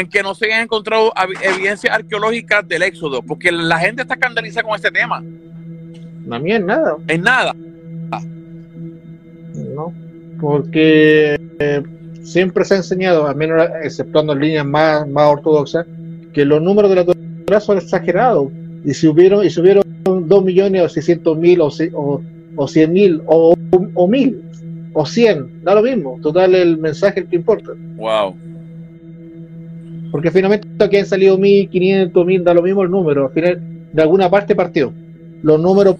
en 0.00 0.08
que 0.08 0.22
no 0.22 0.34
se 0.34 0.46
hayan 0.46 0.62
encontrado 0.62 1.12
evidencias 1.42 1.92
arqueológicas 1.92 2.66
del 2.66 2.82
éxodo? 2.82 3.22
Porque 3.22 3.50
la 3.52 3.78
gente 3.78 4.02
está 4.02 4.14
escandalizada 4.14 4.66
con 4.66 4.76
este 4.76 4.90
tema. 4.90 5.22
A 6.30 6.38
mí 6.38 6.52
en 6.52 6.66
nada. 6.66 6.96
En 7.08 7.22
nada. 7.22 7.54
No, 9.74 9.92
porque 10.40 11.38
eh, 11.58 11.82
siempre 12.22 12.64
se 12.64 12.74
ha 12.74 12.76
enseñado, 12.76 13.26
al 13.26 13.36
menos 13.36 13.68
exceptuando 13.82 14.34
líneas 14.34 14.64
más, 14.64 15.08
más 15.08 15.32
ortodoxas, 15.32 15.86
que 16.32 16.44
los 16.44 16.62
números 16.62 16.90
de 16.90 16.96
la 16.96 17.04
Torah 17.04 17.60
son 17.60 17.78
exagerados. 17.78 18.50
Y 18.84 18.94
si 18.94 19.08
hubieron, 19.08 19.44
y 19.44 19.50
si 19.50 19.60
hubieron 19.60 19.82
2 20.04 20.44
millones 20.44 20.82
o 20.82 20.88
600 20.88 21.36
mil 21.38 21.60
o, 21.60 21.68
o, 21.94 22.22
o 22.56 22.68
100 22.68 22.92
mil 22.92 23.22
o, 23.26 23.54
o 23.94 24.08
mil 24.08 24.42
o 24.92 25.04
100, 25.04 25.64
da 25.64 25.74
lo 25.74 25.82
mismo. 25.82 26.18
Total, 26.22 26.54
el 26.54 26.78
mensaje 26.78 27.20
es 27.20 27.24
el 27.24 27.30
que 27.30 27.36
importa. 27.36 27.72
Wow. 27.96 28.36
Porque 30.10 30.30
finalmente 30.30 30.68
aquí 30.82 30.96
han 30.96 31.06
salido 31.06 31.36
1500, 31.36 32.26
1000, 32.26 32.44
da 32.44 32.54
lo 32.54 32.62
mismo 32.62 32.82
el 32.82 32.90
número. 32.90 33.26
Al 33.26 33.32
final, 33.32 33.60
de 33.92 34.02
alguna 34.02 34.30
parte 34.30 34.54
partió. 34.54 34.92
Los 35.42 35.60
números 35.60 35.96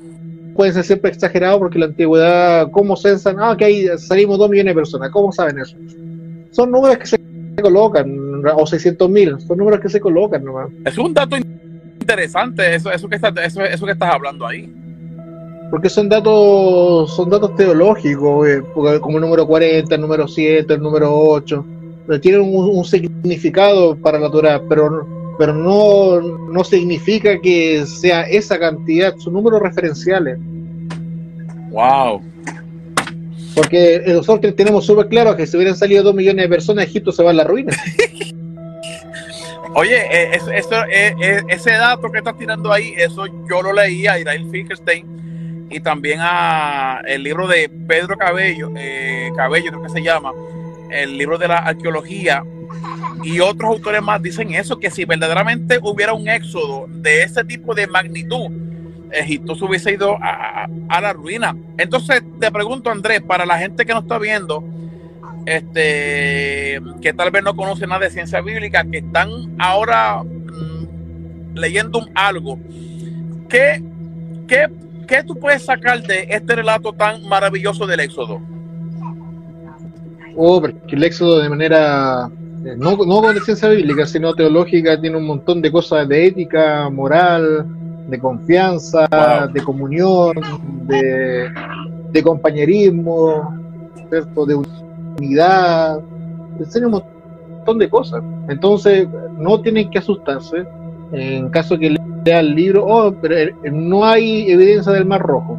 pueden 0.54 0.74
ser 0.74 0.84
siempre 0.84 1.10
exagerados 1.10 1.58
porque 1.58 1.78
la 1.78 1.86
antigüedad, 1.86 2.70
¿cómo 2.70 2.96
censan? 2.96 3.36
Ah, 3.38 3.56
que 3.56 3.64
ahí 3.64 3.86
salimos 3.98 4.38
2 4.38 4.50
millones 4.50 4.72
de 4.72 4.80
personas. 4.80 5.10
¿Cómo 5.10 5.30
saben 5.32 5.58
eso? 5.58 5.76
Son 6.50 6.70
números 6.70 6.98
que 6.98 7.06
se 7.06 7.18
colocan, 7.62 8.44
o 8.56 8.66
600 8.66 9.10
mil, 9.10 9.40
son 9.40 9.58
números 9.58 9.80
que 9.80 9.88
se 9.88 10.00
colocan 10.00 10.44
nomás. 10.44 10.68
Es 10.84 10.96
un 10.96 11.12
dato 11.12 11.36
interesante 11.36 12.74
eso, 12.74 12.90
eso, 12.90 13.08
que, 13.08 13.16
está, 13.16 13.28
eso, 13.44 13.62
eso 13.62 13.84
que 13.84 13.92
estás 13.92 14.14
hablando 14.14 14.46
ahí 14.46 14.72
porque 15.70 15.88
son 15.88 16.08
datos 16.08 17.14
son 17.14 17.28
datos 17.30 17.54
teológicos, 17.56 18.48
eh, 18.48 18.62
como 19.00 19.18
el 19.18 19.20
número 19.22 19.46
40, 19.46 19.94
el 19.94 20.00
número 20.00 20.26
7, 20.26 20.74
el 20.74 20.80
número 20.80 21.14
8, 21.14 21.64
tienen 22.20 22.40
un, 22.42 22.84
significado 22.84 23.96
para 23.96 24.18
la 24.18 24.30
Torah, 24.30 24.62
pero, 24.68 25.06
pero 25.38 25.52
no, 25.52 26.20
no 26.20 26.64
significa 26.64 27.40
que 27.40 27.84
sea 27.86 28.22
esa 28.22 28.58
cantidad, 28.58 29.16
son 29.18 29.34
números 29.34 29.60
referenciales. 29.60 30.38
Wow. 31.70 32.22
Porque 33.54 34.02
nosotros 34.06 34.54
tenemos 34.56 34.86
súper 34.86 35.08
claro 35.08 35.36
que 35.36 35.46
si 35.46 35.56
hubieran 35.56 35.76
salido 35.76 36.02
dos 36.02 36.14
millones 36.14 36.44
de 36.44 36.48
personas, 36.48 36.86
Egipto 36.86 37.12
se 37.12 37.22
va 37.22 37.30
a 37.30 37.34
la 37.34 37.44
ruina. 37.44 37.72
Oye, 39.74 39.96
eh, 40.10 40.38
eso, 40.54 40.84
eh, 40.90 41.42
ese 41.48 41.72
dato 41.72 42.10
que 42.10 42.18
estás 42.18 42.36
tirando 42.38 42.72
ahí, 42.72 42.94
eso 42.96 43.26
yo 43.48 43.62
lo 43.62 43.72
leí 43.72 44.06
a 44.06 44.18
Irael 44.18 44.50
Finkelstein 44.50 45.66
y 45.70 45.80
también 45.80 46.18
a 46.22 47.00
el 47.06 47.22
libro 47.22 47.46
de 47.46 47.68
Pedro 47.68 48.16
Cabello, 48.16 48.70
eh, 48.76 49.30
Cabello 49.36 49.70
creo 49.70 49.82
que 49.82 49.90
se 49.90 50.02
llama, 50.02 50.32
el 50.90 51.16
libro 51.16 51.38
de 51.38 51.48
la 51.48 51.58
arqueología 51.58 52.44
y 53.22 53.40
otros 53.40 53.70
autores 53.70 54.02
más 54.02 54.22
dicen 54.22 54.54
eso, 54.54 54.78
que 54.78 54.90
si 54.90 55.04
verdaderamente 55.04 55.78
hubiera 55.82 56.12
un 56.12 56.28
éxodo 56.28 56.86
de 56.88 57.22
ese 57.22 57.44
tipo 57.44 57.74
de 57.74 57.86
magnitud, 57.86 58.50
Egipto 59.10 59.54
se 59.54 59.64
hubiese 59.64 59.92
ido 59.92 60.16
a, 60.20 60.68
la 61.00 61.12
ruina. 61.12 61.56
Entonces 61.78 62.22
te 62.38 62.50
pregunto, 62.50 62.90
Andrés, 62.90 63.22
para 63.22 63.46
la 63.46 63.58
gente 63.58 63.86
que 63.86 63.92
no 63.92 64.00
está 64.00 64.18
viendo, 64.18 64.62
este, 65.46 66.80
que 67.00 67.12
tal 67.14 67.30
vez 67.30 67.42
no 67.42 67.56
conoce 67.56 67.86
nada 67.86 68.04
de 68.04 68.10
ciencia 68.10 68.40
bíblica, 68.40 68.84
que 68.84 68.98
están 68.98 69.30
ahora 69.58 70.22
mm, 70.22 71.56
leyendo 71.56 72.06
algo, 72.14 72.58
¿qué, 73.48 73.82
qué 74.46 74.68
¿qué 75.08 75.24
tú 75.24 75.34
puedes 75.34 75.64
sacar 75.64 76.02
de 76.02 76.28
este 76.30 76.54
relato 76.54 76.92
tan 76.92 77.26
maravilloso 77.26 77.86
del 77.86 78.00
Éxodo? 78.00 78.40
Oh, 80.40 80.60
porque 80.60 80.94
el 80.94 81.02
Éxodo 81.02 81.40
de 81.40 81.48
manera, 81.48 82.30
eh, 82.64 82.76
no, 82.76 82.92
no 82.92 83.20
con 83.20 83.36
ciencia 83.40 83.70
bíblica, 83.70 84.06
sino 84.06 84.32
teológica, 84.34 85.00
tiene 85.00 85.16
un 85.16 85.26
montón 85.26 85.60
de 85.60 85.72
cosas 85.72 86.08
de 86.08 86.28
ética, 86.28 86.88
moral, 86.88 87.66
de 88.08 88.20
confianza, 88.20 89.08
de 89.52 89.60
comunión, 89.64 90.36
de, 90.86 91.50
de 92.12 92.22
compañerismo, 92.22 93.52
de 94.08 94.64
unidad, 95.18 95.98
enseña 96.60 96.86
un 96.86 96.92
montón 96.92 97.78
de 97.78 97.88
cosas. 97.90 98.22
Entonces, 98.48 99.08
no 99.36 99.60
tienen 99.60 99.90
que 99.90 99.98
asustarse 99.98 100.64
en 101.10 101.48
caso 101.48 101.76
que 101.76 101.96
lea 102.24 102.38
el 102.38 102.54
libro, 102.54 102.86
oh, 102.86 103.12
pero 103.12 103.36
eh, 103.36 103.52
no 103.72 104.04
hay 104.04 104.52
evidencia 104.52 104.92
del 104.92 105.04
Mar 105.04 105.20
Rojo. 105.20 105.58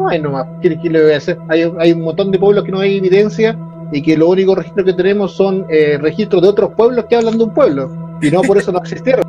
No 0.00 0.08
hay 0.08 0.20
nomás, 0.20 0.46
¿qué, 0.62 0.70
le 0.70 1.02
voy 1.02 1.12
a 1.12 1.18
hacer? 1.18 1.38
Hay, 1.48 1.70
hay, 1.78 1.92
un 1.92 2.02
montón 2.02 2.30
de 2.30 2.38
pueblos 2.38 2.64
que 2.64 2.72
no 2.72 2.80
hay 2.80 2.96
evidencia 2.96 3.54
y 3.92 4.00
que 4.00 4.16
lo 4.16 4.28
único 4.28 4.54
registro 4.54 4.82
que 4.82 4.94
tenemos 4.94 5.32
son 5.32 5.66
eh, 5.68 5.98
registros 6.00 6.40
de 6.40 6.48
otros 6.48 6.70
pueblos 6.74 7.04
que 7.04 7.16
hablan 7.16 7.36
de 7.36 7.44
un 7.44 7.52
pueblo 7.52 7.90
y 8.22 8.30
no 8.30 8.40
por 8.40 8.56
eso 8.56 8.72
no 8.72 8.78
existieron. 8.78 9.24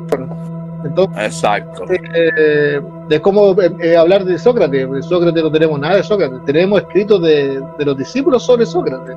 Entonces, 0.82 1.24
Exacto. 1.26 1.84
Eh, 1.90 2.80
de 3.08 3.20
cómo 3.20 3.54
hablar 3.98 4.24
de 4.24 4.38
Sócrates. 4.38 4.90
De 4.90 5.02
Sócrates 5.02 5.42
no 5.42 5.52
tenemos 5.52 5.78
nada 5.78 5.96
de 5.96 6.02
Sócrates, 6.02 6.42
tenemos 6.46 6.80
escritos 6.80 7.22
de, 7.22 7.62
de 7.78 7.84
los 7.84 7.96
discípulos 7.96 8.42
sobre 8.42 8.64
Sócrates. 8.64 9.14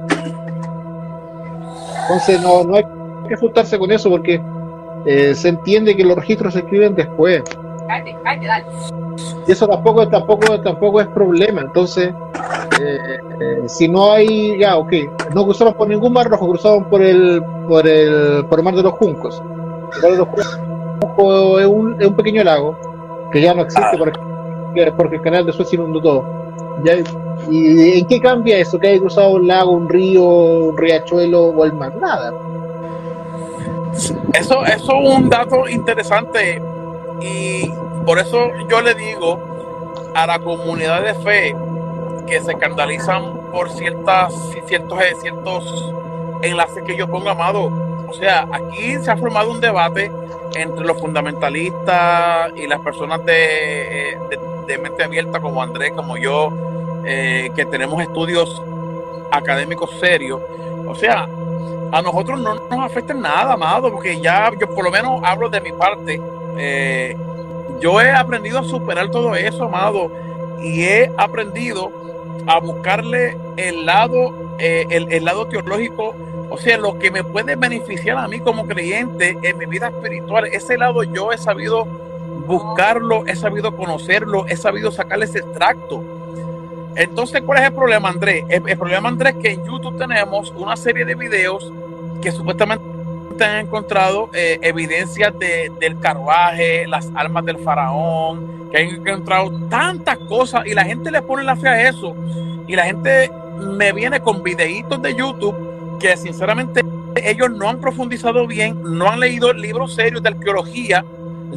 Entonces 2.01 2.41
no, 2.41 2.63
no 2.65 2.75
hay 2.75 2.83
que 3.29 3.33
asustarse 3.33 3.79
con 3.79 3.91
eso 3.91 4.09
porque 4.09 4.41
eh, 5.05 5.33
se 5.33 5.49
entiende 5.49 5.95
que 5.95 6.03
los 6.03 6.17
registros 6.17 6.53
se 6.53 6.59
escriben 6.59 6.95
después. 6.95 7.43
Y 9.47 9.51
eso 9.51 9.67
tampoco, 9.67 10.07
tampoco, 10.07 10.59
tampoco 10.61 11.01
es 11.01 11.07
problema. 11.07 11.61
Entonces, 11.61 12.13
eh, 12.81 13.19
eh, 13.39 13.63
si 13.67 13.87
no 13.87 14.11
hay, 14.11 14.59
ya, 14.59 14.77
ok, 14.77 14.93
no 15.33 15.43
cruzamos 15.45 15.75
por 15.75 15.87
ningún 15.87 16.13
mar 16.13 16.27
rojo, 16.27 16.47
cruzamos 16.49 16.87
por 16.87 17.01
el, 17.01 17.41
por 17.67 17.87
el, 17.87 18.45
por 18.45 18.59
el 18.59 18.65
mar 18.65 18.75
de 18.75 18.83
los 18.83 18.93
juncos. 18.93 19.41
El 19.95 20.01
mar 20.01 20.11
de 20.11 20.17
los 20.17 20.27
juncos 20.27 21.61
es 21.61 21.67
un, 21.67 22.01
es 22.01 22.07
un 22.07 22.15
pequeño 22.15 22.43
lago 22.43 22.77
que 23.31 23.41
ya 23.41 23.53
no 23.53 23.63
existe 23.63 23.97
porque, 23.97 24.19
porque 24.97 25.15
el 25.17 25.21
canal 25.21 25.45
de 25.45 25.53
Suez 25.53 25.73
inundó 25.73 26.01
todo. 26.01 26.25
¿Y 27.49 27.99
en 27.99 28.07
qué 28.07 28.19
cambia 28.19 28.57
eso? 28.57 28.77
Que 28.79 28.89
hay 28.89 28.99
cruzado 28.99 29.31
un 29.31 29.47
lago, 29.47 29.71
un 29.71 29.87
río, 29.87 30.23
un 30.23 30.77
riachuelo 30.77 31.47
o 31.47 31.65
el 31.65 31.73
mar. 31.73 31.95
Nada 31.95 32.33
eso, 34.33 34.65
eso 34.65 34.93
es 34.93 35.17
un 35.17 35.29
dato 35.29 35.67
interesante 35.69 36.61
y 37.21 37.71
por 38.05 38.19
eso 38.19 38.51
yo 38.69 38.81
le 38.81 38.93
digo 38.93 39.39
a 40.13 40.27
la 40.27 40.39
comunidad 40.39 41.01
de 41.01 41.13
fe 41.15 41.55
que 42.27 42.41
se 42.41 42.51
escandalizan 42.51 43.37
por 43.51 43.69
ciertas, 43.69 44.33
ciertos, 44.65 45.93
enlaces 46.41 46.83
que 46.83 46.95
yo 46.95 47.07
pongo, 47.07 47.29
amado. 47.29 47.71
O 48.07 48.13
sea, 48.13 48.47
aquí 48.51 48.97
se 49.01 49.11
ha 49.11 49.17
formado 49.17 49.51
un 49.51 49.61
debate 49.61 50.11
entre 50.55 50.85
los 50.85 50.99
fundamentalistas 50.99 52.51
y 52.55 52.67
las 52.67 52.79
personas 52.79 53.23
de, 53.25 54.17
de, 54.67 54.77
mente 54.77 55.03
abierta 55.03 55.39
como 55.39 55.61
Andrés, 55.61 55.91
como 55.93 56.17
yo, 56.17 56.51
eh, 57.05 57.51
que 57.55 57.65
tenemos 57.65 58.01
estudios 58.01 58.61
académicos 59.31 59.91
serios. 59.99 60.41
O 60.87 60.95
sea, 60.95 61.27
a 61.91 62.01
nosotros 62.01 62.39
no 62.39 62.55
nos 62.55 62.79
afecta 62.79 63.13
nada, 63.13 63.53
amado, 63.53 63.91
porque 63.91 64.19
ya 64.19 64.51
yo 64.59 64.73
por 64.73 64.83
lo 64.83 64.91
menos 64.91 65.21
hablo 65.23 65.49
de 65.49 65.61
mi 65.61 65.71
parte. 65.71 66.21
Eh, 66.57 67.15
yo 67.79 68.01
he 68.01 68.11
aprendido 68.11 68.59
a 68.59 68.63
superar 68.63 69.09
todo 69.09 69.35
eso, 69.35 69.65
amado, 69.65 70.11
y 70.61 70.83
he 70.83 71.11
aprendido 71.17 71.91
a 72.47 72.59
buscarle 72.59 73.37
el 73.57 73.85
lado, 73.85 74.55
eh, 74.59 74.85
el, 74.89 75.25
lado 75.25 75.47
teológico, 75.47 76.15
o 76.49 76.57
sea, 76.57 76.77
lo 76.77 76.97
que 76.99 77.11
me 77.11 77.23
puede 77.23 77.55
beneficiar 77.55 78.17
a 78.17 78.27
mí 78.27 78.39
como 78.39 78.67
creyente 78.67 79.37
en 79.41 79.57
mi 79.57 79.65
vida 79.65 79.87
espiritual. 79.87 80.45
Ese 80.45 80.77
lado 80.77 81.03
yo 81.03 81.31
he 81.31 81.37
sabido 81.37 81.85
buscarlo, 82.47 83.25
he 83.25 83.35
sabido 83.35 83.75
conocerlo, 83.75 84.45
he 84.47 84.55
sabido 84.55 84.91
sacarle 84.91 85.25
ese 85.25 85.39
extracto. 85.39 86.03
Entonces, 86.95 87.41
¿cuál 87.41 87.59
es 87.59 87.65
el 87.65 87.73
problema, 87.73 88.09
Andrés? 88.09 88.45
El, 88.47 88.77
problema, 88.77 89.09
Andrés, 89.09 89.35
es 89.35 89.41
que 89.41 89.51
en 89.51 89.65
YouTube 89.65 89.97
tenemos 89.97 90.51
una 90.51 90.77
serie 90.77 91.03
de 91.03 91.15
videos 91.15 91.71
que 92.21 92.31
supuestamente 92.31 92.94
han 93.43 93.65
encontrado 93.65 94.29
eh, 94.33 94.59
evidencias 94.61 95.37
de, 95.37 95.71
del 95.79 95.99
carruaje, 95.99 96.87
las 96.87 97.11
armas 97.15 97.45
del 97.45 97.57
faraón, 97.59 98.69
que 98.71 98.77
han 98.77 99.07
encontrado 99.07 99.51
tantas 99.69 100.17
cosas 100.19 100.65
y 100.65 100.73
la 100.73 100.83
gente 100.83 101.11
le 101.11 101.21
pone 101.21 101.43
la 101.43 101.55
fe 101.55 101.67
a 101.67 101.89
eso. 101.89 102.15
Y 102.67 102.75
la 102.75 102.85
gente 102.85 103.31
me 103.59 103.91
viene 103.91 104.19
con 104.19 104.43
videitos 104.43 105.01
de 105.01 105.15
YouTube 105.15 105.97
que 105.99 106.15
sinceramente 106.17 106.81
ellos 107.23 107.49
no 107.51 107.69
han 107.69 107.79
profundizado 107.79 108.45
bien, 108.47 108.77
no 108.83 109.09
han 109.09 109.19
leído 109.19 109.53
libros 109.53 109.95
serios 109.95 110.21
de 110.21 110.29
arqueología 110.29 111.05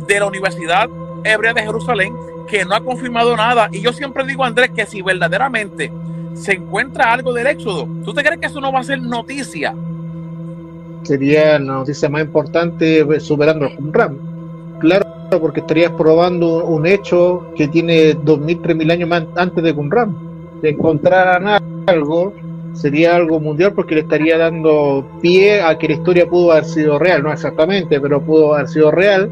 de 0.06 0.20
la 0.20 0.26
Universidad 0.26 0.88
Hebrea 1.24 1.52
de 1.52 1.62
Jerusalén 1.62 2.14
que 2.48 2.64
no 2.64 2.74
ha 2.74 2.80
confirmado 2.80 3.36
nada. 3.36 3.68
Y 3.70 3.80
yo 3.80 3.92
siempre 3.92 4.24
digo, 4.24 4.44
Andrés, 4.44 4.70
que 4.74 4.86
si 4.86 5.02
verdaderamente 5.02 5.92
se 6.34 6.52
encuentra 6.52 7.12
algo 7.12 7.32
del 7.32 7.46
éxodo, 7.46 7.88
¿tú 8.04 8.14
te 8.14 8.22
crees 8.22 8.40
que 8.40 8.46
eso 8.46 8.60
no 8.60 8.72
va 8.72 8.80
a 8.80 8.84
ser 8.84 9.00
noticia? 9.00 9.74
Sería 11.02 11.58
la 11.58 11.58
noticia 11.58 12.08
más 12.08 12.22
importante 12.22 13.00
eh, 13.00 13.20
superando 13.20 13.66
el 13.66 13.76
Qumran. 13.76 14.18
Claro, 14.80 15.06
porque 15.40 15.60
estarías 15.60 15.92
probando 15.92 16.64
un 16.64 16.86
hecho 16.86 17.52
que 17.56 17.68
tiene 17.68 18.16
2.000, 18.16 18.60
3.000 18.62 18.92
años 18.92 19.28
antes 19.36 19.64
de 19.64 19.74
Qumran. 19.74 20.16
Si 20.60 20.68
encontraran 20.68 21.62
algo, 21.86 22.32
sería 22.72 23.16
algo 23.16 23.40
mundial 23.40 23.72
porque 23.74 23.94
le 23.94 24.02
estaría 24.02 24.38
dando 24.38 25.06
pie 25.20 25.62
a 25.62 25.76
que 25.78 25.88
la 25.88 25.94
historia 25.94 26.28
pudo 26.28 26.52
haber 26.52 26.64
sido 26.64 26.98
real, 26.98 27.22
no 27.22 27.32
exactamente, 27.32 28.00
pero 28.00 28.20
pudo 28.20 28.54
haber 28.54 28.68
sido 28.68 28.90
real. 28.90 29.30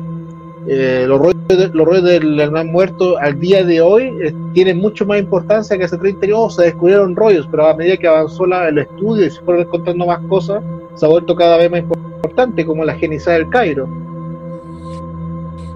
Eh, 0.68 1.04
los 1.06 1.20
rollos, 1.20 1.70
los 1.74 2.02
del 2.02 2.36
gran 2.50 2.66
muerto 2.72 3.16
al 3.18 3.38
día 3.38 3.64
de 3.64 3.80
hoy 3.80 4.12
eh, 4.20 4.34
tienen 4.52 4.78
mucho 4.78 5.06
más 5.06 5.20
importancia 5.20 5.78
que 5.78 5.84
hace 5.84 5.96
30 5.96 6.26
años. 6.26 6.56
se 6.56 6.64
descubrieron 6.64 7.14
rollos, 7.14 7.46
pero 7.50 7.68
a 7.68 7.76
medida 7.76 7.96
que 7.96 8.08
avanzó 8.08 8.44
el 8.46 8.78
estudio 8.78 9.26
y 9.26 9.30
se 9.30 9.40
fueron 9.42 9.62
encontrando 9.64 10.06
más 10.06 10.20
cosas, 10.26 10.62
se 10.94 11.06
ha 11.06 11.08
vuelto 11.08 11.36
cada 11.36 11.56
vez 11.56 11.70
más 11.70 11.80
importante, 11.80 12.66
como 12.66 12.84
la 12.84 12.94
genizada 12.94 13.38
del 13.38 13.48
Cairo. 13.48 13.88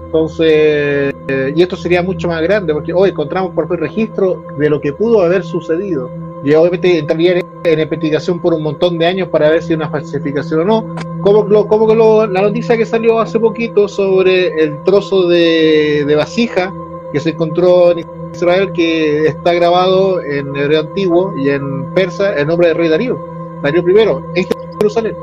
Entonces, 0.05 1.13
eh, 1.29 1.53
y 1.55 1.61
esto 1.61 1.77
sería 1.77 2.03
mucho 2.03 2.27
más 2.27 2.41
grande, 2.41 2.73
porque 2.73 2.91
hoy 2.91 3.11
encontramos 3.11 3.53
por 3.53 3.69
fin 3.69 3.77
registro 3.77 4.43
de 4.57 4.69
lo 4.69 4.81
que 4.81 4.91
pudo 4.91 5.21
haber 5.21 5.43
sucedido. 5.43 6.09
Y 6.43 6.53
obviamente 6.53 6.97
entraría 6.97 7.39
en, 7.63 7.79
investigación 7.79 8.39
por 8.39 8.53
un 8.53 8.63
montón 8.63 8.97
de 8.97 9.05
años 9.05 9.29
para 9.29 9.49
ver 9.49 9.61
si 9.61 9.73
es 9.73 9.77
una 9.77 9.89
falsificación 9.89 10.61
o 10.61 10.65
no. 10.65 10.95
Como, 11.21 11.43
lo, 11.43 11.67
como 11.67 11.87
que 11.87 11.95
la 11.95 12.41
noticia 12.41 12.77
que 12.77 12.85
salió 12.85 13.19
hace 13.19 13.39
poquito 13.39 13.87
sobre 13.87 14.47
el 14.63 14.83
trozo 14.83 15.27
de, 15.27 16.11
vasija 16.15 16.73
que 17.13 17.19
se 17.19 17.31
encontró 17.31 17.91
en 17.91 18.05
Israel, 18.33 18.71
que 18.73 19.27
está 19.27 19.53
grabado 19.53 20.21
en 20.21 20.55
hebreo 20.55 20.79
antiguo 20.79 21.33
y 21.37 21.49
en 21.49 21.93
persa 21.93 22.33
el 22.33 22.47
nombre 22.47 22.69
del 22.69 22.77
rey 22.77 22.89
Darío. 22.89 23.19
Darío 23.61 23.83
I, 23.87 24.39
en 24.39 24.47
Jerusalén. 24.79 25.15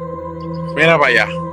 Mira 0.77 0.99
para 0.99 1.11
allá. 1.11 1.48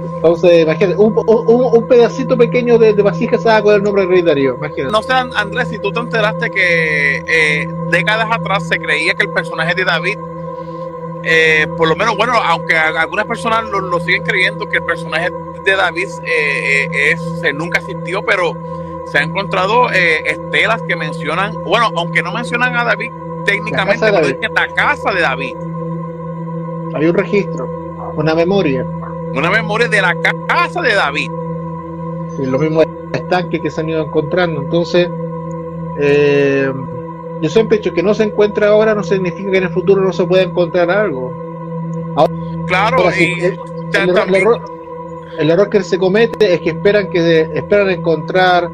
Entonces, 0.00 0.62
imagínate, 0.62 0.96
un, 0.96 1.14
un, 1.16 1.88
pedacito 1.88 2.36
pequeño 2.36 2.78
de, 2.78 2.92
de, 2.92 3.02
vasija 3.02 3.38
se 3.38 3.62
con 3.62 3.74
el 3.74 3.82
nombre 3.82 4.02
del 4.02 4.10
rey 4.10 4.22
Darío. 4.22 4.56
Imagínate. 4.56 4.92
No 4.92 5.02
sé, 5.02 5.12
Andrés, 5.12 5.68
si 5.68 5.78
tú 5.78 5.92
te 5.92 6.00
enteraste 6.00 6.50
que 6.50 7.24
eh, 7.26 7.68
décadas 7.90 8.28
atrás 8.30 8.66
se 8.66 8.78
creía 8.78 9.14
que 9.14 9.24
el 9.24 9.30
personaje 9.30 9.74
de 9.74 9.84
David, 9.84 10.18
eh, 11.22 11.66
por 11.76 11.88
lo 11.88 11.96
menos, 11.96 12.16
bueno, 12.16 12.34
aunque 12.34 12.76
algunas 12.76 13.26
personas 13.26 13.64
lo, 13.64 14.00
siguen 14.00 14.22
creyendo 14.22 14.68
que 14.68 14.78
el 14.78 14.84
personaje 14.84 15.30
de 15.64 15.76
David 15.76 16.08
eh, 16.24 17.12
es, 17.12 17.54
nunca 17.54 17.78
existió, 17.78 18.22
pero 18.22 18.54
se 19.06 19.18
han 19.18 19.30
encontrado 19.30 19.90
estelas 19.90 20.82
que 20.82 20.96
mencionan, 20.96 21.54
bueno, 21.64 21.90
aunque 21.96 22.22
no 22.22 22.32
mencionan 22.32 22.76
a 22.76 22.84
David 22.84 23.10
técnicamente, 23.44 24.10
la 24.10 24.20
la 24.20 24.74
casa 24.74 25.12
de 25.12 25.20
David. 25.22 25.54
Hay 26.94 27.06
un 27.06 27.14
registro, 27.14 27.66
una 28.16 28.34
memoria 28.34 28.84
una 29.34 29.50
memoria 29.50 29.88
de 29.88 30.00
la 30.00 30.16
casa 30.46 30.80
de 30.80 30.94
David. 30.94 31.30
Sí, 32.36 32.46
lo 32.46 32.58
mismo 32.58 32.82
estanques 33.12 33.60
que 33.60 33.70
se 33.70 33.80
han 33.80 33.88
ido 33.88 34.04
encontrando. 34.04 34.62
Entonces, 34.62 35.08
eh, 35.98 36.70
yo 37.40 37.48
siempre 37.48 37.76
he 37.76 37.78
dicho 37.80 37.94
que 37.94 38.02
no 38.02 38.14
se 38.14 38.24
encuentra 38.24 38.68
ahora 38.68 38.94
no 38.94 39.02
significa 39.02 39.50
que 39.50 39.58
en 39.58 39.64
el 39.64 39.70
futuro 39.70 40.02
no 40.02 40.12
se 40.12 40.24
pueda 40.24 40.42
encontrar 40.42 40.90
algo. 40.90 41.32
claro, 42.66 43.10
y 43.16 43.44
el, 45.38 45.50
error, 45.50 45.70
que 45.70 45.82
se 45.82 45.98
comete 45.98 46.54
es 46.54 46.60
que 46.60 46.70
esperan 46.70 47.08
que 47.10 47.48
esperan 47.54 47.90
encontrar 47.90 48.70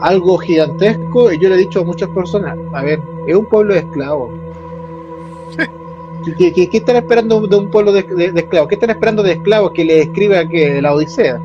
algo 0.00 0.38
gigantesco 0.38 1.30
y 1.30 1.38
yo 1.38 1.48
le 1.48 1.54
he 1.54 1.58
dicho 1.58 1.80
a 1.80 1.84
muchas 1.84 2.08
personas, 2.08 2.58
a 2.72 2.82
ver, 2.82 3.00
es 3.26 3.36
un 3.36 3.46
pueblo 3.46 3.74
de 3.74 3.80
esclavos 3.80 4.30
¿Qué, 6.38 6.68
están 6.72 6.96
esperando 6.96 7.46
de 7.46 7.56
un 7.56 7.70
pueblo 7.70 7.92
de, 7.92 8.00
esclavos? 8.34 8.68
¿Qué 8.68 8.74
están 8.76 8.90
esperando 8.90 9.22
de 9.22 9.32
esclavos 9.32 9.72
que 9.72 9.84
le 9.84 10.02
escriba 10.02 10.48
que 10.48 10.80
la 10.80 10.94
Odisea? 10.94 11.40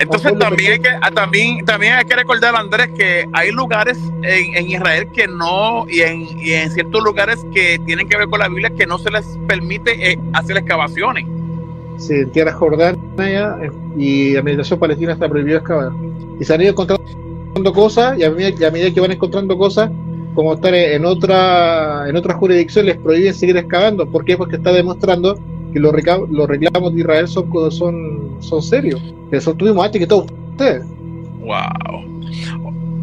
Entonces 0.00 0.38
también 0.38 0.72
hay, 0.72 0.78
que, 0.80 0.88
ah, 0.88 1.10
también, 1.10 1.64
también 1.64 1.94
hay 1.94 2.04
que 2.04 2.16
recordar, 2.16 2.54
Andrés, 2.56 2.88
que 2.96 3.28
hay 3.32 3.50
lugares 3.52 3.98
en, 4.22 4.66
Israel 4.66 5.08
que 5.12 5.26
no, 5.28 5.86
y 5.88 6.00
en, 6.00 6.22
y 6.38 6.52
en, 6.52 6.70
ciertos 6.70 7.02
lugares 7.02 7.44
que 7.52 7.78
tienen 7.84 8.08
que 8.08 8.16
ver 8.16 8.28
con 8.28 8.40
la 8.40 8.48
Biblia, 8.48 8.70
que 8.70 8.86
no 8.86 8.98
se 8.98 9.10
les 9.10 9.26
permite 9.46 10.12
eh, 10.12 10.18
hacer 10.32 10.56
excavaciones. 10.56 11.26
Sí, 11.98 12.14
en 12.14 12.30
tierra 12.30 12.52
jordana 12.52 12.96
eh, 13.18 13.70
y 13.96 14.36
Administración 14.36 14.78
Palestina 14.78 15.12
está 15.12 15.28
prohibido 15.28 15.58
excavar. 15.58 15.92
Y 16.40 16.44
se 16.44 16.54
han 16.54 16.62
ido 16.62 16.70
encontrando 16.70 17.04
cosas 17.74 18.18
y 18.18 18.24
a, 18.24 18.30
medida, 18.30 18.92
que 18.92 19.00
van 19.00 19.12
encontrando 19.12 19.56
cosas, 19.56 19.90
como 20.34 20.54
estar 20.54 20.74
en 20.74 21.04
otra 21.04 22.08
en 22.08 22.16
otra 22.16 22.34
jurisdicción 22.34 22.86
les 22.86 22.96
prohíben 22.96 23.34
seguir 23.34 23.56
excavando. 23.56 24.06
¿Por 24.06 24.24
qué? 24.24 24.36
Porque 24.36 24.56
está 24.56 24.72
demostrando 24.72 25.38
que 25.72 25.78
los, 25.78 25.92
los 26.30 26.48
reclamos 26.48 26.94
de 26.94 27.00
Israel 27.00 27.28
son, 27.28 27.50
son, 27.70 28.36
son 28.40 28.62
serios. 28.62 29.00
Que 29.30 29.40
son 29.40 29.56
tuvimos 29.56 29.84
antes 29.84 30.00
que 30.00 30.06
todos 30.06 30.26
ustedes. 30.52 30.84
Wow. 31.40 32.10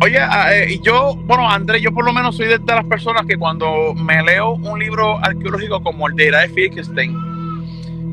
Oye, 0.04 0.20
ah, 0.20 0.56
eh, 0.56 0.80
yo, 0.82 1.16
bueno, 1.26 1.50
Andrés, 1.50 1.82
yo 1.82 1.92
por 1.92 2.06
lo 2.06 2.14
menos 2.14 2.36
soy 2.36 2.48
de, 2.48 2.60
las 2.60 2.86
personas 2.86 3.26
que 3.26 3.36
cuando 3.36 3.94
me 3.96 4.22
leo 4.24 4.52
un 4.52 4.80
libro 4.80 5.18
arqueológico 5.18 5.82
como 5.82 6.08
el 6.08 6.16
de 6.16 6.28
Ira 6.28 6.42
de 6.42 6.50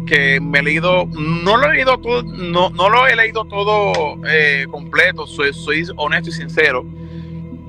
que 0.06 0.41
me 0.41 0.59
he 0.59 0.62
leído, 0.62 1.06
no 1.06 1.56
lo 1.56 1.71
he 1.71 1.75
leído 1.75 1.99
todo, 1.99 2.23
no, 2.23 2.71
no 2.71 2.89
lo 2.89 3.06
he 3.06 3.17
leído 3.17 3.45
todo 3.45 4.19
eh, 4.29 4.67
completo, 4.71 5.27
soy, 5.27 5.53
soy 5.53 5.85
honesto 5.97 6.31
y 6.31 6.33
sincero, 6.33 6.85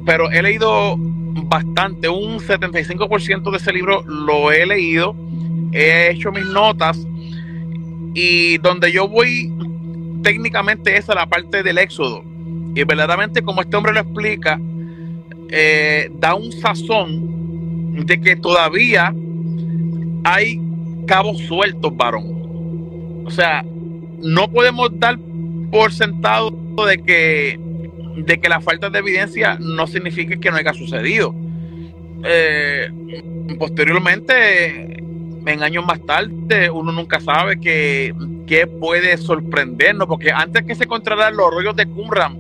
pero 0.05 0.29
he 0.31 0.41
leído 0.41 0.95
bastante, 0.97 2.09
un 2.09 2.39
75% 2.39 3.51
de 3.51 3.57
ese 3.57 3.73
libro 3.73 4.01
lo 4.03 4.51
he 4.51 4.65
leído, 4.65 5.15
he 5.71 6.11
hecho 6.11 6.31
mis 6.31 6.45
notas 6.45 7.05
y 8.13 8.57
donde 8.59 8.91
yo 8.91 9.07
voy 9.07 9.51
técnicamente 10.23 10.97
es 10.97 11.07
la 11.07 11.27
parte 11.27 11.61
del 11.61 11.77
éxodo. 11.77 12.23
Y 12.73 12.83
verdaderamente 12.83 13.41
como 13.41 13.61
este 13.61 13.77
hombre 13.77 13.93
lo 13.93 13.99
explica, 13.99 14.59
eh, 15.49 16.09
da 16.19 16.33
un 16.33 16.51
sazón 16.51 18.05
de 18.05 18.19
que 18.19 18.35
todavía 18.35 19.13
hay 20.23 20.59
cabos 21.05 21.39
sueltos, 21.39 21.95
varón. 21.95 23.23
O 23.25 23.31
sea, 23.31 23.63
no 24.21 24.49
podemos 24.51 24.89
dar 24.99 25.17
por 25.71 25.91
sentado 25.91 26.51
de 26.87 27.01
que, 27.03 27.59
de 28.17 28.39
que 28.39 28.49
la 28.49 28.61
falta 28.61 28.89
de 28.89 28.99
evidencia 28.99 29.57
no 29.59 29.87
signifique 29.87 30.39
que 30.39 30.51
no 30.51 30.57
haya 30.57 30.73
sucedido. 30.73 31.33
Eh, 32.23 32.91
posteriormente, 33.59 34.97
en 35.45 35.63
años 35.63 35.85
más 35.85 36.03
tarde, 36.05 36.69
uno 36.69 36.91
nunca 36.91 37.19
sabe 37.19 37.59
que, 37.59 38.13
puede 38.79 39.17
sorprendernos, 39.17 40.07
porque 40.07 40.31
antes 40.31 40.63
que 40.63 40.75
se 40.75 40.85
encontraran 40.85 41.35
los 41.35 41.51
rollos 41.51 41.75
de 41.75 41.85
Qumran, 41.85 42.39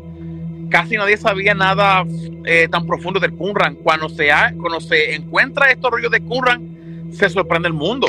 casi 0.69 0.95
nadie 0.95 1.17
sabía 1.17 1.53
nada 1.53 2.05
eh, 2.45 2.67
tan 2.69 2.85
profundo 2.85 3.19
del 3.19 3.33
Qumran. 3.33 3.75
Cuando 3.75 4.09
se, 4.09 4.29
cuando 4.59 4.79
se 4.79 5.15
encuentra 5.15 5.71
estos 5.71 5.91
rollos 5.91 6.11
de 6.11 6.21
Qumran, 6.21 7.11
se 7.11 7.29
sorprende 7.29 7.67
el 7.67 7.73
mundo. 7.73 8.07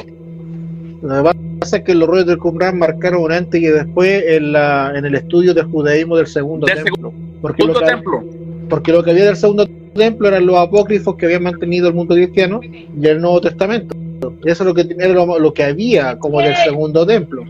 Lo 1.07 1.23
que 1.23 1.59
pasa 1.61 1.77
es 1.79 1.85
que 1.85 1.95
los 1.95 2.09
rollos 2.09 2.27
del 2.27 2.39
Qumran 2.39 2.79
marcaron 2.79 3.23
un 3.23 3.33
antes 3.33 3.61
y 3.61 3.67
después 3.67 4.25
en, 4.27 4.53
la, 4.53 4.93
en 4.95 5.05
el 5.05 5.15
estudio 5.15 5.55
del 5.55 5.67
judaísmo 5.67 6.17
del 6.17 6.27
segundo 6.27 6.67
templo. 6.67 7.13
Porque 7.41 7.65
lo, 7.65 7.75
que, 7.75 7.85
templo. 7.85 8.25
porque 8.69 8.93
lo 8.93 9.05
que 9.05 9.11
había 9.13 9.27
del 9.27 9.37
segundo 9.37 9.67
templo 9.95 10.29
eran 10.29 10.47
los 10.47 10.57
apócrifos 10.57 11.15
que 11.17 11.27
habían 11.27 11.45
mantenido 11.45 11.89
el 11.89 11.95
mundo 11.95 12.15
cristiano 12.15 12.61
y 12.63 13.07
el 13.07 13.21
Nuevo 13.21 13.41
Testamento. 13.41 13.97
Eso 14.45 14.63
es 14.63 14.67
lo 14.67 14.75
que 14.75 14.87
era 14.99 15.15
lo, 15.15 15.55
que 15.55 15.63
había 15.63 16.19
como 16.19 16.41
del 16.41 16.57
segundo 16.57 17.07
templo. 17.07 17.45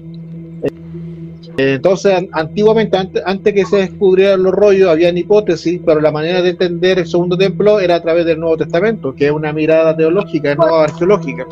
Entonces, 1.57 2.29
antiguamente, 2.33 2.99
antes, 2.99 3.23
antes, 3.25 3.55
que 3.55 3.65
se 3.65 3.77
descubrieran 3.79 4.43
los 4.43 4.53
rollos, 4.53 4.91
habían 4.91 5.17
hipótesis, 5.17 5.81
pero 5.87 6.01
la 6.03 6.13
manera 6.13 6.43
de 6.43 6.51
entender 6.51 6.99
el 6.99 7.07
segundo 7.07 7.39
templo 7.39 7.81
era 7.81 7.95
a 7.95 8.03
través 8.03 8.27
del 8.27 8.39
Nuevo 8.39 8.59
Testamento, 8.59 9.15
que 9.15 9.27
es 9.27 9.33
una 9.33 9.55
mirada 9.55 9.97
teológica, 9.97 10.55
no 10.55 10.75
arqueológica. 10.75 11.47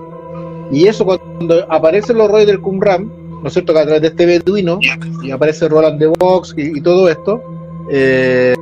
Y 0.70 0.86
eso 0.86 1.04
cuando 1.04 1.64
aparecen 1.70 2.18
los 2.18 2.30
roles 2.30 2.46
del 2.46 2.60
Qumran, 2.60 3.10
¿no 3.42 3.46
es 3.46 3.52
cierto? 3.52 3.72
Que 3.72 3.80
a 3.80 3.84
través 3.84 4.02
de 4.02 4.08
este 4.08 4.26
beduino, 4.26 4.78
y 5.22 5.30
aparece 5.30 5.68
Roland 5.68 5.98
de 5.98 6.06
Vox 6.06 6.54
y, 6.56 6.80
todo 6.80 7.08
esto, 7.08 7.42
eh, 7.90 8.54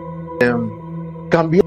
cambió 1.28 1.62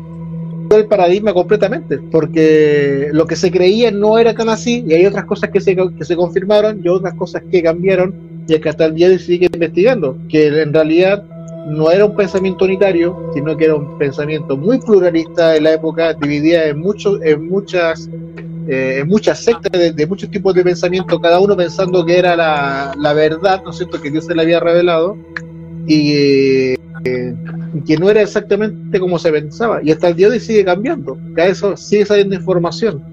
el 0.72 0.86
paradigma 0.88 1.34
completamente, 1.34 2.00
porque 2.12 3.10
lo 3.14 3.26
que 3.26 3.36
se 3.36 3.52
creía 3.52 3.92
no 3.92 4.18
era 4.18 4.34
tan 4.34 4.50
así, 4.50 4.84
y 4.88 4.94
hay 4.94 5.06
otras 5.06 5.26
cosas 5.26 5.50
que 5.50 5.62
se, 5.62 5.76
que 5.76 6.06
se 6.06 6.16
confirmaron 6.16 6.82
y 6.84 6.90
otras 6.90 7.14
cosas 7.14 7.44
que 7.50 7.64
cambiaron, 7.64 8.14
y 8.48 8.60
que 8.60 8.70
hasta 8.70 8.86
el 8.86 8.96
día 8.96 9.08
de 9.08 9.14
hoy 9.14 9.20
sigue 9.20 9.48
investigando, 9.52 10.18
que 10.30 10.48
en 10.48 10.74
realidad 10.74 11.24
no 11.68 11.90
era 11.90 12.06
un 12.06 12.16
pensamiento 12.16 12.66
unitario, 12.66 13.32
sino 13.34 13.58
que 13.58 13.66
era 13.66 13.76
un 13.76 13.98
pensamiento 13.98 14.56
muy 14.56 14.80
pluralista 14.80 15.56
en 15.56 15.64
la 15.64 15.74
época, 15.74 16.14
dividida 16.14 16.66
en, 16.66 16.80
muchos 16.80 17.20
en 17.24 17.48
muchas 17.48 18.10
eh, 18.68 19.00
en 19.02 19.08
muchas 19.08 19.44
sectas 19.44 19.72
de, 19.72 20.08
muchos 20.08 20.30
tipos 20.30 20.54
de 20.56 20.64
pensamiento, 20.64 21.20
cada 21.20 21.40
uno 21.40 21.56
pensando 21.56 22.04
que 22.06 22.18
era 22.18 22.36
la, 22.36 23.14
verdad, 23.14 23.62
¿no 23.64 23.70
es 23.70 23.78
cierto?, 23.78 24.02
que 24.02 24.10
Dios 24.10 24.26
se 24.26 24.34
le 24.34 24.42
había 24.42 24.60
revelado 24.60 25.18
y 25.88 26.12
eh, 26.14 27.36
que 27.86 27.98
no 27.98 28.10
era 28.10 28.22
exactamente 28.22 29.00
como 29.00 29.20
se 29.20 29.32
pensaba. 29.32 29.82
Y 29.84 29.92
hasta 29.92 30.08
el 30.08 30.16
día 30.16 30.30
de 30.30 30.34
hoy 30.34 30.40
sigue 30.40 30.66
cambiando, 30.66 31.18
cada 31.36 31.50
vez 31.50 31.64
sigue 31.76 32.06
saliendo 32.06 32.36
información. 32.36 33.04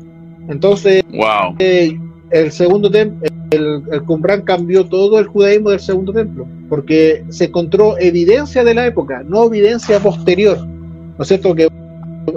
Entonces, 0.49 1.02
wow. 1.12 1.54
Eh, 1.59 1.99
el 2.30 2.50
segundo 2.50 2.90
templo, 2.90 3.28
el, 3.50 3.82
el 3.92 4.02
Qumran 4.04 4.42
cambió 4.42 4.87
todo 4.87 5.18
el 5.18 5.26
judaísmo 5.26 5.71
del 5.71 5.80
segundo 5.80 6.14
templo, 6.14 6.47
porque 6.71 7.25
se 7.28 7.44
encontró 7.44 7.99
evidencia 7.99 8.64
de 8.64 8.73
la 8.73 8.87
época, 8.87 9.23
no 9.23 9.44
evidencia 9.44 10.00
posterior. 10.00 10.66
¿no 10.66 11.23
es 11.23 11.28
cierto?, 11.28 11.54
que 11.54 11.68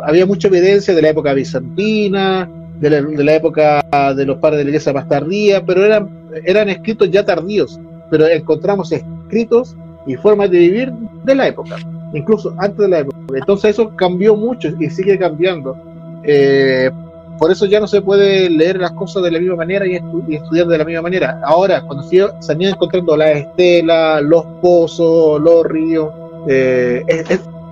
había 0.04 0.26
mucha 0.26 0.50
evidencia 0.50 0.94
de 0.94 1.02
la 1.02 1.10
época 1.10 1.34
bizantina, 1.34 2.50
de 2.80 2.90
la, 2.90 3.02
de 3.02 3.24
la 3.24 3.36
época 3.36 3.82
de 4.16 4.26
los 4.26 4.38
padres 4.38 4.60
de 4.60 4.64
la 4.66 4.70
iglesia 4.70 4.94
más 4.94 5.08
tardía, 5.08 5.64
pero 5.66 5.86
eran, 5.86 6.10
eran 6.46 6.70
escritos 6.70 7.10
ya 7.10 7.24
tardíos, 7.24 7.80
pero 8.10 8.28
encontramos 8.28 8.92
escritos 8.92 9.76
y 10.06 10.16
formas 10.16 10.52
de 10.52 10.60
vivir 10.60 10.92
de 11.24 11.36
la 11.36 11.48
época, 11.48 11.78
incluso 12.14 12.54
antes 12.58 12.78
de 12.78 12.88
la 12.88 13.00
época. 13.00 13.18
Entonces 13.34 13.72
eso 13.72 13.96
cambió 13.96 14.36
mucho 14.36 14.70
y 14.80 14.90
sigue 14.90 15.18
cambiando. 15.18 15.76
Eh, 16.24 16.90
por 17.38 17.52
eso 17.52 17.66
ya 17.66 17.80
no 17.80 17.88
se 17.88 18.02
puede 18.02 18.50
leer 18.50 18.78
las 18.78 18.92
cosas 18.92 19.24
de 19.24 19.32
la 19.32 19.40
misma 19.40 19.58
manera 19.58 19.86
y, 19.86 19.96
estudiar 19.96 20.68
de 20.68 20.78
la 20.78 20.86
misma 20.86 21.02
manera. 21.02 21.42
Ahora, 21.44 21.82
cuando 21.82 22.04
se, 22.04 22.22
han 22.22 22.62
ido 22.62 22.72
encontrando 22.72 23.18
las 23.18 23.38
estelas, 23.38 24.22
los 24.24 24.46
pozos, 24.62 25.42
los 25.42 25.66
ríos, 25.66 26.10
eh, 26.48 27.04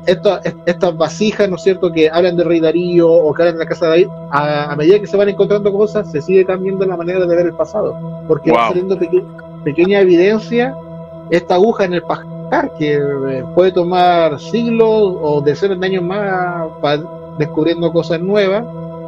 estas 0.06 0.98
vasijas, 0.98 1.50
¿no 1.50 1.56
es 1.56 1.64
cierto?, 1.64 1.92
que 1.92 2.10
hablan 2.10 2.36
de 2.36 2.44
Rey 2.44 2.60
Darío 2.60 3.10
o 3.12 3.34
que 3.34 3.42
hablan 3.42 3.56
de 3.56 3.64
la 3.64 3.70
Casa 3.70 3.86
de 3.86 3.92
David, 3.92 4.08
a, 4.32 4.76
medida 4.76 5.00
que 5.00 5.08
se 5.08 5.18
van 5.18 5.30
encontrando 5.30 5.72
cosas, 5.72 6.12
se 6.12 6.22
sigue 6.22 6.46
cambiando 6.46 6.86
la 6.86 6.98
manera 6.98 7.20
de 7.26 7.36
ver 7.36 7.46
el 7.46 7.54
pasado, 7.54 8.24
porque 8.28 8.52
va 8.52 8.70
saliendo 8.70 8.98
pequeña 9.64 10.00
evidencia 10.00 10.76
esta 11.30 11.56
aguja 11.56 11.86
en 11.86 11.94
el 11.94 12.04
pajar, 12.04 12.72
que 12.78 12.96
eh, 12.96 13.44
puede 13.56 13.72
tomar 13.72 14.40
siglos 14.40 15.16
o 15.22 15.42
decenas 15.42 15.80
de 15.80 15.86
años 15.88 16.04
más 16.04 16.68
para 16.82 17.02
descubriendo 17.38 17.92
cosas 17.92 18.20
nuevas 18.20 18.64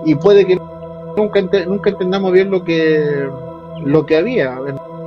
y 0.05 0.15
puede 0.15 0.45
que 0.45 0.59
nunca 1.15 1.41
nunca 1.67 1.89
entendamos 1.91 2.31
bien 2.31 2.49
lo 2.49 2.63
que 2.63 3.29
lo 3.83 4.05
que 4.05 4.17
había 4.17 4.57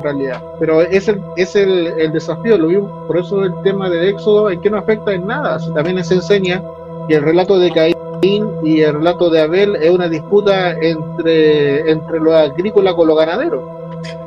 realidad 0.00 0.42
pero 0.58 0.82
es 0.82 1.08
el 1.08 1.20
es 1.36 1.54
el, 1.56 2.12
desafío 2.12 2.58
lo 2.58 2.68
vimos 2.68 2.90
por 3.06 3.18
eso 3.18 3.44
el 3.44 3.52
tema 3.62 3.88
del 3.90 4.08
éxodo 4.08 4.50
en 4.50 4.60
que 4.60 4.70
no 4.70 4.78
afecta 4.78 5.12
en 5.12 5.26
nada 5.26 5.58
también 5.74 6.02
se 6.04 6.14
enseña 6.14 6.62
que 7.08 7.16
el 7.16 7.22
relato 7.22 7.58
de 7.58 7.70
Caín 7.70 8.48
y 8.62 8.80
el 8.80 8.94
relato 8.94 9.30
de 9.30 9.40
Abel 9.40 9.76
es 9.76 9.90
una 9.90 10.08
disputa 10.08 10.72
entre 10.72 11.90
entre 11.90 12.20
los 12.20 12.34
agrícolas 12.34 12.94
con 12.94 13.06
los 13.08 13.16
ganaderos 13.16 13.62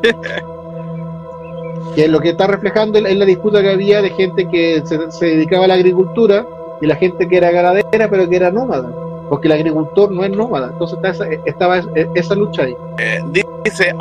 que 1.96 2.08
lo 2.08 2.20
que 2.20 2.30
está 2.30 2.48
reflejando 2.48 3.00
es 3.00 3.18
la 3.18 3.26
disputa 3.26 3.62
que 3.62 3.72
había 3.72 4.02
de 4.02 4.12
gente 4.12 4.48
que 4.48 4.82
se, 4.86 5.12
se 5.12 5.26
dedicaba 5.26 5.66
a 5.66 5.68
la 5.70 5.74
agricultura 5.76 6.46
y 6.80 6.88
la 6.88 6.96
gente 6.96 7.28
que 7.28 7.38
era 7.38 7.52
ganadera 7.52 8.10
pero 8.10 8.30
que 8.30 8.36
era 8.36 8.52
nómada 8.52 8.90
porque 9.32 9.48
el 9.48 9.54
agricultor 9.54 10.12
no 10.12 10.26
es 10.26 10.32
nómada. 10.32 10.72
Entonces 10.74 11.00
estaba 11.46 11.82
esa 12.16 12.36
lucha 12.36 12.64
ahí. 12.64 12.76
Eh, 12.98 13.24
dice, 13.64 13.96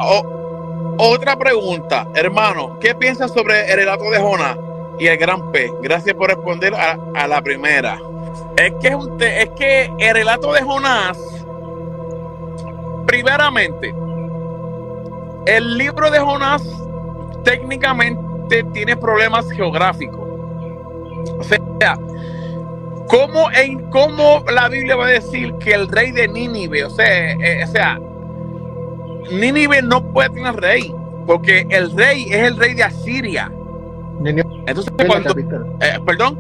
otra 1.01 1.39
pregunta, 1.39 2.07
hermano, 2.15 2.79
¿qué 2.79 2.95
piensas 2.95 3.33
sobre 3.33 3.71
el 3.71 3.77
relato 3.77 4.11
de 4.11 4.19
Jonás 4.19 4.57
y 4.99 5.07
el 5.07 5.17
gran 5.17 5.51
pez? 5.51 5.71
Gracias 5.83 6.15
por 6.15 6.29
responder 6.29 6.75
a, 6.75 7.27
la 7.27 7.41
primera. 7.41 7.99
Es 8.57 8.73
que, 8.81 8.97
es 9.41 9.51
que 9.51 9.91
el 9.99 10.15
relato 10.15 10.53
de 10.53 10.63
Jonás, 10.63 11.19
primeramente, 13.07 13.95
el 15.47 15.79
libro 15.79 16.11
de 16.11 16.19
Jonás 16.19 16.63
técnicamente 17.45 18.63
tiene 18.73 18.97
problemas 18.97 19.51
geográficos. 19.51 20.29
O 21.39 21.45
sea, 21.45 21.59
¿Cómo, 23.07 23.51
en, 23.51 23.91
¿Cómo 23.91 24.45
la 24.53 24.69
Biblia 24.69 24.95
va 24.95 25.07
a 25.07 25.11
decir 25.11 25.55
que 25.55 25.73
el 25.73 25.89
rey 25.89 26.13
de 26.13 26.29
Nínive, 26.29 26.85
o 26.85 26.91
sea, 26.91 27.33
eh, 27.33 27.65
o 27.65 27.67
sea, 27.67 27.99
Nínive 29.33 29.83
no 29.83 30.03
puede 30.13 30.31
tener 30.31 30.55
rey, 30.57 30.95
porque 31.27 31.67
el 31.71 31.91
rey 31.97 32.25
es 32.31 32.39
el 32.39 32.57
rey 32.57 32.75
de 32.75 32.85
Asiria. 32.85 33.51
Nínive 34.21 34.49
Entonces, 34.67 34.93
es 34.99 35.09
la 35.09 35.23
capital. 35.23 35.67
Eh, 35.81 35.99
¿Perdón? 36.05 36.39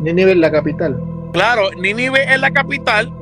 Nínive 0.00 0.32
es 0.32 0.38
la 0.38 0.50
capital. 0.50 1.02
Claro, 1.32 1.70
Nínive 1.72 2.22
es 2.32 2.40
la 2.40 2.50
capital, 2.50 3.12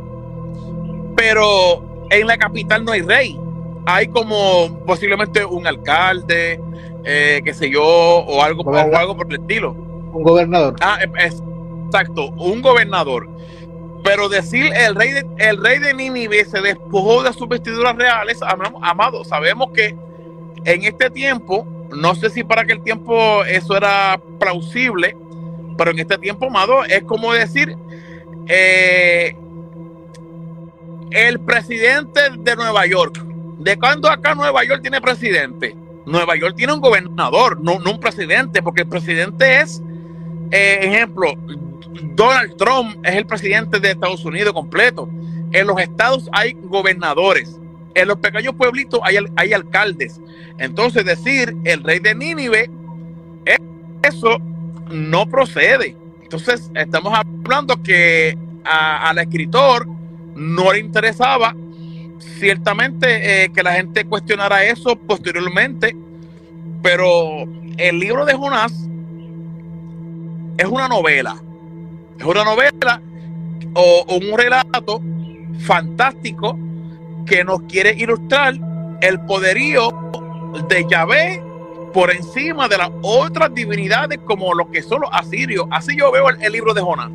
pero 1.17 2.07
en 2.11 2.27
la 2.27 2.37
capital 2.37 2.85
no 2.85 2.93
hay 2.93 3.03
rey. 3.03 3.41
Hay 3.87 4.09
como 4.09 4.83
posiblemente 4.87 5.45
un 5.45 5.67
alcalde, 5.67 6.61
eh, 7.05 7.43
qué 7.45 7.55
sé 7.55 7.71
yo, 7.71 7.83
o 7.85 8.43
algo, 8.43 8.63
o 8.63 8.97
algo 8.97 9.17
por 9.17 9.27
el 9.29 9.41
estilo. 9.41 9.73
Un 10.13 10.23
gobernador. 10.23 10.77
Ah, 10.81 10.99
es, 11.19 11.43
exacto, 11.87 12.29
un 12.31 12.63
gobernador. 12.63 13.29
Pero 14.05 14.29
decir 14.29 14.71
el 14.75 14.95
rey 14.95 15.13
de, 15.13 15.27
el 15.39 15.57
rey 15.65 15.79
de 15.81 15.95
Nínive 15.95 16.45
se 16.45 16.61
despojó 16.61 17.23
de 17.23 17.33
sus 17.33 17.49
vestiduras 17.49 17.97
reales, 17.97 18.39
amado, 18.83 19.25
sabemos 19.25 19.71
que 19.75 19.97
en 20.65 20.85
este 20.85 21.11
tiempo, 21.11 21.67
no 21.91 22.15
sé 22.15 22.31
si 22.31 22.45
para 22.45 22.63
aquel 22.63 22.83
tiempo 22.83 23.45
eso 23.45 23.77
era 23.77 24.21
plausible, 24.39 25.17
pero 25.77 25.91
en 25.91 25.99
este 25.99 26.19
tiempo, 26.19 26.47
amado, 26.47 26.85
es 26.85 27.03
como 27.05 27.33
decir, 27.33 27.77
eh, 28.47 29.37
el 31.11 31.41
presidente 31.41 32.21
de 32.39 32.57
Nueva 32.57 32.87
York. 32.87 33.25
¿De 33.59 33.79
cuándo 33.79 34.11
acá 34.11 34.35
Nueva 34.35 34.65
York 34.65 34.83
tiene 34.83 35.01
presidente? 35.01 35.77
Nueva 36.07 36.37
York 36.37 36.55
tiene 36.57 36.73
un 36.73 36.81
gobernador, 36.81 37.61
no, 37.61 37.77
un 37.77 38.01
presidente, 38.01 38.63
porque 38.63 38.83
el 38.83 38.89
presidente 38.89 39.61
es, 39.61 39.83
eh, 40.51 40.79
ejemplo, 40.83 41.35
Donald 42.15 42.57
Trump 42.57 42.97
es 43.05 43.15
el 43.15 43.27
presidente 43.27 43.81
de 43.81 43.93
Estados 43.93 44.25
Unidos 44.25 44.53
completo. 44.53 45.09
En 45.53 45.67
los 45.67 45.81
estados 45.81 46.29
hay 46.33 46.57
gobernadores. 46.63 47.59
En 47.95 48.09
los 48.09 48.19
pequeños 48.19 48.55
pueblitos 48.55 49.01
hay, 49.03 49.17
hay 49.37 49.53
alcaldes. 49.53 50.21
Entonces 50.59 51.05
decir 51.05 51.57
el 51.65 51.83
rey 51.83 52.01
de 52.01 52.15
Nínive, 52.15 52.71
eso 54.05 54.39
no 54.91 55.27
procede. 55.27 55.97
Entonces 56.23 56.71
estamos 56.75 57.13
hablando 57.19 57.83
que 57.83 58.37
al 58.65 59.19
escritor 59.19 59.87
no 60.35 60.73
le 60.73 60.81
interesaba 60.81 61.55
ciertamente 62.19 63.45
eh, 63.45 63.53
que 63.53 63.63
la 63.63 63.73
gente 63.73 64.05
cuestionara 64.05 64.65
eso 64.65 64.97
posteriormente, 64.97 65.97
pero 66.83 67.45
el 67.77 67.99
libro 67.99 68.25
de 68.25 68.35
Jonás 68.35 68.89
es 70.57 70.67
una 70.67 70.89
novela 70.89 71.37
es 72.19 72.25
una 72.25 72.45
novela 72.45 73.01
o, 73.75 74.05
un 74.15 74.39
relato 74.39 75.01
fantástico 75.61 76.59
que 77.27 77.45
nos 77.45 77.63
quiere 77.63 77.95
ilustrar 77.97 78.55
el 79.01 79.21
poderío 79.21 79.91
de 80.69 80.87
Yahvé 80.89 81.43
por 81.93 82.11
encima 82.11 82.69
de 82.69 82.79
las 82.79 82.91
otras 83.03 83.55
divinidades 83.55 84.19
como 84.25 84.53
lo 84.55 84.71
que 84.71 84.83
son 84.83 85.03
los 85.03 85.11
asirios. 85.13 85.67
Así 85.71 85.97
yo 85.97 86.11
veo 86.13 86.29
el, 86.29 86.53
libro 86.53 86.75
de 86.75 86.81
Jonás. 86.81 87.11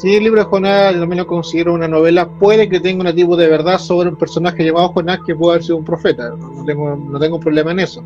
Sí, 0.00 0.16
el 0.16 0.24
libro 0.24 0.40
de 0.40 0.46
Jonás 0.46 0.94
también 0.94 1.18
lo 1.18 1.26
considero 1.26 1.74
una 1.74 1.86
novela. 1.86 2.28
Puede 2.28 2.68
que 2.68 2.80
tenga 2.80 3.08
un 3.08 3.14
tipo 3.14 3.36
de 3.36 3.48
verdad 3.48 3.78
sobre 3.78 4.08
un 4.08 4.16
personaje 4.16 4.64
llamado 4.64 4.88
Jonás 4.88 5.20
que 5.26 5.34
puede 5.34 5.54
haber 5.54 5.64
sido 5.64 5.76
un 5.76 5.84
profeta. 5.84 6.30
No 6.30 6.64
tengo, 6.64 6.96
no 6.96 7.18
tengo 7.18 7.38
problema 7.38 7.72
en 7.72 7.80
eso. 7.80 8.02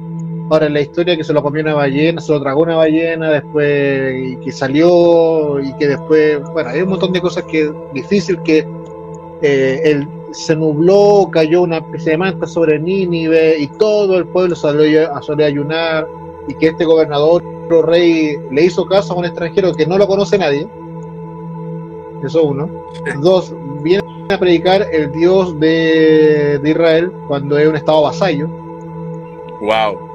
Ahora, 0.50 0.68
la 0.68 0.80
historia 0.80 1.16
que 1.16 1.24
se 1.24 1.32
lo 1.34 1.42
comió 1.42 1.62
una 1.62 1.74
ballena, 1.74 2.20
se 2.22 2.32
lo 2.32 2.40
tragó 2.40 2.62
una 2.62 2.76
ballena, 2.76 3.30
después 3.30 4.14
y 4.30 4.36
que 4.36 4.50
salió 4.50 5.60
y 5.60 5.74
que 5.74 5.88
después, 5.88 6.42
bueno, 6.52 6.70
hay 6.70 6.80
un 6.80 6.88
montón 6.88 7.12
de 7.12 7.20
cosas 7.20 7.44
que 7.44 7.70
difícil 7.92 8.40
que 8.42 8.66
eh, 9.42 9.80
él 9.84 10.08
se 10.32 10.56
nubló, 10.56 11.28
cayó 11.30 11.62
una 11.62 11.78
especie 11.78 12.12
de 12.12 12.18
manta 12.18 12.46
sobre 12.46 12.78
Nínive 12.78 13.58
y 13.58 13.66
todo 13.78 14.16
el 14.16 14.26
pueblo 14.26 14.56
salió 14.56 15.12
a, 15.12 15.18
a 15.18 15.46
ayunar 15.46 16.06
y 16.48 16.54
que 16.54 16.68
este 16.68 16.84
gobernador 16.86 17.42
o 17.70 17.82
rey 17.82 18.38
le 18.50 18.64
hizo 18.64 18.86
caso 18.86 19.12
a 19.12 19.16
un 19.16 19.26
extranjero 19.26 19.74
que 19.74 19.86
no 19.86 19.98
lo 19.98 20.06
conoce 20.06 20.38
nadie. 20.38 20.66
Eso 22.24 22.44
uno. 22.44 22.68
Dos, 23.22 23.54
viene 23.82 24.02
a 24.30 24.38
predicar 24.38 24.86
el 24.92 25.12
Dios 25.12 25.58
de, 25.60 26.58
de 26.62 26.70
Israel 26.70 27.12
cuando 27.28 27.58
es 27.58 27.68
un 27.68 27.76
estado 27.76 28.02
vasallo. 28.02 28.48
Wow 29.60 30.07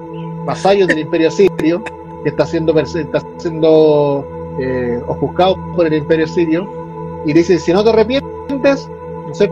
vasallos 0.46 0.88
del 0.88 1.00
imperio 1.00 1.32
sirio, 1.32 1.84
que 2.24 2.30
está 2.30 2.46
siendo, 2.46 2.78
está 2.80 3.22
siendo 3.38 4.26
eh, 4.60 5.02
ofuscado 5.08 5.58
por 5.76 5.88
el 5.88 5.94
imperio 5.94 6.28
sirio, 6.28 6.68
y 7.26 7.34
dice, 7.34 7.58
si 7.58 7.72
no 7.74 7.84
te 7.84 7.90
arrepientes, 7.90 8.90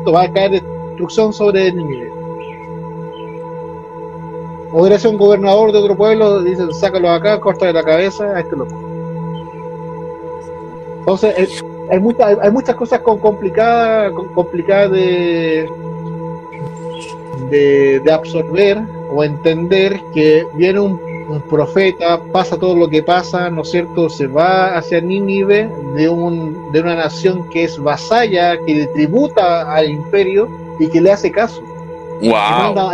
¿no 0.05 0.11
va 0.11 0.23
a 0.23 0.31
caer 0.31 0.51
destrucción 0.51 1.33
sobre 1.33 1.71
Nínive. 1.71 2.11
O 4.73 4.85
eres 4.85 5.03
un 5.05 5.17
gobernador 5.17 5.71
de 5.71 5.79
otro 5.79 5.97
pueblo, 5.97 6.41
dicen, 6.41 6.73
sácalo 6.73 7.09
acá, 7.09 7.39
corta 7.39 7.65
de 7.65 7.73
la 7.73 7.83
cabeza 7.83 8.23
a 8.35 8.39
este 8.39 8.55
loco. 8.55 8.73
Entonces, 10.99 11.63
hay, 11.89 11.99
hay, 11.99 12.37
hay 12.41 12.51
muchas 12.51 12.75
cosas 12.75 12.99
con 12.99 13.19
complicadas, 13.19 14.13
complicadas 14.33 14.91
de, 14.91 15.69
de, 17.49 17.99
de 17.99 18.11
absorber 18.11 18.81
o 19.09 19.23
entender 19.23 20.01
que 20.13 20.45
viene 20.55 20.79
un, 20.79 21.11
profeta, 21.49 22.19
pasa 22.33 22.57
todo 22.57 22.75
lo 22.75 22.89
que 22.89 23.03
pasa, 23.03 23.49
¿no 23.49 23.61
es 23.61 23.71
cierto? 23.71 24.09
Se 24.09 24.27
va 24.27 24.75
hacia 24.75 24.99
Nínive 24.99 25.69
de, 25.95 26.09
un, 26.09 26.73
de 26.73 26.81
una 26.81 26.95
nación 26.95 27.49
que 27.49 27.63
es 27.63 27.79
vasalla, 27.79 28.57
que 28.65 28.75
le 28.75 28.87
tributa 28.87 29.73
al 29.73 29.89
imperio 29.89 30.49
y 30.77 30.89
que 30.89 30.99
le 30.99 31.09
hace 31.09 31.31
caso. 31.31 31.61
Wow. 32.21 32.91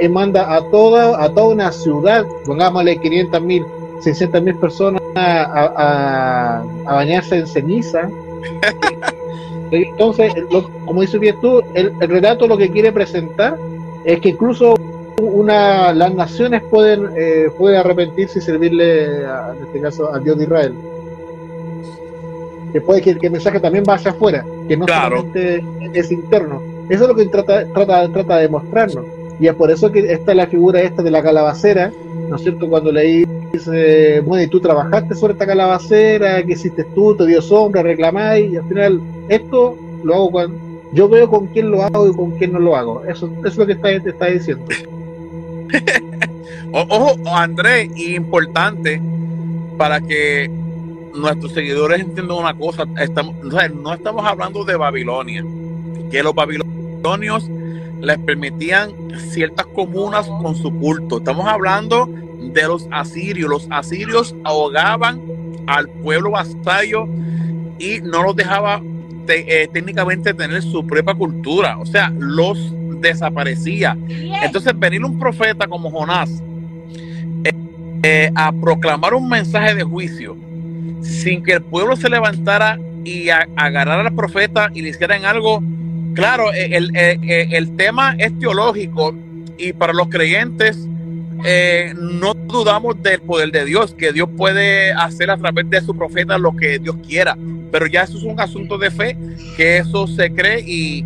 Y 0.00 0.08
manda, 0.08 0.54
a 0.54 0.62
toda, 0.70 1.22
a 1.22 1.28
toda 1.28 1.48
una 1.48 1.70
ciudad, 1.70 2.26
pongámosle 2.46 2.98
500 2.98 3.42
mil 3.42 3.66
600 4.00 4.42
mil 4.42 4.54
personas 4.56 5.02
a, 5.14 6.62
bañarse 6.84 7.36
en 7.36 7.46
ceniza. 7.46 8.08
Entonces, 9.70 10.32
como 10.84 11.00
dices 11.00 11.20
bien 11.20 11.36
tú, 11.40 11.62
el, 11.74 11.98
relato 12.00 12.46
lo 12.46 12.56
que 12.56 12.70
quiere 12.70 12.92
presentar 12.92 13.56
es 14.04 14.20
que 14.20 14.30
incluso 14.30 14.74
una, 15.20 15.92
las 15.92 16.14
naciones 16.14 16.62
pueden, 16.62 17.10
eh, 17.16 17.48
arrepentirse 17.76 18.38
y 18.38 18.42
servirle, 18.42 19.22
en 19.22 19.64
este 19.66 19.80
caso, 19.80 20.12
al 20.12 20.24
Dios 20.24 20.38
de 20.38 20.44
Israel. 20.44 20.74
Que, 22.72 22.80
que 23.02 23.26
el 23.26 23.32
mensaje 23.32 23.60
también 23.60 23.84
va 23.88 23.94
hacia 23.94 24.12
afuera, 24.12 24.44
que 24.68 24.76
no 24.76 24.86
solamente 24.86 25.64
es 25.92 26.10
interno. 26.10 26.62
Eso 26.88 27.02
es 27.04 27.08
lo 27.08 27.14
que 27.14 27.26
trata, 27.26 27.66
trata, 27.72 28.08
trata 28.08 28.36
de 28.38 28.48
mostrarnos. 28.48 29.04
Y 29.40 29.48
es 29.48 29.54
por 29.54 29.70
eso 29.70 29.90
que 29.90 30.12
está 30.12 30.34
la 30.34 30.46
figura 30.46 30.82
esta 30.82 31.02
de 31.02 31.10
la 31.10 31.22
calabacera, 31.22 31.90
¿no 32.28 32.36
es 32.36 32.42
cierto? 32.42 32.68
Cuando 32.68 32.92
leí 32.92 33.24
dice, 33.52 34.20
bueno, 34.20 34.44
y 34.44 34.48
tú 34.48 34.60
trabajaste 34.60 35.14
sobre 35.14 35.32
esta 35.32 35.46
calabacera, 35.46 36.42
¿qué 36.44 36.52
hiciste 36.52 36.84
tú? 36.94 37.16
¿Te 37.16 37.26
dio 37.26 37.40
sombra? 37.40 37.82
¿Reclamáis? 37.82 38.52
Y 38.52 38.56
al 38.56 38.68
final, 38.68 39.00
esto 39.28 39.78
lo 40.04 40.14
hago 40.14 40.30
cuando 40.30 40.58
yo 40.92 41.08
veo 41.08 41.28
con 41.28 41.46
quién 41.46 41.70
lo 41.70 41.82
hago 41.82 42.08
y 42.08 42.14
con 42.14 42.32
quién 42.32 42.52
no 42.52 42.58
lo 42.58 42.76
hago. 42.76 43.02
Eso, 43.04 43.30
es 43.44 43.56
lo 43.56 43.66
que 43.66 43.72
está, 43.72 43.88
te 43.88 44.10
está 44.10 44.26
diciendo. 44.26 44.64
Ojo, 46.72 47.16
Andrés, 47.34 47.90
importante 47.96 49.00
para 49.76 50.00
que 50.00 50.50
nuestros 51.14 51.52
seguidores 51.52 52.00
entiendan 52.00 52.36
una 52.36 52.54
cosa, 52.54 52.84
estamos, 53.00 53.34
no 53.42 53.94
estamos 53.94 54.26
hablando 54.26 54.64
de 54.64 54.76
Babilonia, 54.76 55.44
que 56.10 56.22
los 56.22 56.34
babilonios 56.34 57.48
les 58.00 58.18
permitían 58.18 58.92
ciertas 59.30 59.66
comunas 59.66 60.26
con 60.42 60.54
su 60.54 60.72
culto. 60.78 61.18
Estamos 61.18 61.46
hablando 61.46 62.08
de 62.40 62.62
los 62.62 62.86
asirios. 62.90 63.48
Los 63.48 63.66
asirios 63.70 64.34
ahogaban 64.44 65.20
al 65.66 65.88
pueblo 65.88 66.32
vasallo 66.32 67.06
y 67.78 68.00
no 68.00 68.22
los 68.22 68.36
dejaba 68.36 68.82
eh, 69.28 69.68
técnicamente 69.72 70.34
tener 70.34 70.62
su 70.62 70.86
propia 70.86 71.14
cultura. 71.14 71.78
O 71.78 71.86
sea, 71.86 72.12
los 72.18 72.72
desaparecía. 73.00 73.96
Entonces, 74.08 74.78
venir 74.78 75.04
un 75.04 75.18
profeta 75.18 75.66
como 75.66 75.90
Jonás 75.90 76.42
eh, 77.44 77.52
eh, 78.02 78.30
a 78.34 78.52
proclamar 78.52 79.14
un 79.14 79.28
mensaje 79.28 79.74
de 79.74 79.82
juicio 79.82 80.36
sin 81.02 81.42
que 81.42 81.54
el 81.54 81.62
pueblo 81.62 81.96
se 81.96 82.08
levantara 82.08 82.78
y 83.04 83.30
agarrara 83.30 84.02
al 84.02 84.14
profeta 84.14 84.70
y 84.74 84.82
le 84.82 84.90
hicieran 84.90 85.24
algo. 85.24 85.62
Claro, 86.14 86.52
el, 86.52 86.90
el 86.94 87.76
tema 87.76 88.14
es 88.18 88.36
teológico 88.38 89.14
y 89.56 89.72
para 89.72 89.92
los 89.92 90.08
creyentes 90.08 90.88
eh, 91.44 91.94
no 91.98 92.34
dudamos 92.34 93.02
del 93.02 93.20
poder 93.22 93.50
de 93.50 93.64
Dios, 93.64 93.94
que 93.94 94.12
Dios 94.12 94.28
puede 94.36 94.92
hacer 94.92 95.30
a 95.30 95.38
través 95.38 95.68
de 95.70 95.80
su 95.80 95.96
profeta 95.96 96.36
lo 96.36 96.54
que 96.54 96.78
Dios 96.78 96.96
quiera, 97.06 97.36
pero 97.70 97.86
ya 97.86 98.02
eso 98.02 98.18
es 98.18 98.24
un 98.24 98.38
asunto 98.40 98.76
de 98.76 98.90
fe, 98.90 99.16
que 99.56 99.78
eso 99.78 100.06
se 100.06 100.32
cree 100.32 100.60
y, 100.60 101.04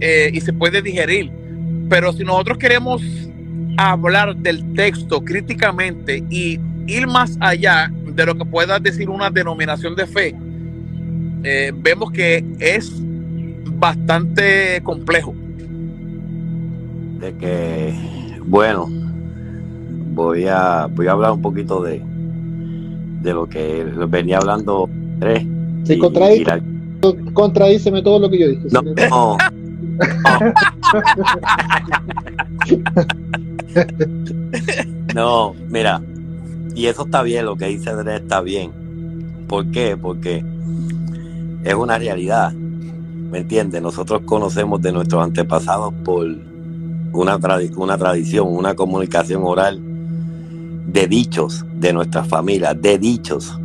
eh, 0.00 0.30
y 0.32 0.40
se 0.40 0.52
puede 0.52 0.82
digerir. 0.82 1.30
Pero 1.88 2.12
si 2.12 2.24
nosotros 2.24 2.58
queremos 2.58 3.02
hablar 3.78 4.36
del 4.36 4.74
texto 4.74 5.24
críticamente 5.24 6.22
y 6.28 6.58
ir 6.86 7.06
más 7.06 7.38
allá 7.40 7.90
de 8.04 8.26
lo 8.26 8.34
que 8.34 8.44
pueda 8.44 8.78
decir 8.78 9.08
una 9.08 9.30
denominación 9.30 9.94
de 9.94 10.06
fe, 10.06 10.34
eh, 11.44 11.72
vemos 11.74 12.10
que 12.10 12.44
es 12.58 12.92
bastante 13.78 14.80
complejo. 14.82 15.34
De 17.20 17.34
que, 17.36 17.94
bueno, 18.46 18.86
voy 20.14 20.46
a, 20.46 20.86
voy 20.86 21.06
a 21.06 21.12
hablar 21.12 21.32
un 21.32 21.42
poquito 21.42 21.82
de, 21.82 22.02
de 23.22 23.32
lo 23.32 23.46
que 23.48 23.84
venía 24.08 24.38
hablando 24.38 24.88
tres. 25.18 25.44
Sí, 25.84 25.98
contradíceme 27.32 28.02
todo 28.02 28.18
lo 28.20 28.30
que 28.30 28.38
yo 28.38 28.48
dije. 28.48 28.66
No, 28.70 28.82
no. 35.14 35.54
mira, 35.68 36.00
y 36.74 36.86
eso 36.86 37.04
está 37.04 37.22
bien, 37.22 37.44
lo 37.44 37.56
que 37.56 37.66
dice 37.66 37.90
Andrés 37.90 38.22
está 38.22 38.40
bien. 38.40 38.72
¿Por 39.48 39.70
qué? 39.70 39.96
Porque 39.96 40.44
es 41.64 41.74
una 41.74 41.98
realidad. 41.98 42.52
¿Me 43.30 43.38
entiendes? 43.38 43.82
Nosotros 43.82 44.22
conocemos 44.24 44.80
de 44.80 44.92
nuestros 44.92 45.22
antepasados 45.22 45.92
por 46.04 46.26
una, 47.12 47.38
tradición, 47.38 48.48
una 48.48 48.74
comunicación 48.74 49.42
oral 49.44 49.80
de 50.86 51.06
dichos 51.06 51.64
de 51.74 51.92
nuestra 51.92 52.24
familia, 52.24 52.72
de 52.72 52.98
dichos 52.98 53.58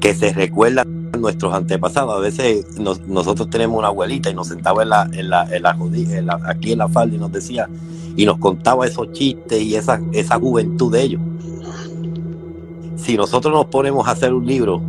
que 0.00 0.14
se 0.14 0.32
recuerdan 0.32 1.10
nuestros 1.18 1.52
antepasados. 1.52 2.16
A 2.16 2.20
veces 2.20 2.64
nosotros 2.78 3.50
tenemos 3.50 3.78
una 3.78 3.88
abuelita 3.88 4.30
y 4.30 4.34
nos 4.34 4.48
sentaba 4.48 4.82
en 4.82 4.88
la, 4.88 5.08
en 5.12 5.66
aquí 6.46 6.72
en 6.72 6.78
la 6.78 6.88
falda 6.88 7.14
y 7.14 7.18
nos 7.18 7.30
decía, 7.30 7.68
y 8.16 8.24
nos 8.24 8.38
contaba 8.38 8.86
esos 8.86 9.12
chistes 9.12 9.60
y 9.60 9.74
esa 9.74 10.38
juventud 10.40 10.90
de 10.92 11.02
ellos. 11.02 11.20
Si 12.96 13.16
nosotros 13.16 13.52
nos 13.52 13.66
ponemos 13.66 14.08
a 14.08 14.12
hacer 14.12 14.32
un 14.32 14.46
libro 14.46 14.80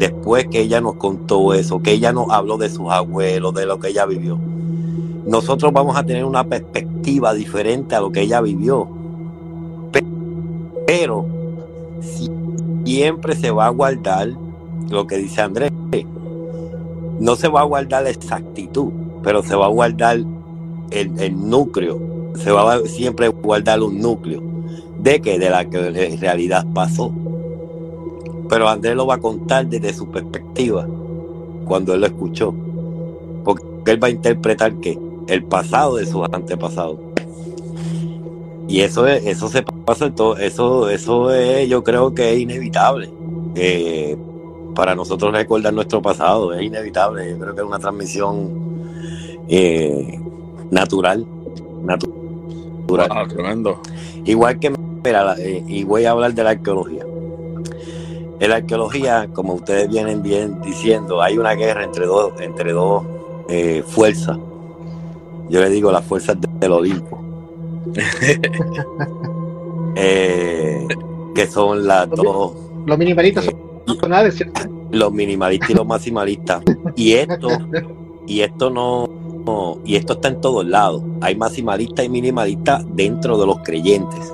después 0.00 0.48
que 0.48 0.62
ella 0.62 0.80
nos 0.80 0.96
contó 0.96 1.54
eso, 1.54 1.80
que 1.80 1.92
ella 1.92 2.12
nos 2.12 2.28
habló 2.30 2.58
de 2.58 2.70
sus 2.70 2.90
abuelos, 2.90 3.54
de 3.54 3.66
lo 3.66 3.78
que 3.78 3.90
ella 3.90 4.04
vivió, 4.06 4.36
nosotros 5.26 5.72
vamos 5.72 5.96
a 5.96 6.04
tener 6.04 6.24
una 6.24 6.42
perspectiva 6.42 7.32
diferente 7.34 7.94
a 7.94 8.00
lo 8.00 8.10
que 8.10 8.22
ella 8.22 8.40
vivió 8.40 8.88
pero 10.90 11.24
siempre 12.84 13.36
se 13.36 13.52
va 13.52 13.66
a 13.66 13.68
guardar 13.68 14.30
lo 14.88 15.06
que 15.06 15.18
dice 15.18 15.40
Andrés. 15.40 15.70
No 17.20 17.36
se 17.36 17.46
va 17.46 17.60
a 17.60 17.64
guardar 17.64 18.02
la 18.02 18.10
exactitud, 18.10 18.90
pero 19.22 19.40
se 19.44 19.54
va 19.54 19.66
a 19.66 19.68
guardar 19.68 20.18
el, 20.90 21.48
núcleo. 21.48 22.00
Se 22.34 22.50
va 22.50 22.74
a 22.74 22.80
siempre 22.86 23.28
guardar 23.28 23.80
un 23.84 24.00
núcleo 24.00 24.42
de 24.98 25.20
que 25.20 25.38
de 25.38 25.50
la 25.50 25.64
que 25.70 25.78
en 25.78 26.20
realidad 26.20 26.66
pasó. 26.74 27.12
Pero 28.50 28.68
Andrés 28.68 28.96
lo 28.96 29.06
va 29.06 29.14
a 29.14 29.20
contar 29.20 29.66
desde 29.66 29.94
su 29.94 30.08
perspectiva, 30.10 30.86
cuando 31.66 31.94
él 31.94 32.00
lo 32.00 32.06
escuchó. 32.08 32.52
Porque 33.44 33.92
él 33.92 34.02
va 34.02 34.08
a 34.08 34.10
interpretar 34.10 34.74
que 34.74 34.98
el 35.28 35.44
pasado 35.44 35.96
de 35.96 36.06
sus 36.06 36.26
antepasados. 36.32 36.98
Y 38.66 38.80
eso, 38.80 39.06
eso 39.06 39.48
se 39.48 39.62
pasa 39.62 40.12
todo, 40.12 40.36
eso, 40.36 40.90
eso 40.90 41.32
es, 41.32 41.68
yo 41.68 41.82
creo 41.84 42.12
que 42.12 42.32
es 42.32 42.40
inevitable. 42.40 43.08
Eh, 43.54 44.16
para 44.74 44.94
nosotros 44.94 45.32
recordar 45.32 45.72
nuestro 45.72 46.02
pasado, 46.02 46.52
es 46.52 46.62
inevitable. 46.62 47.30
Yo 47.30 47.38
creo 47.38 47.54
que 47.54 47.60
es 47.60 47.66
una 47.66 47.78
transmisión 47.78 48.50
eh, 49.48 50.20
natural. 50.70 51.24
natural. 51.84 53.08
Ah, 53.10 53.24
tremendo. 53.28 53.80
Igual 54.24 54.58
que, 54.58 54.72
eh, 55.38 55.64
y 55.68 55.84
voy 55.84 56.04
a 56.04 56.10
hablar 56.10 56.34
de 56.34 56.44
la 56.44 56.50
arqueología. 56.50 57.04
En 58.40 58.50
la 58.50 58.56
arqueología, 58.56 59.28
como 59.32 59.54
ustedes 59.54 59.88
vienen 59.88 60.22
bien 60.22 60.60
diciendo, 60.62 61.22
hay 61.22 61.38
una 61.38 61.54
guerra 61.54 61.84
entre 61.84 62.06
dos, 62.06 62.32
entre 62.40 62.72
dos 62.72 63.04
fuerzas. 63.86 64.38
Yo 65.48 65.60
le 65.60 65.68
digo 65.68 65.90
las 65.92 66.04
fuerzas 66.04 66.36
del 66.60 66.72
Olimpo 66.72 67.20
Eh, 69.96 70.86
que 71.34 71.46
son 71.48 71.86
las 71.86 72.08
dos. 72.08 72.52
Los 72.86 72.96
minimalistas 72.96 73.44
son, 73.44 73.54
eh, 74.12 74.52
Los 74.92 75.12
minimalistas 75.12 75.70
y 75.70 75.74
los 75.74 75.86
maximalistas. 75.86 76.62
Y 76.94 77.14
esto, 77.14 77.48
y 78.26 78.40
esto 78.40 78.70
no, 78.70 79.08
y 79.84 79.96
esto 79.96 80.12
está 80.14 80.28
en 80.28 80.40
todos 80.40 80.64
lados. 80.64 81.02
Hay 81.20 81.34
maximalistas 81.34 82.04
y 82.04 82.08
minimalistas 82.08 82.84
dentro 82.94 83.36
de 83.36 83.46
los 83.46 83.58
creyentes. 83.58 84.32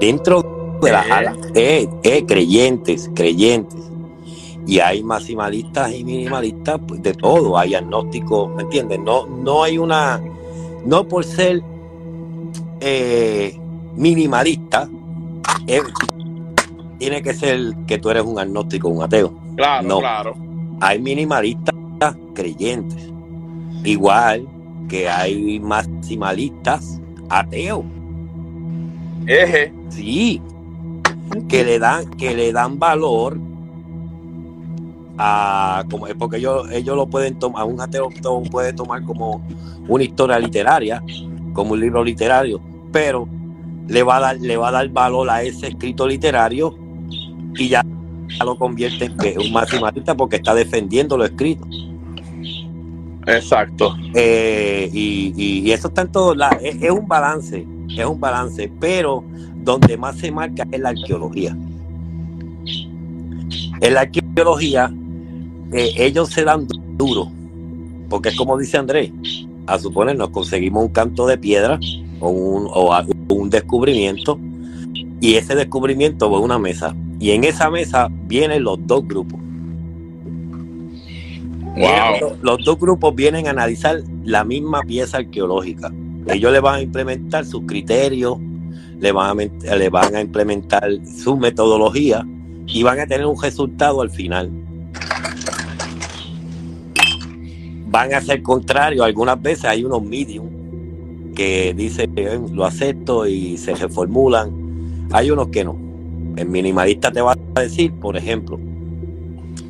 Dentro 0.00 0.42
de 0.80 0.92
las 0.92 1.06
eh, 1.54 1.88
eh, 2.02 2.24
creyentes, 2.26 3.10
creyentes. 3.14 3.78
Y 4.66 4.80
hay 4.80 5.02
maximalistas 5.02 5.94
y 5.94 6.04
minimalistas 6.04 6.78
pues, 6.86 7.02
de 7.02 7.14
todo. 7.14 7.56
Hay 7.56 7.74
agnósticos, 7.74 8.54
¿me 8.54 8.62
entiendes? 8.62 9.00
No, 9.00 9.26
no 9.26 9.62
hay 9.62 9.78
una. 9.78 10.20
No 10.84 11.08
por 11.08 11.24
ser 11.24 11.62
eh, 12.80 13.58
minimalista, 13.96 14.88
eh, 15.66 15.80
tiene 16.98 17.22
que 17.22 17.34
ser 17.34 17.74
que 17.86 17.98
tú 17.98 18.10
eres 18.10 18.24
un 18.24 18.38
agnóstico, 18.38 18.88
un 18.88 19.02
ateo. 19.02 19.32
Claro, 19.56 19.98
claro. 19.98 20.34
Hay 20.80 20.98
minimalistas 21.00 21.74
creyentes, 22.34 23.10
igual 23.84 24.46
que 24.88 25.08
hay 25.08 25.58
maximalistas 25.60 27.00
ateos. 27.28 27.84
Eje. 29.26 29.72
Sí, 29.90 30.40
que 31.48 31.64
le 31.64 31.78
dan, 31.78 32.10
que 32.10 32.34
le 32.34 32.52
dan 32.52 32.78
valor 32.78 33.38
a 35.18 35.84
como 35.90 36.06
porque 36.18 36.36
ellos, 36.36 36.70
ellos 36.70 36.96
lo 36.96 37.06
pueden 37.06 37.38
tomar, 37.38 37.64
un 37.64 37.80
ateo 37.80 38.10
puede 38.50 38.72
tomar 38.72 39.02
como 39.02 39.42
una 39.88 40.04
historia 40.04 40.38
literaria 40.38 41.02
como 41.52 41.72
un 41.72 41.80
libro 41.80 42.04
literario, 42.04 42.60
pero 42.92 43.28
le 43.88 44.02
va 44.02 44.18
a 44.18 44.20
dar, 44.20 44.36
le 44.40 44.56
va 44.56 44.68
a 44.68 44.72
dar 44.72 44.88
valor 44.90 45.28
a 45.28 45.42
ese 45.42 45.68
escrito 45.68 46.06
literario 46.06 46.76
y 47.56 47.68
ya 47.68 47.84
lo 48.44 48.56
convierte 48.56 49.06
en 49.06 49.16
que 49.16 49.36
un 49.38 49.52
maximalista 49.52 50.14
porque 50.14 50.36
está 50.36 50.54
defendiendo 50.54 51.16
lo 51.16 51.24
escrito. 51.24 51.66
Exacto. 53.26 53.96
Eh, 54.14 54.88
y, 54.92 55.70
eso 55.70 55.88
está 55.88 56.02
en 56.02 56.38
lados. 56.38 56.58
Es, 56.62 56.90
un 56.90 57.06
balance, 57.06 57.66
es 57.96 58.06
un 58.06 58.20
balance, 58.20 58.70
pero 58.80 59.24
donde 59.64 59.96
más 59.96 60.16
se 60.16 60.30
marca 60.30 60.66
es 60.70 60.80
la 60.80 60.90
arqueología. 60.90 61.56
En 63.80 63.94
la 63.94 64.00
arqueología, 64.00 64.92
eh, 65.72 65.92
ellos 65.96 66.30
se 66.30 66.44
dan 66.44 66.66
duro, 66.96 67.30
porque 68.08 68.30
es 68.30 68.36
como 68.36 68.58
dice 68.58 68.76
Andrés, 68.76 69.12
a 69.66 69.78
suponer 69.78 70.16
nos 70.16 70.30
conseguimos 70.30 70.84
un 70.84 70.90
canto 70.90 71.26
de 71.26 71.38
piedra 71.38 71.78
o 72.20 72.30
un, 72.30 72.68
o 72.72 72.98
un 73.28 73.50
descubrimiento, 73.50 74.38
y 75.20 75.34
ese 75.34 75.54
descubrimiento 75.54 76.30
va 76.30 76.38
a 76.38 76.40
una 76.40 76.58
mesa, 76.58 76.94
y 77.20 77.30
en 77.30 77.44
esa 77.44 77.70
mesa 77.70 78.08
vienen 78.26 78.64
los 78.64 78.78
dos 78.86 79.06
grupos 79.06 79.40
los, 82.42 82.64
dos 82.64 82.78
grupos 82.78 83.14
vienen 83.14 83.46
a 83.46 83.50
analizar 83.50 84.02
la 84.24 84.44
misma 84.44 84.82
pieza 84.82 85.18
arqueológica. 85.18 85.92
Ellos 86.26 86.52
le 86.52 86.60
van 86.60 86.74
a 86.76 86.82
implementar 86.82 87.44
sus 87.44 87.62
criterios, 87.66 88.38
le 89.00 89.12
van 89.12 89.40
a, 89.40 89.74
le 89.76 89.88
van 89.88 90.16
a 90.16 90.20
implementar 90.20 90.88
su 91.04 91.36
metodología 91.36 92.26
y 92.66 92.82
van 92.82 93.00
a 93.00 93.06
tener 93.06 93.26
un 93.26 93.40
resultado 93.40 94.00
al 94.00 94.10
final. 94.10 94.50
Van 97.86 98.12
a 98.12 98.20
ser 98.20 98.42
contrarios. 98.42 99.06
Algunas 99.06 99.40
veces 99.40 99.64
hay 99.64 99.84
unos 99.84 100.02
medium 100.02 100.48
que 101.34 101.72
dicen 101.74 102.14
lo 102.52 102.64
acepto 102.64 103.26
y 103.26 103.56
se 103.56 103.74
reformulan. 103.74 105.08
Hay 105.12 105.30
unos 105.30 105.48
que 105.48 105.64
no. 105.64 105.76
El 106.36 106.48
minimalista 106.48 107.10
te 107.10 107.20
va 107.20 107.34
a 107.54 107.60
decir, 107.60 107.92
por 107.94 108.16
ejemplo. 108.16 108.60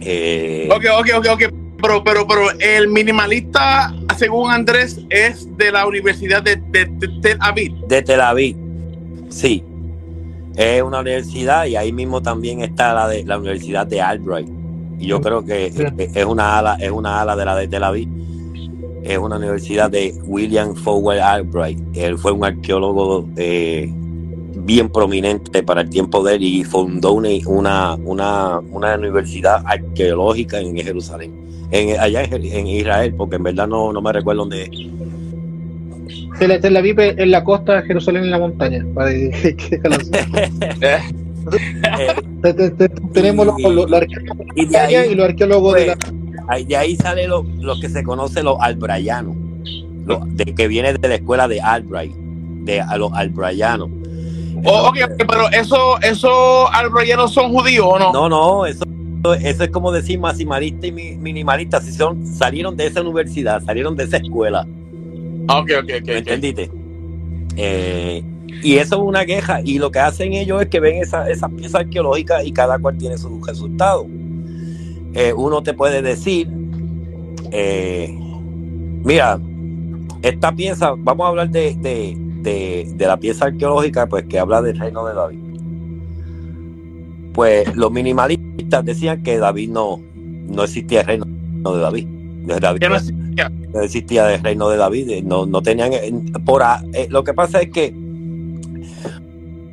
Eh, 0.01 0.69
ok, 0.71 0.85
ok, 1.01 1.09
ok, 1.19 1.27
ok 1.33 1.55
pero, 1.81 2.03
pero, 2.03 2.27
pero 2.27 2.51
el 2.59 2.89
minimalista, 2.89 3.95
según 4.17 4.51
Andrés, 4.51 5.01
es 5.11 5.57
de 5.57 5.71
la 5.71 5.87
Universidad 5.87 6.43
de, 6.43 6.57
Tel 7.23 7.39
Aviv. 7.41 7.73
De 7.87 8.03
Tel 8.03 8.21
Aviv, 8.21 8.57
sí. 9.29 9.65
Es 10.57 10.83
una 10.83 11.01
universidad 11.01 11.67
y 11.67 11.77
ahí 11.77 11.93
mismo 11.93 12.21
también 12.21 12.63
está 12.63 12.93
la 12.93 13.09
de 13.09 13.25
la 13.25 13.39
Universidad 13.39 13.87
de 13.87 14.01
Albright. 14.01 14.49
Y 14.99 15.07
yo 15.07 15.21
creo 15.21 15.45
que 15.45 15.73
es 16.15 16.25
una 16.25 16.59
ala, 16.59 16.75
es 16.81 16.91
una 16.91 17.21
ala 17.21 17.37
de 17.37 17.45
la 17.45 17.57
de 17.57 17.69
Tel 17.69 17.85
Aviv. 17.85 18.09
Es 19.05 19.17
una 19.19 19.37
universidad 19.37 19.91
de 19.91 20.15
William 20.25 20.75
Fowler 20.75 21.21
Albright. 21.21 21.79
Él 21.95 22.19
fue 22.19 22.33
un 22.33 22.45
arqueólogo 22.45 23.29
eh, 23.37 23.89
bien 24.57 24.89
prominente 24.89 25.63
para 25.63 25.83
el 25.83 25.91
tiempo 25.91 26.25
de 26.25 26.35
él 26.35 26.43
y 26.43 26.65
fundó 26.65 27.13
una, 27.13 27.95
una, 27.95 28.59
una 28.59 28.95
universidad 28.97 29.63
arqueológica 29.65 30.59
en 30.59 30.77
Jerusalén 30.77 31.49
en, 31.71 32.01
allá 32.01 32.25
en, 32.25 32.67
Israel, 32.67 33.15
porque 33.15 33.37
en 33.37 33.43
verdad 33.43 33.69
no, 33.69 33.93
no 33.93 34.01
me 34.01 34.13
recuerdo 34.13 34.43
dónde 34.43 34.71
es. 36.09 36.29
Se 36.39 36.71
la, 36.71 36.81
vi 36.81 36.95
en 36.97 37.31
la 37.31 37.45
costa 37.45 37.77
de 37.77 37.83
Jerusalén 37.83 38.25
en 38.25 38.31
la 38.31 38.39
montaña. 38.39 38.85
Para 38.95 39.11
que, 39.11 39.55
tenemos 43.13 43.47
los, 43.47 43.55
arqueólogos 43.93 44.47
y, 44.55 44.67
de 44.67 44.77
ahí, 44.77 45.13
y 45.13 45.15
los 45.15 45.29
arqueólogos 45.29 45.75
de 45.75 45.87
pues, 45.87 45.99
la. 46.49 46.65
De 46.65 46.77
ahí 46.77 46.97
sale 46.97 47.27
lo, 47.29 47.45
que 47.81 47.89
se 47.89 48.03
conoce 48.03 48.43
los 48.43 48.57
albrayanos, 48.61 49.37
de 50.35 50.45
que 50.55 50.69
viene 50.69 50.95
de 50.95 51.09
la 51.09 51.15
escuela 51.15 51.49
de 51.49 51.61
Albright, 51.61 52.13
de 52.15 52.81
a 52.81 52.97
los 52.97 53.13
albrayanos. 53.13 53.89
Oh, 54.65 54.89
ok, 54.89 54.99
pero 55.19 55.49
eso, 55.53 56.01
esos 56.01 56.69
albrayanos 56.73 57.33
son 57.33 57.53
judíos 57.53 57.87
o 57.89 57.99
no? 57.99 58.13
No, 58.13 58.29
no, 58.29 58.67
eso 58.67 58.85
eso 59.41 59.65
es 59.65 59.71
como 59.71 59.93
decir 59.93 60.19
maximalista 60.19 60.87
y 60.87 60.93
minimalista. 60.93 61.81
Si 61.81 61.93
son, 61.93 62.27
salieron 62.27 62.77
de 62.77 62.87
esa 62.87 63.01
universidad, 63.01 63.63
salieron 63.65 63.97
de 63.97 64.05
esa 64.05 64.19
escuela. 64.19 64.67
Ok, 65.49 65.71
ok, 65.79 65.91
ok. 66.01 66.07
¿Me 66.07 66.19
entendiste? 66.19 66.71
Eh, 67.57 68.23
y 68.63 68.77
eso 68.77 68.97
es 68.97 69.03
una 69.03 69.25
queja. 69.25 69.61
Y 69.65 69.79
lo 69.79 69.91
que 69.91 69.99
hacen 69.99 70.33
ellos 70.35 70.63
es 70.63 70.69
que 70.69 70.81
ven 70.81 71.03
esas 71.03 71.29
esa 71.29 71.49
piezas 71.49 71.83
arqueológicas 71.83 72.45
y 72.45 72.53
cada 72.53 72.79
cual 72.79 72.99
tiene 72.99 73.19
su 73.19 73.43
resultado. 73.45 74.07
Eh, 75.15 75.33
uno 75.33 75.63
te 75.63 75.75
puede 75.75 76.03
decir, 76.03 76.49
eh, 77.51 78.15
mira, 79.05 79.41
esta 80.23 80.53
pieza, 80.53 80.95
vamos 80.99 81.25
a 81.25 81.29
hablar 81.29 81.51
de, 81.51 81.75
de, 81.77 82.93
de 82.95 83.07
la 83.07 83.17
pieza 83.17 83.47
arqueológica, 83.47 84.07
pues 84.07 84.25
que 84.25 84.39
habla 84.39 84.63
del 84.63 84.79
reino 84.79 85.07
de 85.07 85.15
David 85.15 85.49
pues 87.39 87.73
los 87.77 87.93
minimalistas 87.93 88.85
decían 88.85 89.23
que 89.23 89.39
David 89.39 89.71
no, 89.71 90.01
no 90.17 90.65
existía 90.65 91.03
el 91.03 91.07
reino 91.07 91.25
de 91.73 91.79
David. 91.79 92.07
David 92.61 92.81
no, 92.89 92.97
existía? 92.97 93.18
No 93.73 93.81
existía 93.81 94.35
el 94.35 94.43
reino 94.43 94.69
de 94.69 94.77
David, 94.77 95.11
eh, 95.11 95.23
no, 95.23 95.47
no 95.47 95.63
tenían 95.63 95.93
eh, 95.93 96.13
por 96.45 96.63
eh, 96.93 97.07
lo 97.11 97.25
que 97.25 97.35
pasa 97.35 97.61
es 97.61 97.71
que 97.71 97.95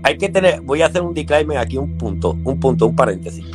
hay 0.04 0.18
que 0.18 0.30
tener, 0.30 0.62
voy 0.62 0.82
a 0.82 0.88
hacer 0.88 1.02
un 1.02 1.14
disclaimer 1.14 1.58
aquí, 1.58 1.78
un 1.78 1.98
punto, 1.98 2.38
un 2.44 2.60
punto, 2.60 2.86
un 2.86 2.96
paréntesis. 2.96 3.46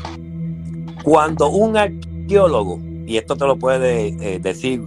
Cuando 1.05 1.49
un 1.51 1.77
arqueólogo, 1.77 2.81
y 3.07 3.17
esto 3.17 3.37
te 3.37 3.47
lo 3.47 3.57
puede 3.57 4.41
decir, 4.41 4.83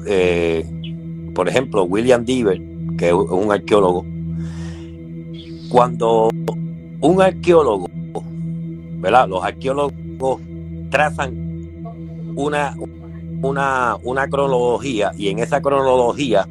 por 1.33 1.47
ejemplo, 1.47 1.83
William 1.85 2.25
Deaver, 2.25 2.61
que 2.97 3.07
es 3.07 3.13
un 3.13 3.49
arqueólogo, 3.49 4.05
cuando 5.69 6.29
un 6.99 7.21
arqueólogo 7.21 7.87
los 9.27 9.43
arqueólogos 9.43 10.41
trazan 10.89 12.33
una, 12.35 12.75
una, 13.43 13.97
una 14.03 14.27
cronología 14.27 15.11
y 15.17 15.29
en 15.29 15.39
esa 15.39 15.61
cronología 15.61 16.47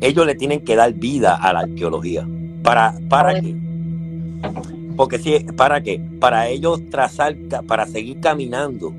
ellos 0.00 0.26
le 0.26 0.34
tienen 0.34 0.60
que 0.60 0.76
dar 0.76 0.92
vida 0.92 1.34
a 1.34 1.52
la 1.52 1.60
arqueología. 1.60 2.26
¿Para, 2.62 2.94
para 3.08 3.40
qué? 3.40 3.54
Porque 4.96 5.18
si, 5.18 5.38
¿para 5.40 5.82
qué? 5.82 6.00
Para 6.20 6.48
ellos 6.48 6.80
trazar, 6.90 7.36
para 7.66 7.86
seguir 7.86 8.20
caminando. 8.20 8.92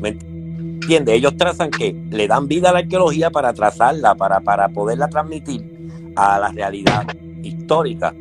¿Me 0.00 0.10
entiendes? 0.10 1.16
Ellos 1.16 1.36
trazan 1.36 1.70
que 1.70 1.96
le 2.10 2.28
dan 2.28 2.48
vida 2.48 2.70
a 2.70 2.72
la 2.72 2.78
arqueología 2.80 3.30
para 3.30 3.52
trazarla, 3.52 4.14
para, 4.14 4.40
para 4.40 4.68
poderla 4.68 5.08
transmitir 5.08 6.12
a 6.14 6.38
la 6.38 6.48
realidad 6.48 7.06
histórica. 7.42 8.14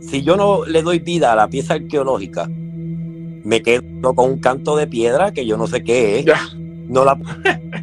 Si 0.00 0.22
yo 0.22 0.36
no 0.36 0.64
le 0.64 0.82
doy 0.82 0.98
vida 0.98 1.32
a 1.32 1.36
la 1.36 1.48
pieza 1.48 1.74
arqueológica, 1.74 2.48
me 2.48 3.62
quedo 3.62 4.14
con 4.14 4.30
un 4.30 4.38
canto 4.38 4.76
de 4.76 4.86
piedra 4.86 5.32
que 5.32 5.44
yo 5.44 5.56
no 5.56 5.66
sé 5.66 5.82
qué 5.82 6.20
es. 6.20 6.26
No 6.88 7.04
la 7.04 7.18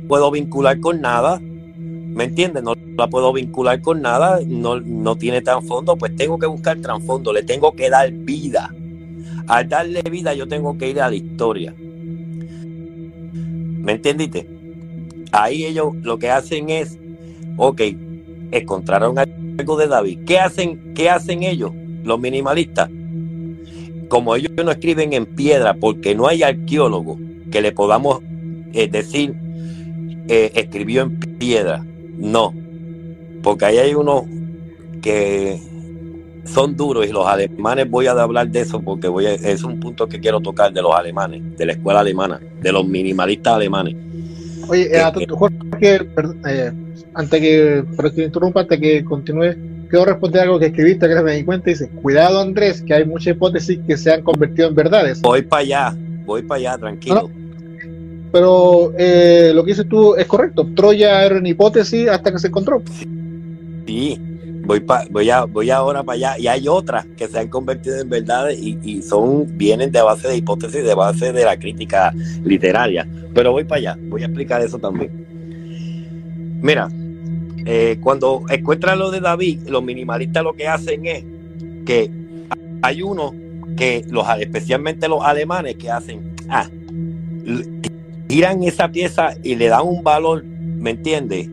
puedo 0.07 0.31
vincular 0.31 0.79
con 0.79 1.01
nada. 1.01 1.39
¿Me 1.41 2.25
entiendes? 2.25 2.63
No 2.63 2.73
la 2.97 3.07
puedo 3.07 3.33
vincular 3.33 3.81
con 3.81 4.01
nada. 4.01 4.39
No, 4.45 4.79
no 4.79 5.15
tiene 5.15 5.41
trasfondo. 5.41 5.95
Pues 5.97 6.15
tengo 6.15 6.37
que 6.37 6.47
buscar 6.47 6.77
trasfondo. 6.79 7.33
Le 7.33 7.43
tengo 7.43 7.73
que 7.73 7.89
dar 7.89 8.11
vida. 8.11 8.73
Al 9.47 9.67
darle 9.67 10.01
vida, 10.03 10.33
yo 10.33 10.47
tengo 10.47 10.77
que 10.77 10.89
ir 10.89 11.01
a 11.01 11.09
la 11.09 11.15
historia. 11.15 11.73
¿Me 13.33 13.93
entendiste? 13.93 14.47
Ahí 15.31 15.65
ellos 15.65 15.95
lo 16.03 16.19
que 16.19 16.29
hacen 16.29 16.69
es, 16.69 16.99
ok, 17.57 17.81
encontraron 18.51 19.17
algo 19.17 19.77
de 19.77 19.87
David. 19.87 20.19
¿Qué 20.25 20.39
hacen, 20.39 20.93
qué 20.93 21.09
hacen 21.09 21.43
ellos, 21.43 21.71
los 22.03 22.19
minimalistas? 22.19 22.89
como 24.11 24.35
ellos 24.35 24.51
no 24.61 24.69
escriben 24.69 25.13
en 25.13 25.25
piedra 25.25 25.73
porque 25.73 26.13
no 26.13 26.27
hay 26.27 26.43
arqueólogo 26.43 27.17
que 27.49 27.61
le 27.61 27.71
podamos 27.71 28.19
eh, 28.73 28.87
decir 28.87 29.33
eh, 30.27 30.51
escribió 30.55 31.03
en 31.03 31.19
piedra, 31.19 31.83
no, 32.17 32.53
porque 33.41 33.65
ahí 33.65 33.77
hay 33.77 33.93
unos 33.93 34.23
que 35.01 35.59
son 36.45 36.75
duros 36.75 37.07
y 37.07 37.11
los 37.11 37.25
alemanes 37.25 37.89
voy 37.89 38.07
a 38.07 38.11
hablar 38.11 38.49
de 38.49 38.61
eso 38.61 38.81
porque 38.81 39.07
voy 39.07 39.25
es 39.25 39.63
un 39.63 39.79
punto 39.79 40.07
que 40.07 40.19
quiero 40.19 40.39
tocar 40.39 40.73
de 40.73 40.81
los 40.81 40.93
alemanes, 40.93 41.57
de 41.57 41.65
la 41.65 41.73
escuela 41.73 41.99
alemana, 41.99 42.39
de 42.61 42.71
los 42.71 42.87
minimalistas 42.87 43.55
alemanes. 43.55 43.95
Oye, 44.67 44.89
eh, 44.95 45.27
Jorge, 45.29 46.07
antes 47.13 47.41
que, 47.41 47.83
pero 47.95 48.13
que 48.13 48.23
interrumpa, 48.23 48.61
antes 48.61 48.79
que 48.79 49.03
continúe, 49.03 49.55
quiero 49.89 50.05
responder 50.05 50.43
algo 50.43 50.59
que 50.59 50.67
escribiste 50.67 51.07
que 51.07 51.21
me 51.21 51.35
di 51.35 51.43
cuenta. 51.43 51.69
Dice: 51.69 51.89
Cuidado, 51.89 52.39
Andrés, 52.39 52.81
que 52.81 52.93
hay 52.93 53.05
muchas 53.05 53.35
hipótesis 53.35 53.79
que 53.85 53.97
se 53.97 54.13
han 54.13 54.21
convertido 54.21 54.69
en 54.69 54.75
verdades. 54.75 55.21
Voy 55.21 55.41
para 55.41 55.61
allá, 55.61 55.97
voy 56.25 56.41
para 56.41 56.59
allá, 56.59 56.77
tranquilo. 56.77 57.29
Pero 58.31 58.93
eh, 58.97 59.51
lo 59.53 59.63
que 59.63 59.71
dices 59.71 59.87
tú 59.89 60.15
es 60.15 60.25
correcto. 60.25 60.67
Troya 60.75 61.23
era 61.25 61.37
una 61.37 61.49
hipótesis 61.49 62.07
hasta 62.07 62.31
que 62.31 62.39
se 62.39 62.47
encontró. 62.47 62.81
Sí, 63.85 64.19
voy, 64.65 64.79
pa, 64.79 65.05
voy, 65.09 65.29
a, 65.29 65.43
voy 65.45 65.69
ahora 65.69 66.03
para 66.03 66.15
allá. 66.15 66.39
Y 66.39 66.47
hay 66.47 66.67
otras 66.67 67.05
que 67.17 67.27
se 67.27 67.39
han 67.39 67.49
convertido 67.49 67.99
en 67.99 68.09
verdades 68.09 68.59
y, 68.59 68.77
y, 68.83 69.01
son 69.01 69.57
vienen 69.57 69.91
de 69.91 70.01
base 70.01 70.27
de 70.27 70.37
hipótesis, 70.37 70.83
de 70.83 70.93
base 70.93 71.33
de 71.33 71.45
la 71.45 71.57
crítica 71.57 72.13
literaria. 72.43 73.07
Pero 73.33 73.51
voy 73.51 73.63
para 73.63 73.79
allá, 73.79 73.97
voy 74.09 74.23
a 74.23 74.25
explicar 74.25 74.61
eso 74.61 74.77
también. 74.79 75.11
Mira, 76.61 76.89
eh, 77.65 77.97
cuando 78.01 78.43
encuentran 78.49 78.99
lo 78.99 79.11
de 79.11 79.19
David, 79.19 79.67
los 79.67 79.83
minimalistas 79.83 80.43
lo 80.43 80.53
que 80.53 80.67
hacen 80.67 81.05
es 81.05 81.23
que 81.85 82.09
hay 82.81 83.01
uno 83.01 83.33
que 83.77 84.05
los, 84.09 84.25
especialmente 84.39 85.07
los 85.07 85.23
alemanes 85.23 85.75
que 85.75 85.89
hacen, 85.89 86.35
ah, 86.49 86.67
tiran 88.31 88.63
esa 88.63 88.87
pieza 88.87 89.35
y 89.43 89.55
le 89.55 89.67
dan 89.67 89.85
un 89.85 90.05
valor, 90.05 90.45
¿me 90.45 90.91
entiendes? 90.91 91.49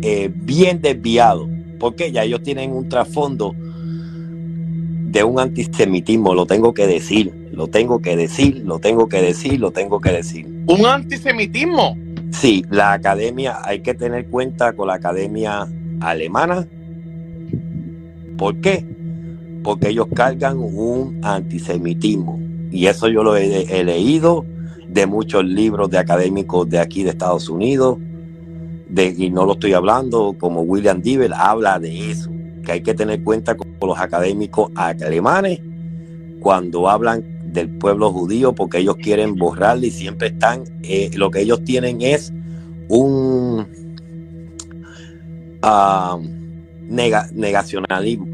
Eh, 0.00 0.30
bien 0.32 0.80
desviado, 0.80 1.48
porque 1.80 2.12
ya 2.12 2.22
ellos 2.22 2.40
tienen 2.44 2.70
un 2.70 2.88
trasfondo 2.88 3.52
de 3.58 5.24
un 5.24 5.40
antisemitismo, 5.40 6.32
lo 6.32 6.46
tengo 6.46 6.72
que 6.72 6.86
decir, 6.86 7.34
lo 7.50 7.66
tengo 7.66 8.00
que 8.00 8.16
decir, 8.16 8.62
lo 8.64 8.78
tengo 8.78 9.08
que 9.08 9.20
decir, 9.20 9.58
lo 9.58 9.72
tengo 9.72 10.00
que 10.00 10.12
decir. 10.12 10.46
¿Un 10.68 10.86
antisemitismo? 10.86 11.98
Sí, 12.30 12.64
la 12.70 12.92
academia, 12.92 13.58
hay 13.64 13.80
que 13.80 13.94
tener 13.94 14.26
cuenta 14.26 14.72
con 14.74 14.86
la 14.86 14.94
academia 14.94 15.66
alemana. 15.98 16.64
¿Por 18.38 18.60
qué? 18.60 18.86
Porque 19.64 19.88
ellos 19.88 20.06
cargan 20.14 20.58
un 20.58 21.18
antisemitismo. 21.24 22.38
Y 22.70 22.86
eso 22.86 23.08
yo 23.08 23.24
lo 23.24 23.36
he, 23.36 23.82
leído 23.82 24.44
de 24.94 25.06
muchos 25.06 25.44
libros 25.44 25.90
de 25.90 25.98
académicos 25.98 26.70
de 26.70 26.78
aquí 26.78 27.02
de 27.02 27.10
Estados 27.10 27.48
Unidos. 27.48 27.98
De, 28.88 29.12
y 29.16 29.28
no 29.28 29.44
lo 29.44 29.54
estoy 29.54 29.72
hablando, 29.72 30.36
como 30.38 30.62
William 30.62 31.02
Dibel 31.02 31.32
habla 31.32 31.80
de 31.80 32.12
eso, 32.12 32.30
que 32.64 32.72
hay 32.72 32.80
que 32.80 32.94
tener 32.94 33.24
cuenta 33.24 33.56
con 33.56 33.66
los 33.82 33.98
académicos 33.98 34.70
alemanes 34.76 35.60
cuando 36.38 36.88
hablan 36.88 37.24
del 37.52 37.70
pueblo 37.70 38.12
judío 38.12 38.54
porque 38.54 38.78
ellos 38.78 38.96
quieren 38.96 39.34
borrarle 39.34 39.88
y 39.88 39.90
siempre 39.90 40.28
están, 40.28 40.62
eh, 40.82 41.10
lo 41.14 41.30
que 41.30 41.40
ellos 41.40 41.64
tienen 41.64 42.00
es 42.00 42.32
un 42.88 43.66
uh, 45.62 46.20
negacionalismo, 46.88 48.26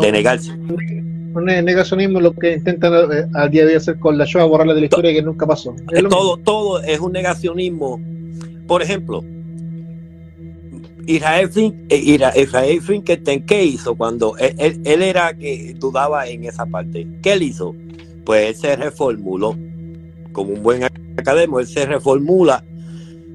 de 0.00 0.12
negarse. 0.12 0.50
Un 1.34 1.44
negacionismo 1.44 2.20
lo 2.20 2.32
que 2.34 2.54
intentan 2.54 2.92
eh, 3.12 3.26
al 3.34 3.50
día 3.50 3.62
de 3.64 3.72
hoy 3.72 3.76
hacer 3.76 3.98
con 3.98 4.18
la 4.18 4.24
Shoah, 4.24 4.44
borrarla 4.44 4.74
de 4.74 4.80
la 4.80 4.86
historia 4.86 5.12
que 5.12 5.22
nunca 5.22 5.46
pasó. 5.46 5.74
todo, 6.08 6.36
todo 6.38 6.82
es 6.82 7.00
un 7.00 7.12
negacionismo. 7.12 8.00
Por 8.66 8.82
ejemplo, 8.82 9.24
Israel, 11.06 11.50
eh, 11.88 12.18
Israel 12.36 12.80
Finkelstein, 12.80 13.44
¿qué 13.44 13.64
hizo 13.64 13.94
cuando 13.94 14.36
él, 14.38 14.80
él, 14.84 15.02
era 15.02 15.34
que 15.34 15.74
dudaba 15.78 16.26
en 16.28 16.44
esa 16.44 16.66
parte? 16.66 17.06
¿Qué 17.22 17.32
él 17.32 17.42
hizo? 17.42 17.74
pues 18.24 18.48
él 18.48 18.54
se 18.56 18.76
reformuló. 18.76 19.56
Como 20.32 20.54
un 20.54 20.62
buen 20.62 20.84
académico, 21.16 21.60
él 21.60 21.66
se 21.66 21.84
reformula 21.84 22.64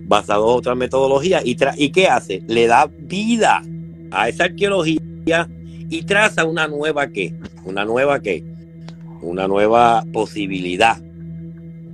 basado 0.08 0.50
en 0.50 0.58
otra 0.58 0.76
metodología 0.76 1.42
y, 1.44 1.58
y 1.78 1.90
¿qué 1.92 2.08
hace? 2.08 2.42
Le 2.48 2.66
da 2.68 2.90
vida 3.00 3.62
a 4.10 4.30
esa 4.30 4.46
arqueología 4.46 5.50
y 5.90 6.04
traza 6.04 6.46
una 6.46 6.68
nueva 6.68 7.08
qué, 7.08 7.34
una 7.66 7.86
nueva 7.86 8.20
qué, 8.20 8.44
una 9.22 9.48
nueva 9.48 10.06
posibilidad. 10.12 11.02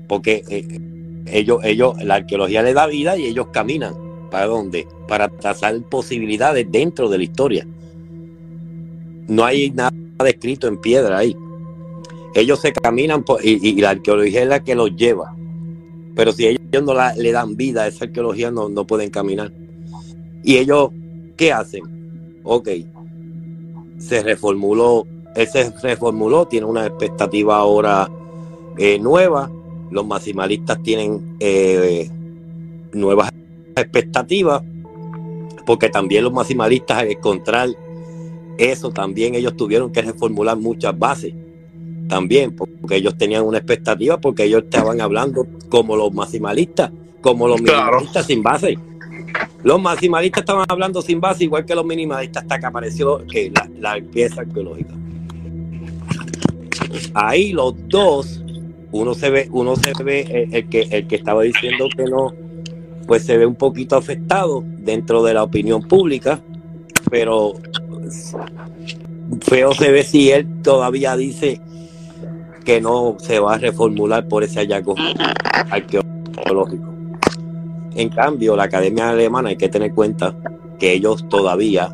Porque 0.07 0.43
eh, 0.49 0.79
ellos, 1.27 1.59
ellos, 1.63 1.95
la 2.03 2.15
arqueología 2.15 2.61
le 2.61 2.73
da 2.73 2.87
vida 2.87 3.17
y 3.17 3.25
ellos 3.25 3.47
caminan. 3.51 3.93
¿Para 4.29 4.47
dónde? 4.47 4.87
Para 5.07 5.29
trazar 5.29 5.79
posibilidades 5.83 6.65
dentro 6.71 7.07
de 7.09 7.17
la 7.19 7.23
historia. 7.23 7.67
No 9.27 9.45
hay 9.45 9.71
nada 9.71 9.93
escrito 10.25 10.67
en 10.67 10.77
piedra 10.77 11.19
ahí. 11.19 11.35
Ellos 12.35 12.59
se 12.59 12.73
caminan 12.73 13.23
y, 13.43 13.79
la 13.79 13.91
arqueología 13.91 14.41
es 14.41 14.47
la 14.47 14.63
que 14.63 14.73
los 14.75 14.95
lleva. 14.95 15.35
Pero 16.15 16.31
si 16.31 16.47
ellos 16.47 16.83
no 16.83 16.93
le 17.15 17.31
dan 17.31 17.55
vida 17.55 17.83
a 17.83 17.87
esa 17.87 18.05
arqueología, 18.05 18.49
no, 18.49 18.69
no 18.69 18.85
pueden 18.85 19.11
caminar. 19.11 19.51
Y 20.43 20.57
ellos, 20.57 20.89
¿qué 21.37 21.53
hacen? 21.53 22.39
Ok, 22.43 22.69
se 24.03 24.21
reformuló, 24.21 25.07
él 25.35 25.47
se 25.47 25.71
reformuló, 25.81 26.47
tiene 26.47 26.65
una 26.65 26.85
expectativa 26.85 27.57
ahora 27.57 28.09
eh, 28.77 28.99
nueva. 28.99 29.49
Los 29.91 30.05
maximalistas 30.05 30.81
tienen 30.83 31.35
eh, 31.39 32.09
nuevas 32.91 33.31
expectativas, 33.75 34.61
porque 35.65 35.89
también 35.89 36.23
los 36.23 36.33
maximalistas 36.33 36.99
al 36.99 37.11
encontrar 37.11 37.69
eso, 38.57 38.91
también 38.91 39.35
ellos 39.35 39.55
tuvieron 39.55 39.91
que 39.91 40.01
reformular 40.01 40.57
muchas 40.57 40.97
bases 40.97 41.33
también, 42.07 42.55
porque 42.55 42.97
ellos 42.97 43.17
tenían 43.17 43.43
una 43.43 43.57
expectativa, 43.59 44.19
porque 44.19 44.43
ellos 44.43 44.63
estaban 44.63 45.01
hablando 45.01 45.47
como 45.69 45.95
los 45.95 46.13
maximalistas, 46.13 46.91
como 47.21 47.47
los 47.47 47.61
minimalistas 47.61 48.25
sin 48.27 48.43
base. 48.43 48.77
Los 49.63 49.81
maximalistas 49.81 50.41
estaban 50.41 50.65
hablando 50.67 51.01
sin 51.01 51.21
base, 51.21 51.45
igual 51.45 51.65
que 51.65 51.73
los 51.73 51.85
minimalistas, 51.85 52.43
hasta 52.43 52.59
que 52.59 52.65
apareció 52.65 53.25
que 53.25 53.51
la, 53.79 53.99
pieza 54.11 54.41
arqueológica. 54.41 54.93
Ahí 57.13 57.53
los 57.53 57.73
dos, 57.87 58.43
uno 58.91 59.13
se 59.13 59.29
ve, 59.29 59.47
uno 59.51 59.75
se 59.77 59.93
ve, 60.03 60.19
eh, 60.21 60.49
el, 60.51 60.69
que, 60.69 60.81
el 60.91 61.07
que 61.07 61.15
estaba 61.15 61.43
diciendo 61.43 61.87
que 61.95 62.03
no, 62.03 62.33
pues 63.07 63.23
se 63.23 63.37
ve 63.37 63.45
un 63.45 63.55
poquito 63.55 63.95
afectado 63.95 64.63
dentro 64.65 65.23
de 65.23 65.33
la 65.33 65.43
opinión 65.43 65.81
pública, 65.83 66.41
pero 67.09 67.53
feo 69.41 69.73
se 69.73 69.91
ve 69.91 70.03
si 70.03 70.29
él 70.31 70.61
todavía 70.61 71.15
dice 71.15 71.61
que 72.65 72.81
no 72.81 73.15
se 73.19 73.39
va 73.39 73.55
a 73.55 73.57
reformular 73.57 74.27
por 74.27 74.43
ese 74.43 74.59
hallazgo 74.59 74.95
arqueológico. 75.69 76.92
En 77.95 78.09
cambio, 78.09 78.55
la 78.55 78.63
Academia 78.63 79.09
Alemana 79.09 79.49
hay 79.49 79.55
que 79.55 79.69
tener 79.69 79.93
cuenta 79.93 80.33
que 80.79 80.93
ellos 80.93 81.27
todavía 81.29 81.93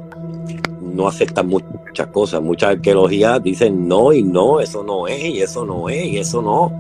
no 0.82 1.08
aceptan 1.08 1.48
muchas 1.48 2.08
cosas. 2.08 2.42
Muchas 2.42 2.72
arqueologías 2.72 3.42
dicen 3.44 3.88
no 3.88 4.14
y 4.14 4.24
no, 4.24 4.60
eso 4.60 4.84
no 4.84 5.08
es, 5.08 5.24
y 5.24 5.42
eso 5.42 5.66
no 5.66 5.90
es, 5.90 6.06
y 6.06 6.18
eso 6.18 6.42
no, 6.42 6.72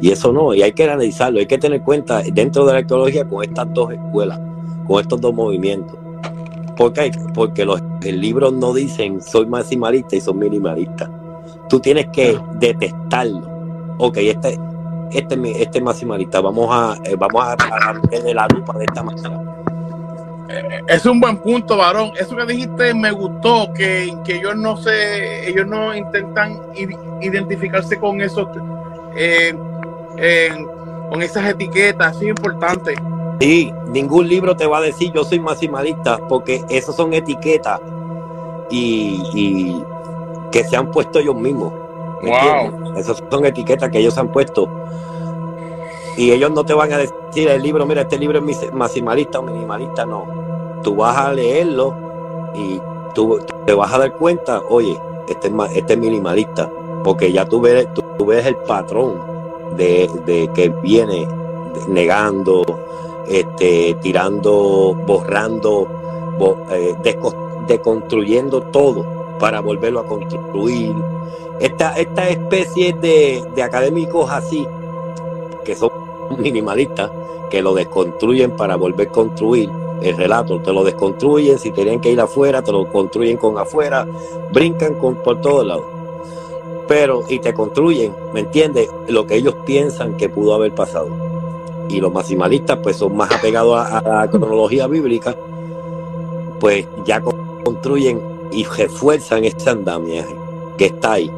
y 0.00 0.10
eso 0.10 0.32
no. 0.32 0.54
Y 0.54 0.62
hay 0.62 0.72
que 0.72 0.84
analizarlo, 0.84 1.40
hay 1.40 1.46
que 1.46 1.58
tener 1.58 1.82
cuenta 1.82 2.22
dentro 2.22 2.64
de 2.66 2.72
la 2.72 2.78
arqueología 2.78 3.28
con 3.28 3.44
estas 3.44 3.72
dos 3.72 3.92
escuelas, 3.92 4.40
con 4.86 5.00
estos 5.00 5.20
dos 5.20 5.34
movimientos. 5.34 5.96
¿Por 6.76 6.92
qué? 6.92 7.12
Porque 7.34 7.64
los 7.64 7.80
libros 8.02 8.52
no 8.52 8.74
dicen 8.74 9.22
soy 9.22 9.46
maximalista 9.46 10.16
y 10.16 10.20
soy 10.20 10.34
minimalista 10.34 11.08
tú 11.68 11.80
tienes 11.80 12.06
que 12.08 12.38
detestarlo. 12.58 13.48
Ok, 13.98 14.18
este, 14.18 14.58
este, 15.10 15.62
este 15.62 15.80
maximalista, 15.80 16.40
vamos 16.40 16.68
a, 16.70 16.96
eh, 17.04 17.16
vamos 17.16 17.42
a, 17.42 17.52
a 17.52 17.94
la 18.32 18.48
lupa 18.48 18.78
de 18.78 18.84
esta 18.84 19.02
manera. 19.02 19.40
Es 20.86 21.04
un 21.06 21.20
buen 21.20 21.38
punto, 21.38 21.76
varón. 21.78 22.12
Eso 22.18 22.36
que 22.36 22.46
dijiste 22.46 22.94
me 22.94 23.10
gustó, 23.10 23.72
que, 23.72 24.14
que 24.24 24.36
ellos 24.36 24.56
no 24.56 24.76
se, 24.76 25.48
ellos 25.48 25.66
no 25.66 25.94
intentan 25.94 26.60
identificarse 27.20 27.98
con 27.98 28.20
esos, 28.20 28.46
eh, 29.16 29.54
con 31.10 31.22
esas 31.22 31.48
etiquetas, 31.48 32.16
es 32.16 32.28
importante. 32.28 32.94
Sí, 33.40 33.72
ningún 33.88 34.28
libro 34.28 34.54
te 34.54 34.66
va 34.66 34.78
a 34.78 34.82
decir 34.82 35.12
yo 35.12 35.24
soy 35.24 35.40
maximalista, 35.40 36.18
porque 36.28 36.62
esos 36.68 36.94
son 36.94 37.12
etiquetas 37.14 37.80
y 38.70 39.82
que 40.52 40.64
se 40.64 40.76
han 40.76 40.90
puesto 40.90 41.18
ellos 41.18 41.34
mismos. 41.34 41.72
Wow. 42.22 42.96
Esas 42.96 43.22
son 43.30 43.44
etiquetas 43.44 43.90
que 43.90 43.98
ellos 43.98 44.16
han 44.18 44.28
puesto. 44.28 44.68
Y 46.16 46.30
ellos 46.30 46.50
no 46.52 46.64
te 46.64 46.74
van 46.74 46.92
a 46.92 46.98
decir 46.98 47.48
el 47.48 47.62
libro, 47.62 47.86
mira, 47.86 48.02
este 48.02 48.18
libro 48.18 48.38
es 48.46 48.72
maximalista 48.72 49.40
o 49.40 49.42
minimalista, 49.42 50.06
no. 50.06 50.26
Tú 50.82 50.96
vas 50.96 51.16
a 51.16 51.32
leerlo 51.32 51.94
y 52.54 52.80
tú 53.14 53.38
te 53.66 53.74
vas 53.74 53.92
a 53.92 53.98
dar 53.98 54.12
cuenta, 54.12 54.62
oye, 54.68 54.98
este 55.28 55.48
es, 55.48 55.54
este 55.74 55.94
es 55.94 55.98
minimalista, 55.98 56.70
porque 57.02 57.32
ya 57.32 57.44
tú 57.44 57.60
ves, 57.60 57.88
tú, 57.94 58.26
ves 58.26 58.46
el 58.46 58.56
patrón 58.56 59.14
de, 59.76 60.50
que 60.54 60.68
viene 60.68 61.26
negando, 61.88 62.62
este, 63.26 63.96
tirando, 64.00 64.94
borrando, 65.06 65.88
eh, 66.70 66.94
deconstruyendo 67.66 68.60
todo 68.62 69.04
para 69.38 69.60
volverlo 69.60 70.00
a 70.00 70.06
construir. 70.06 70.94
Esta, 71.60 71.94
esta 71.98 72.28
especie 72.28 72.92
de, 72.94 73.44
de 73.54 73.62
académicos 73.62 74.30
así, 74.30 74.66
que 75.64 75.74
son 75.74 75.90
minimalistas, 76.38 77.10
que 77.50 77.62
lo 77.62 77.74
desconstruyen 77.74 78.52
para 78.52 78.76
volver 78.76 79.08
a 79.08 79.12
construir 79.12 79.70
el 80.02 80.16
relato, 80.16 80.60
te 80.60 80.72
lo 80.72 80.84
desconstruyen, 80.84 81.58
si 81.58 81.70
tenían 81.70 82.00
que 82.00 82.10
ir 82.10 82.20
afuera, 82.20 82.62
te 82.62 82.72
lo 82.72 82.90
construyen 82.90 83.36
con 83.36 83.58
afuera, 83.58 84.06
brincan 84.52 84.94
con, 84.94 85.16
por 85.16 85.40
todos 85.40 85.64
lados. 85.64 85.84
Pero, 86.88 87.24
y 87.28 87.38
te 87.38 87.54
construyen, 87.54 88.14
¿me 88.32 88.40
entiendes? 88.40 88.90
Lo 89.08 89.26
que 89.26 89.36
ellos 89.36 89.54
piensan 89.64 90.16
que 90.16 90.28
pudo 90.28 90.54
haber 90.54 90.74
pasado. 90.74 91.08
Y 91.88 92.00
los 92.00 92.12
maximalistas, 92.12 92.78
pues 92.78 92.96
son 92.96 93.16
más 93.16 93.30
apegados 93.30 93.78
a, 93.78 93.98
a 93.98 94.02
la 94.02 94.30
cronología 94.30 94.86
bíblica, 94.86 95.34
pues 96.60 96.86
ya 97.06 97.22
construyen 97.64 98.20
y 98.52 98.64
refuerzan 98.64 99.44
ese 99.44 99.70
andamiaje 99.70 100.34
que 100.76 100.86
está 100.86 101.12
ahí. 101.12 101.30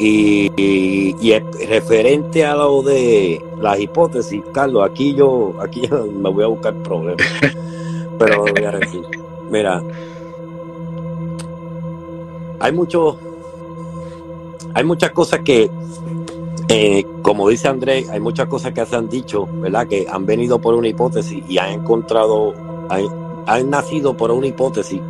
Y, 0.00 0.52
y, 0.56 1.38
referente 1.66 2.46
a 2.46 2.54
lo 2.54 2.82
de 2.82 3.44
las 3.60 3.80
hipótesis, 3.80 4.40
Carlos, 4.52 4.88
aquí 4.88 5.14
yo, 5.14 5.54
aquí 5.60 5.88
me 5.90 6.30
voy 6.30 6.44
a 6.44 6.46
buscar 6.46 6.74
problemas. 6.84 7.26
Pero 8.18 8.42
voy 8.42 8.64
a 8.64 8.70
decir. 8.70 9.02
Mira, 9.50 9.82
hay 12.60 12.72
muchos 12.72 13.16
hay 14.74 14.84
muchas 14.84 15.10
cosas 15.10 15.40
que, 15.40 15.68
eh, 16.68 17.04
como 17.22 17.48
dice 17.48 17.66
Andrés, 17.66 18.08
hay 18.10 18.20
muchas 18.20 18.46
cosas 18.46 18.72
que 18.72 18.86
se 18.86 18.94
han 18.94 19.08
dicho, 19.08 19.48
¿verdad? 19.54 19.88
Que 19.88 20.06
han 20.08 20.24
venido 20.26 20.60
por 20.60 20.74
una 20.74 20.86
hipótesis 20.86 21.42
y 21.48 21.58
han 21.58 21.72
encontrado, 21.72 22.54
han, 22.88 23.06
han 23.46 23.70
nacido 23.70 24.16
por 24.16 24.30
una 24.30 24.46
hipótesis 24.46 25.00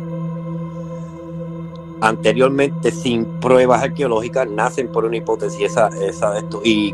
anteriormente 2.01 2.91
sin 2.91 3.25
pruebas 3.25 3.83
arqueológicas, 3.83 4.49
nacen 4.49 4.87
por 4.87 5.05
una 5.05 5.17
hipótesis 5.17 5.61
esa, 5.61 5.89
esa 6.01 6.31
de 6.31 6.39
esto. 6.39 6.61
Y 6.63 6.93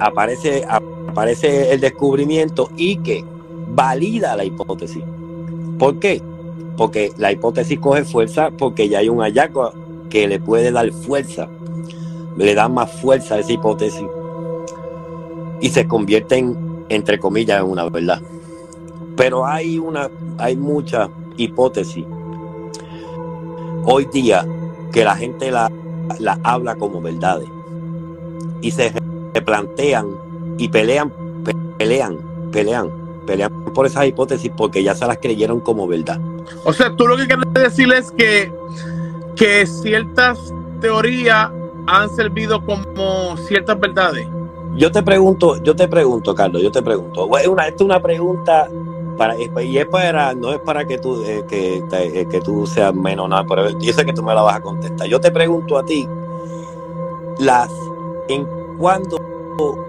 aparece, 0.00 0.64
aparece 0.68 1.72
el 1.72 1.80
descubrimiento 1.80 2.70
y 2.76 2.96
que 2.96 3.24
valida 3.74 4.36
la 4.36 4.44
hipótesis. 4.44 5.02
¿Por 5.78 5.98
qué? 5.98 6.22
Porque 6.76 7.12
la 7.16 7.32
hipótesis 7.32 7.78
coge 7.78 8.04
fuerza 8.04 8.50
porque 8.50 8.88
ya 8.88 8.98
hay 8.98 9.08
un 9.08 9.20
hallazgo 9.20 9.72
que 10.10 10.28
le 10.28 10.38
puede 10.38 10.70
dar 10.70 10.90
fuerza, 10.92 11.48
le 12.36 12.54
da 12.54 12.68
más 12.68 12.90
fuerza 12.90 13.36
a 13.36 13.38
esa 13.38 13.52
hipótesis 13.52 14.04
y 15.60 15.68
se 15.70 15.86
convierte 15.86 16.36
en, 16.36 16.84
entre 16.88 17.18
comillas, 17.18 17.60
en 17.60 17.70
una 17.70 17.88
verdad. 17.88 18.20
Pero 19.16 19.46
hay 19.46 19.78
una, 19.78 20.10
hay 20.38 20.56
muchas 20.56 21.08
hipótesis 21.36 22.04
hoy 23.84 24.06
día 24.06 24.46
que 24.92 25.04
la 25.04 25.16
gente 25.16 25.50
la, 25.50 25.70
la 26.18 26.38
habla 26.42 26.74
como 26.76 27.00
verdades 27.00 27.48
y 28.60 28.70
se 28.70 28.92
plantean 29.44 30.08
y 30.58 30.68
pelean, 30.68 31.12
pelean, 31.78 32.18
pelean, 32.52 32.90
pelean 33.26 33.64
por 33.74 33.86
esas 33.86 34.06
hipótesis 34.06 34.50
porque 34.56 34.82
ya 34.82 34.94
se 34.94 35.06
las 35.06 35.18
creyeron 35.18 35.60
como 35.60 35.86
verdad. 35.86 36.20
O 36.64 36.72
sea, 36.72 36.94
tú 36.94 37.06
lo 37.06 37.16
que 37.16 37.26
quieres 37.26 37.52
decir 37.52 37.92
es 37.92 38.10
que, 38.12 38.52
que 39.36 39.66
ciertas 39.66 40.38
teorías 40.80 41.50
han 41.86 42.08
servido 42.10 42.64
como 42.64 43.36
ciertas 43.48 43.78
verdades. 43.80 44.26
Yo 44.76 44.90
te 44.90 45.02
pregunto, 45.02 45.62
yo 45.62 45.76
te 45.76 45.88
pregunto, 45.88 46.34
Carlos, 46.34 46.62
yo 46.62 46.72
te 46.72 46.82
pregunto. 46.82 47.26
Una, 47.26 47.66
esta 47.66 47.76
es 47.76 47.80
una 47.82 48.00
pregunta 48.00 48.68
para, 49.16 49.36
y 49.38 49.78
es 49.78 49.86
para, 49.86 50.34
no 50.34 50.52
es 50.52 50.60
para 50.60 50.84
que 50.86 50.98
tú, 50.98 51.22
eh, 51.24 51.44
que, 51.48 51.82
eh, 51.92 52.26
que 52.30 52.40
tú 52.40 52.66
seas 52.66 52.94
menos 52.94 53.28
nada, 53.28 53.44
pero 53.48 53.70
yo 53.78 53.92
sé 53.92 54.04
que 54.04 54.12
tú 54.12 54.22
me 54.22 54.34
la 54.34 54.42
vas 54.42 54.56
a 54.56 54.60
contestar. 54.60 55.06
Yo 55.06 55.20
te 55.20 55.30
pregunto 55.30 55.78
a 55.78 55.84
ti, 55.84 56.08
las, 57.38 57.70
en 58.28 58.46
cuándo, 58.78 59.18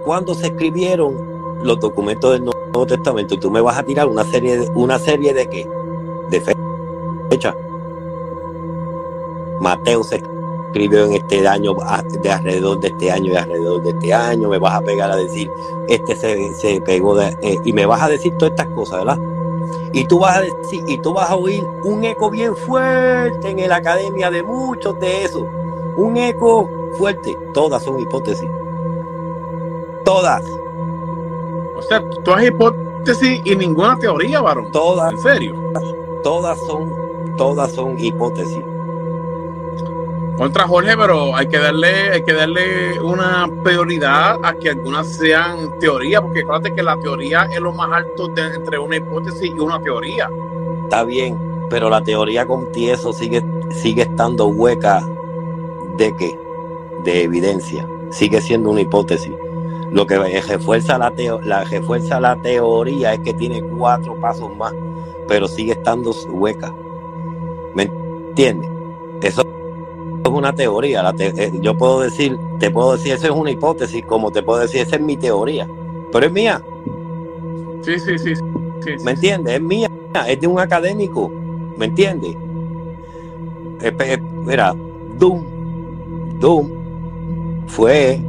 cuando 0.03 0.33
se 0.33 0.47
escribieron 0.47 1.15
los 1.63 1.79
documentos 1.79 2.33
del 2.33 2.45
Nuevo 2.45 2.86
Testamento, 2.86 3.36
y 3.36 3.38
tú 3.39 3.49
me 3.49 3.62
vas 3.62 3.77
a 3.77 3.83
tirar 3.83 4.07
una 4.07 4.23
serie 4.23 4.57
de, 4.57 4.69
una 4.75 4.99
serie 4.99 5.33
de 5.33 5.47
qué? 5.47 5.67
De 6.29 6.41
fecha. 7.29 7.55
Mateo 9.59 10.03
se 10.03 10.21
escribió 10.73 11.05
en 11.05 11.13
este 11.13 11.47
año, 11.47 11.75
de 12.23 12.31
alrededor 12.31 12.79
de 12.79 12.88
este 12.88 13.12
año 13.12 13.31
y 13.31 13.36
alrededor 13.36 13.83
de 13.83 13.91
este 13.91 14.12
año, 14.12 14.49
me 14.49 14.57
vas 14.57 14.73
a 14.73 14.81
pegar 14.81 15.12
a 15.12 15.15
decir, 15.15 15.49
este 15.88 16.15
se, 16.15 16.51
se 16.55 16.81
pegó 16.81 17.15
de, 17.15 17.38
eh, 17.43 17.59
y 17.63 17.71
me 17.71 17.86
vas 17.86 18.01
a 18.01 18.09
decir 18.09 18.33
todas 18.39 18.53
estas 18.53 18.73
cosas, 18.73 19.05
¿verdad? 19.05 19.19
Y 19.93 20.05
tú 20.05 20.19
vas 20.19 20.38
a 20.38 20.41
decir, 20.41 20.83
y 20.88 20.97
tú 20.97 21.13
vas 21.13 21.29
a 21.29 21.36
oír 21.36 21.63
un 21.83 22.03
eco 22.03 22.31
bien 22.31 22.55
fuerte 22.55 23.51
en 23.51 23.69
la 23.69 23.75
academia 23.75 24.31
de 24.31 24.41
muchos 24.41 24.99
de 24.99 25.25
esos. 25.25 25.43
Un 25.95 26.17
eco 26.17 26.67
fuerte. 26.97 27.38
Todas 27.53 27.83
son 27.83 27.99
hipótesis. 27.99 28.49
Todas. 30.03 30.43
O 31.77 31.81
sea, 31.83 32.03
todas 32.23 32.43
hipótesis 32.43 33.41
y 33.45 33.55
ninguna 33.55 33.97
teoría, 33.97 34.41
varón. 34.41 34.71
Todas. 34.71 35.13
¿En 35.13 35.19
serio? 35.19 35.55
Todas 36.23 36.59
son, 36.65 36.91
todas 37.38 37.71
son 37.71 37.99
hipótesis 37.99 38.63
contra 40.37 40.67
Jorge, 40.67 40.97
pero 40.97 41.35
hay 41.35 41.47
que 41.47 41.59
darle, 41.59 42.11
hay 42.11 42.23
que 42.23 42.33
darle 42.33 42.99
una 43.01 43.49
prioridad 43.63 44.39
a 44.43 44.53
que 44.55 44.69
algunas 44.69 45.07
sean 45.07 45.77
teorías, 45.79 46.21
porque 46.21 46.41
acuérdate 46.41 46.73
que 46.73 46.83
la 46.83 46.97
teoría 46.97 47.47
es 47.51 47.59
lo 47.59 47.71
más 47.73 47.91
alto 47.91 48.31
entre 48.35 48.77
una 48.77 48.97
hipótesis 48.97 49.51
y 49.55 49.59
una 49.59 49.79
teoría. 49.81 50.29
Está 50.83 51.03
bien, 51.03 51.37
pero 51.69 51.89
la 51.89 52.03
teoría 52.03 52.45
con 52.45 52.71
tieso 52.71 53.13
sigue, 53.13 53.43
sigue 53.71 54.03
estando 54.03 54.47
hueca 54.47 55.07
de 55.97 56.15
qué? 56.15 56.39
De 57.03 57.23
evidencia. 57.23 57.87
Sigue 58.09 58.41
siendo 58.41 58.71
una 58.71 58.81
hipótesis. 58.81 59.33
Lo 59.91 60.07
que 60.07 60.17
refuerza 60.17 60.97
la, 60.97 61.11
teo, 61.11 61.39
la, 61.41 61.63
refuerza 61.63 62.19
la 62.19 62.35
teoría 62.41 63.13
es 63.13 63.19
que 63.19 63.33
tiene 63.33 63.61
cuatro 63.61 64.15
pasos 64.15 64.55
más, 64.55 64.73
pero 65.27 65.47
sigue 65.47 65.73
estando 65.73 66.11
hueca. 66.29 66.73
¿Me 67.75 67.83
entiendes? 67.83 68.69
Eso 69.21 69.43
es 70.23 70.31
una 70.31 70.53
teoría. 70.53 71.03
La 71.03 71.13
te, 71.13 71.27
eh, 71.27 71.51
yo 71.62 71.77
puedo 71.77 72.01
decir, 72.01 72.38
te 72.59 72.71
puedo 72.71 72.93
decir, 72.93 73.13
eso 73.13 73.25
es 73.25 73.31
una 73.31 73.51
hipótesis, 73.51 74.03
como 74.05 74.31
te 74.31 74.41
puedo 74.41 74.59
decir, 74.59 74.81
esa 74.81 74.95
es 74.95 75.01
mi 75.01 75.17
teoría. 75.17 75.67
Pero 76.12 76.25
es 76.25 76.31
mía. 76.31 76.62
Sí, 77.81 77.99
sí, 77.99 78.17
sí. 78.17 78.36
sí 78.36 78.91
¿Me 79.03 79.12
entiendes? 79.12 79.55
Es 79.55 79.62
mía, 79.62 79.89
es 80.27 80.39
de 80.39 80.47
un 80.47 80.59
académico. 80.59 81.29
¿Me 81.77 81.86
entiendes? 81.86 82.36
Mira, 84.45 84.73
Doom, 85.17 86.39
Doom 86.39 86.69
fue, 87.67 88.21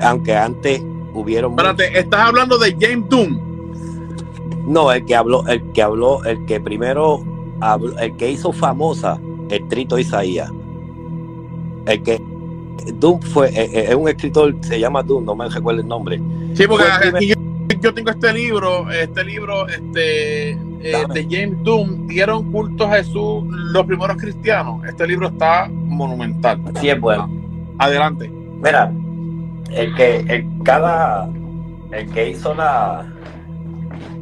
aunque 0.00 0.34
antes 0.34 0.82
hubieron. 1.12 1.52
Espérate, 1.52 1.98
¿estás 1.98 2.20
hablando 2.20 2.58
de 2.58 2.76
James 2.80 3.08
Doom? 3.08 3.38
No, 4.66 4.90
el 4.90 5.04
que 5.04 5.14
habló, 5.14 5.46
el 5.46 5.62
que 5.72 5.82
habló, 5.82 6.24
el 6.24 6.44
que 6.46 6.58
primero 6.58 7.22
habló, 7.60 7.96
el 7.98 8.16
que 8.16 8.30
hizo 8.30 8.52
famosa 8.52 9.20
el 9.50 9.68
trito 9.68 9.98
Isaías 9.98 10.50
el 11.86 12.02
que 12.02 12.20
Doom 12.94 13.20
fue, 13.20 13.48
eh, 13.48 13.70
eh, 13.72 13.86
es 13.88 13.94
un 13.94 14.08
escritor, 14.08 14.54
se 14.60 14.78
llama 14.78 15.02
Doom, 15.02 15.24
no 15.24 15.34
me 15.34 15.48
recuerdo 15.48 15.80
el 15.80 15.88
nombre. 15.88 16.20
Sí, 16.54 16.66
porque 16.66 16.84
aquí 16.84 17.28
yo, 17.28 17.34
yo, 17.80 17.94
tengo 17.94 18.10
este 18.10 18.32
libro, 18.32 18.90
este 18.90 19.24
libro 19.24 19.66
este, 19.68 20.50
eh, 20.52 21.04
de 21.12 21.26
James 21.30 21.62
Doom, 21.62 22.06
dieron 22.06 22.50
culto 22.52 22.84
a 22.84 22.96
Jesús 22.96 23.44
los 23.48 23.86
primeros 23.86 24.16
cristianos. 24.16 24.84
Este 24.86 25.06
libro 25.06 25.28
está 25.28 25.68
monumental. 25.68 26.60
Sí, 26.80 26.90
es 26.90 27.00
bueno. 27.00 27.30
Adelante. 27.78 28.28
Mira, 28.28 28.92
el 29.70 29.94
que, 29.94 30.16
el, 30.28 30.46
cada, 30.62 31.28
el 31.90 32.10
que 32.10 32.30
hizo 32.30 32.54
la, 32.54 33.06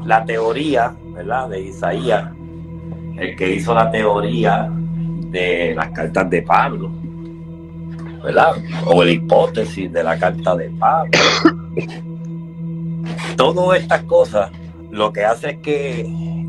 la 0.05 0.25
teoría, 0.25 0.95
¿verdad? 1.15 1.49
De 1.49 1.63
Isaías, 1.63 2.31
el 3.19 3.37
que 3.37 3.57
hizo 3.57 3.75
la 3.75 3.91
teoría 3.91 4.71
de 4.71 5.75
las 5.75 5.91
cartas 5.91 6.31
de 6.31 6.43
Pablo, 6.43 6.91
O 8.87 9.03
la 9.03 9.11
hipótesis 9.11 9.93
de 9.93 10.05
la 10.05 10.19
carta 10.19 10.55
de 10.57 10.71
Pablo. 10.71 11.11
Todas 13.37 13.81
estas 13.81 14.03
cosas 14.05 14.51
lo 14.91 15.13
que 15.13 15.25
hace 15.25 15.51
es 15.51 15.57
que 15.59 16.09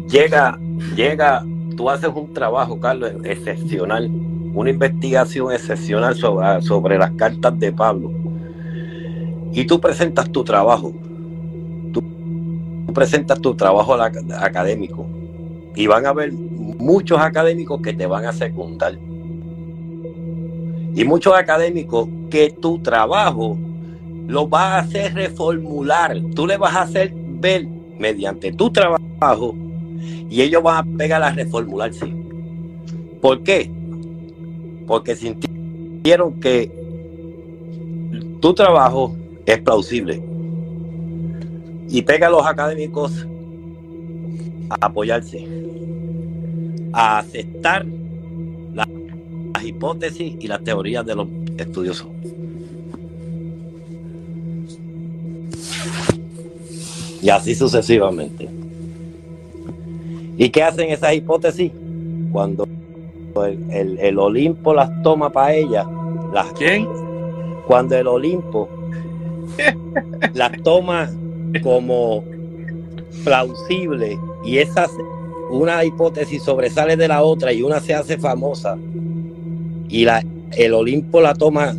llega, 0.09 0.59
llega, 0.95 1.45
tú 1.75 1.89
haces 1.89 2.09
un 2.13 2.33
trabajo, 2.33 2.79
Carlos, 2.79 3.11
excepcional, 3.23 4.09
una 4.53 4.69
investigación 4.69 5.51
excepcional 5.51 6.15
sobre, 6.15 6.61
sobre 6.61 6.97
las 6.97 7.11
cartas 7.11 7.57
de 7.57 7.71
Pablo. 7.71 8.11
Y 9.53 9.65
tú 9.65 9.79
presentas 9.79 10.29
tu 10.31 10.43
trabajo. 10.43 10.93
Tú, 11.91 12.03
presentas 12.93 13.39
tu 13.39 13.55
trabajo 13.55 13.93
académico. 13.93 15.07
Y 15.75 15.87
van 15.87 16.05
a 16.05 16.09
haber 16.09 16.33
muchos 16.33 17.19
académicos 17.19 17.81
que 17.81 17.93
te 17.93 18.05
van 18.05 18.25
a 18.25 18.33
secundar 18.33 18.97
y 20.95 21.03
muchos 21.05 21.33
académicos 21.35 22.07
que 22.29 22.51
tu 22.51 22.79
trabajo 22.79 23.57
lo 24.27 24.49
va 24.49 24.75
a 24.75 24.79
hacer 24.79 25.13
reformular. 25.13 26.19
Tú 26.35 26.47
le 26.47 26.57
vas 26.57 26.75
a 26.75 26.81
hacer 26.83 27.13
ver 27.15 27.67
mediante 27.99 28.51
tu 28.51 28.71
trabajo 28.71 29.55
y 30.29 30.41
ellos 30.41 30.63
van 30.63 30.77
a 30.77 30.97
pegar 30.97 31.23
a 31.23 31.31
reformularse. 31.31 32.11
¿Por 33.21 33.43
qué? 33.43 33.69
Porque 34.87 35.15
sintieron 35.15 36.39
que 36.39 36.71
tu 38.39 38.53
trabajo 38.53 39.15
es 39.45 39.59
plausible. 39.61 40.21
Y 41.89 42.01
pega 42.01 42.27
a 42.27 42.29
los 42.29 42.45
académicos 42.45 43.25
a 44.69 44.85
apoyarse, 44.85 45.47
a 46.91 47.19
aceptar 47.19 47.85
hipótesis 49.61 50.35
y 50.39 50.47
las 50.47 50.63
teorías 50.63 51.05
de 51.05 51.15
los 51.15 51.27
estudiosos. 51.57 52.07
Y 57.21 57.29
así 57.29 57.55
sucesivamente. 57.55 58.49
¿Y 60.37 60.49
qué 60.49 60.63
hacen 60.63 60.89
esas 60.89 61.13
hipótesis? 61.13 61.71
Cuando 62.31 62.67
el, 63.71 63.97
el, 63.99 64.19
Olimpo 64.19 64.73
las 64.73 64.89
toma 65.03 65.29
para 65.29 65.53
ella. 65.53 65.85
Las, 66.33 66.51
¿Quién? 66.53 66.87
Cuando 67.67 67.95
el 67.95 68.07
Olimpo 68.07 68.67
las 70.33 70.51
toma 70.63 71.09
como 71.61 72.23
plausible 73.23 74.17
y 74.43 74.57
esas 74.57 74.91
una 75.49 75.85
hipótesis 75.85 76.41
sobresale 76.43 76.97
de 76.97 77.07
la 77.07 77.21
otra 77.21 77.53
y 77.53 77.61
una 77.61 77.79
se 77.79 77.93
hace 77.93 78.17
famosa 78.17 78.77
y 79.89 80.05
la, 80.05 80.23
el 80.57 80.73
Olimpo 80.73 81.21
la 81.21 81.33
toma 81.33 81.75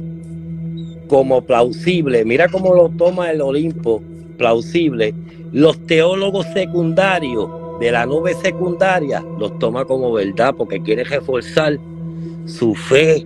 como 1.08 1.42
plausible. 1.42 2.24
Mira 2.24 2.48
cómo 2.48 2.74
lo 2.74 2.88
toma 2.88 3.30
el 3.30 3.40
Olimpo, 3.40 4.02
plausible. 4.36 5.14
Los 5.52 5.78
teólogos 5.86 6.46
secundarios 6.54 7.48
de 7.80 7.92
la 7.92 8.06
nube 8.06 8.34
secundaria 8.34 9.22
los 9.38 9.58
toma 9.58 9.84
como 9.84 10.12
verdad 10.12 10.54
porque 10.56 10.80
quiere 10.80 11.04
reforzar 11.04 11.78
su 12.46 12.74
fe. 12.74 13.24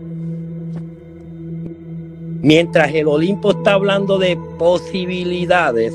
Mientras 2.43 2.95
el 2.95 3.09
Olimpo 3.09 3.51
está 3.51 3.75
hablando 3.75 4.19
de 4.19 4.39
posibilidades, 4.59 5.95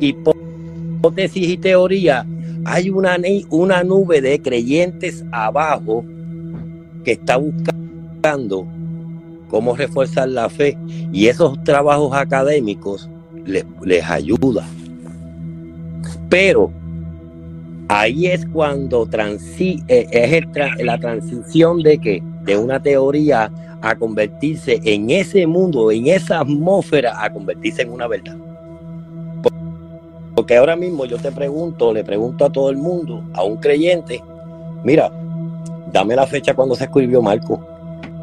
hipótesis 0.00 1.48
y 1.48 1.56
teoría, 1.56 2.26
hay 2.64 2.90
una, 2.90 3.16
una 3.50 3.84
nube 3.84 4.20
de 4.20 4.40
creyentes 4.40 5.24
abajo 5.30 6.04
que 7.04 7.12
está 7.12 7.36
buscando 7.36 7.75
cómo 9.48 9.76
reforzar 9.76 10.28
la 10.28 10.48
fe 10.48 10.76
y 11.12 11.26
esos 11.26 11.62
trabajos 11.64 12.12
académicos 12.14 13.08
les, 13.44 13.64
les 13.82 14.04
ayuda. 14.04 14.64
Pero 16.28 16.70
ahí 17.88 18.26
es 18.26 18.44
cuando 18.46 19.06
transi 19.06 19.82
eh, 19.88 20.06
es 20.12 20.84
la 20.84 20.98
transición 20.98 21.82
de 21.82 21.98
que 21.98 22.22
de 22.44 22.56
una 22.56 22.80
teoría 22.80 23.50
a 23.82 23.94
convertirse 23.94 24.80
en 24.84 25.10
ese 25.10 25.46
mundo, 25.46 25.90
en 25.90 26.06
esa 26.08 26.40
atmósfera, 26.40 27.22
a 27.22 27.32
convertirse 27.32 27.82
en 27.82 27.92
una 27.92 28.06
verdad. 28.08 28.36
Porque 30.34 30.56
ahora 30.56 30.76
mismo 30.76 31.06
yo 31.06 31.16
te 31.18 31.32
pregunto, 31.32 31.92
le 31.94 32.04
pregunto 32.04 32.44
a 32.44 32.50
todo 32.50 32.70
el 32.70 32.76
mundo, 32.76 33.22
a 33.32 33.42
un 33.42 33.56
creyente, 33.56 34.22
mira, 34.84 35.10
dame 35.92 36.14
la 36.14 36.26
fecha 36.26 36.54
cuando 36.54 36.74
se 36.74 36.84
escribió 36.84 37.22
Marco 37.22 37.75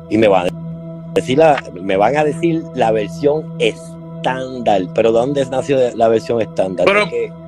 y 0.09 0.17
me 0.17 0.27
van 0.27 0.47
a 0.47 1.13
decir 1.13 1.37
la, 1.37 1.61
me 1.73 1.97
van 1.97 2.17
a 2.17 2.23
decir 2.23 2.63
la 2.75 2.91
versión 2.91 3.53
estándar. 3.59 4.81
Pero 4.93 5.11
¿dónde 5.11 5.45
nació 5.45 5.77
la 5.95 6.07
versión 6.07 6.41
estándar? 6.41 6.85
Pero, 6.85 7.05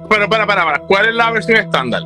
pero 0.10 0.30
para, 0.30 0.45
para, 0.45 0.66
para, 0.66 0.80
¿cuál 0.80 1.10
es 1.10 1.16
la 1.16 1.32
versión 1.32 1.58
estándar? 1.58 2.03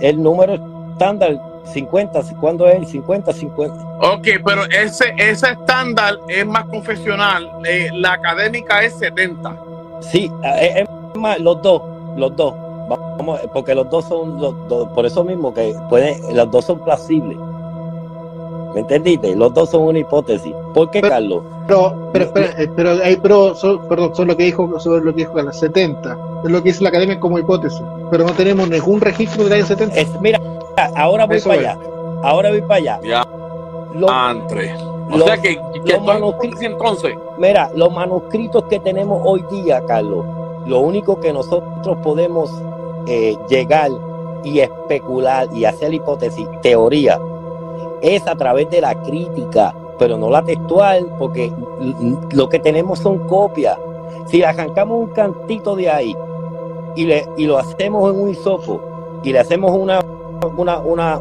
el 0.00 0.22
número 0.22 0.54
estándar 0.92 1.38
50, 1.72 2.22
¿cuándo 2.40 2.66
es 2.66 2.76
el 2.76 2.86
50, 2.86 3.32
50? 3.32 3.74
Ok, 4.00 4.26
pero 4.44 4.64
ese, 4.66 5.14
ese 5.18 5.50
estándar 5.50 6.14
es 6.28 6.46
más 6.46 6.64
confesional, 6.66 7.50
eh, 7.64 7.90
la 7.92 8.12
académica 8.12 8.82
es 8.82 8.94
70. 8.98 9.56
Sí, 10.00 10.30
eh, 10.44 10.84
es, 10.84 11.18
más, 11.18 11.38
los 11.40 11.60
dos, 11.62 11.82
los 12.16 12.34
dos, 12.36 12.54
vamos, 12.88 13.40
porque 13.52 13.74
los 13.74 13.88
dos 13.90 14.06
son, 14.06 14.40
los 14.40 14.54
dos, 14.68 14.88
por 14.90 15.06
eso 15.06 15.24
mismo 15.24 15.52
que 15.52 15.74
pueden, 15.88 16.18
los 16.34 16.50
dos 16.50 16.64
son 16.64 16.78
plausibles. 16.80 17.36
¿Me 18.76 18.82
entendiste? 18.82 19.34
Los 19.34 19.54
dos 19.54 19.70
son 19.70 19.84
una 19.84 20.00
hipótesis. 20.00 20.54
¿Por 20.74 20.90
qué, 20.90 21.00
Carlos? 21.00 21.42
Pero, 21.66 22.10
pero, 22.12 22.26
eh, 22.36 22.70
pero, 22.76 22.90
hay 23.02 23.16
pro, 23.16 23.54
perdón, 23.88 24.14
son 24.14 24.28
lo 24.28 24.36
que 24.36 24.42
dijo 24.42 24.78
sobre 24.78 25.02
lo 25.02 25.14
que 25.14 25.22
dijo 25.22 25.38
en 25.38 25.46
las 25.46 25.58
70. 25.60 26.18
Es 26.44 26.50
lo 26.50 26.62
que 26.62 26.68
dice 26.68 26.82
la 26.82 26.90
academia 26.90 27.18
como 27.18 27.38
hipótesis. 27.38 27.80
Pero 28.10 28.26
no 28.26 28.32
tenemos 28.34 28.68
ningún 28.68 29.00
registro 29.00 29.44
de 29.44 29.60
la 29.60 29.66
70. 29.66 29.96
Es, 29.96 30.20
mira, 30.20 30.38
ahora 30.94 31.24
voy 31.24 31.40
para 31.40 31.58
allá. 31.58 31.78
Ahora 32.22 32.50
voy 32.50 32.60
para 32.60 32.74
allá. 32.74 33.00
Ya. 33.02 33.26
o 34.02 35.20
sea 35.20 35.38
que, 35.40 35.58
que 35.86 35.98
manuscritos 36.00 36.60
entonces. 36.60 37.14
Mira, 37.38 37.70
los 37.74 37.90
manuscritos 37.90 38.64
que 38.64 38.78
tenemos 38.78 39.22
hoy 39.24 39.42
día, 39.50 39.82
Carlos, 39.86 40.26
lo 40.66 40.80
único 40.80 41.18
que 41.18 41.32
nosotros 41.32 41.96
podemos 42.02 42.50
eh, 43.06 43.38
llegar 43.48 43.90
y 44.44 44.60
especular 44.60 45.48
y 45.54 45.64
hacer 45.64 45.94
hipótesis, 45.94 46.46
teoría, 46.60 47.18
es 48.00 48.26
a 48.26 48.36
través 48.36 48.70
de 48.70 48.80
la 48.80 48.94
crítica, 49.02 49.74
pero 49.98 50.16
no 50.16 50.30
la 50.30 50.42
textual, 50.42 51.06
porque 51.18 51.52
lo 52.32 52.48
que 52.48 52.58
tenemos 52.58 52.98
son 52.98 53.18
copias. 53.26 53.78
Si 54.26 54.42
arrancamos 54.42 54.98
un 54.98 55.08
cantito 55.08 55.76
de 55.76 55.88
ahí 55.88 56.16
y, 56.94 57.04
le, 57.04 57.28
y 57.36 57.46
lo 57.46 57.58
hacemos 57.58 58.12
en 58.12 58.20
un 58.20 58.30
hisopo 58.30 58.80
y 59.22 59.32
le 59.32 59.38
hacemos 59.40 59.72
una, 59.72 60.00
una, 60.56 60.78
una, 60.78 61.18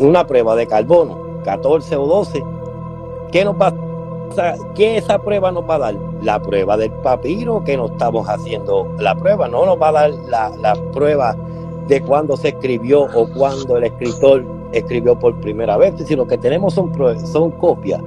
una 0.00 0.26
prueba 0.26 0.56
de 0.56 0.66
carbono, 0.66 1.16
14 1.44 1.96
o 1.96 2.06
12, 2.06 2.44
¿qué 3.30 3.44
nos 3.44 3.54
va 3.60 3.72
¿Qué 4.74 4.96
esa 4.96 5.18
prueba 5.18 5.52
nos 5.52 5.68
va 5.68 5.76
a 5.76 5.78
dar? 5.78 5.94
La 6.22 6.40
prueba 6.40 6.76
del 6.76 6.90
papiro 6.90 7.62
que 7.62 7.76
no 7.76 7.86
estamos 7.86 8.28
haciendo 8.28 8.88
la 8.98 9.14
prueba, 9.14 9.46
no 9.46 9.64
nos 9.64 9.80
va 9.80 9.88
a 9.88 9.92
dar 9.92 10.10
la, 10.28 10.50
la 10.60 10.74
prueba 10.92 11.36
de 11.86 12.00
cuándo 12.00 12.36
se 12.36 12.48
escribió 12.48 13.02
o 13.14 13.28
cuándo 13.28 13.76
el 13.76 13.84
escritor 13.84 14.44
escribió 14.78 15.18
por 15.18 15.34
primera 15.40 15.76
vez, 15.76 15.94
si 16.06 16.16
lo 16.16 16.26
que 16.26 16.38
tenemos 16.38 16.74
son, 16.74 16.92
son 17.26 17.50
copias. 17.52 18.00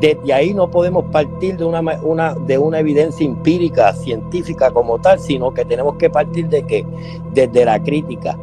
Desde 0.00 0.32
ahí 0.32 0.52
no 0.52 0.70
podemos 0.70 1.04
partir 1.06 1.56
de 1.56 1.64
una, 1.64 1.80
una, 2.02 2.34
de 2.34 2.58
una 2.58 2.80
evidencia 2.80 3.24
empírica, 3.24 3.92
científica 3.92 4.70
como 4.70 4.98
tal, 4.98 5.18
sino 5.18 5.52
que 5.54 5.64
tenemos 5.64 5.96
que 5.96 6.10
partir 6.10 6.48
de 6.48 6.64
que 6.64 6.84
desde 7.32 7.64
la 7.64 7.82
crítica, 7.82 8.36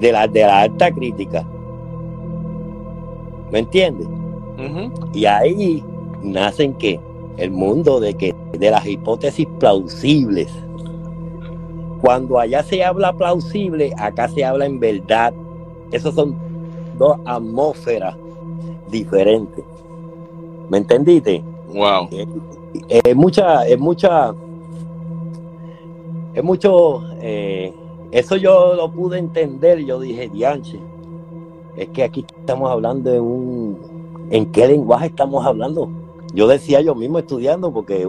de 0.00 0.12
la, 0.12 0.28
de 0.28 0.40
la 0.42 0.60
alta 0.62 0.90
crítica. 0.90 1.44
¿Me 3.50 3.60
entiendes? 3.60 4.08
Y 5.12 5.26
ahí 5.26 5.84
nacen 6.22 6.74
que 6.74 7.00
el 7.36 7.50
mundo 7.50 8.00
de 8.00 8.14
que 8.14 8.34
de 8.52 8.70
las 8.70 8.86
hipótesis 8.86 9.46
plausibles. 9.58 10.48
Cuando 12.00 12.38
allá 12.38 12.62
se 12.62 12.84
habla 12.84 13.12
plausible, 13.12 13.92
acá 13.98 14.28
se 14.28 14.44
habla 14.44 14.66
en 14.66 14.78
verdad, 14.78 15.34
esos 15.92 16.14
son 16.14 16.34
dos 16.98 17.18
atmósferas 17.24 18.16
diferentes. 18.90 19.64
¿Me 20.68 20.78
entendiste? 20.78 21.42
Wow. 21.72 22.08
Es, 22.88 23.16
mucha, 23.16 23.66
es 23.66 23.78
mucha, 23.78 24.34
es 26.34 26.44
mucho, 26.44 27.02
eh, 27.20 27.72
eso 28.10 28.36
yo 28.36 28.74
lo 28.74 28.90
pude 28.90 29.18
entender, 29.18 29.84
yo 29.84 30.00
dije, 30.00 30.28
dianche, 30.28 30.78
es 31.76 31.88
que 31.88 32.02
aquí 32.02 32.24
estamos 32.38 32.70
hablando 32.70 33.12
en 33.12 33.20
un, 33.20 33.78
¿en 34.30 34.46
qué 34.46 34.66
lenguaje 34.66 35.06
estamos 35.06 35.44
hablando? 35.46 35.88
Yo 36.34 36.46
decía 36.46 36.80
yo 36.80 36.94
mismo 36.94 37.18
estudiando, 37.18 37.72
porque 37.72 38.06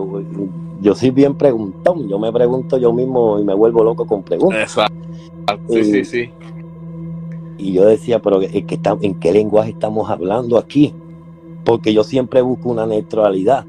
yo 0.81 0.95
soy 0.95 1.11
bien 1.11 1.35
preguntón, 1.35 2.07
yo 2.07 2.19
me 2.19 2.31
pregunto 2.31 2.77
yo 2.77 2.91
mismo 2.91 3.39
y 3.39 3.43
me 3.43 3.53
vuelvo 3.53 3.83
loco 3.83 4.05
con 4.05 4.23
preguntas. 4.23 4.61
Exacto. 4.61 4.95
Sí, 5.69 5.83
sí, 5.83 6.05
sí. 6.05 6.29
Y 7.57 7.73
yo 7.73 7.85
decía, 7.85 8.19
pero 8.19 8.41
¿en 8.41 8.65
qué, 8.67 8.79
¿en 9.01 9.15
qué 9.15 9.31
lenguaje 9.31 9.71
estamos 9.71 10.09
hablando 10.09 10.57
aquí? 10.57 10.93
Porque 11.63 11.93
yo 11.93 12.03
siempre 12.03 12.41
busco 12.41 12.69
una 12.69 12.85
neutralidad. 12.85 13.65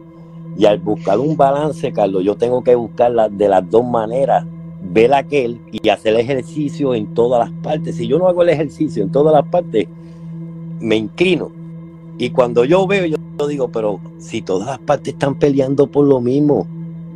Y 0.56 0.66
al 0.66 0.78
buscar 0.78 1.18
un 1.18 1.36
balance, 1.36 1.92
Carlos, 1.92 2.24
yo 2.24 2.36
tengo 2.36 2.62
que 2.62 2.74
buscarla 2.74 3.28
de 3.28 3.48
las 3.48 3.68
dos 3.70 3.84
maneras. 3.84 4.44
Ver 4.82 5.12
aquel 5.14 5.60
y 5.72 5.88
hacer 5.88 6.14
el 6.14 6.20
ejercicio 6.20 6.94
en 6.94 7.14
todas 7.14 7.40
las 7.40 7.50
partes. 7.62 7.96
Si 7.96 8.06
yo 8.06 8.18
no 8.18 8.28
hago 8.28 8.42
el 8.42 8.50
ejercicio 8.50 9.02
en 9.02 9.10
todas 9.10 9.34
las 9.34 9.46
partes, 9.46 9.86
me 10.80 10.96
inclino. 10.96 11.50
Y 12.18 12.30
cuando 12.30 12.64
yo 12.64 12.86
veo, 12.86 13.06
yo, 13.06 13.16
yo 13.38 13.46
digo, 13.46 13.68
pero 13.68 14.00
si 14.18 14.42
todas 14.42 14.68
las 14.68 14.78
partes 14.78 15.14
están 15.14 15.34
peleando 15.36 15.86
por 15.86 16.06
lo 16.06 16.20
mismo, 16.20 16.66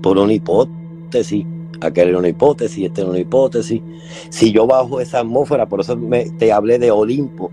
por 0.03 0.19
una 0.19 0.33
hipótesis, 0.33 1.45
aquel 1.83 2.09
era 2.09 2.19
una 2.19 2.29
hipótesis, 2.29 2.87
esta 2.87 3.03
era 3.03 3.11
una 3.11 3.19
hipótesis. 3.19 3.81
Si 4.31 4.53
yo 4.53 4.67
bajo 4.67 5.01
esa 5.01 5.21
atmósfera, 5.21 5.67
por 5.67 5.81
eso 5.81 5.97
me, 5.97 6.31
te 6.31 6.53
hablé 6.53 6.79
de 6.79 6.91
Olimpo, 6.91 7.51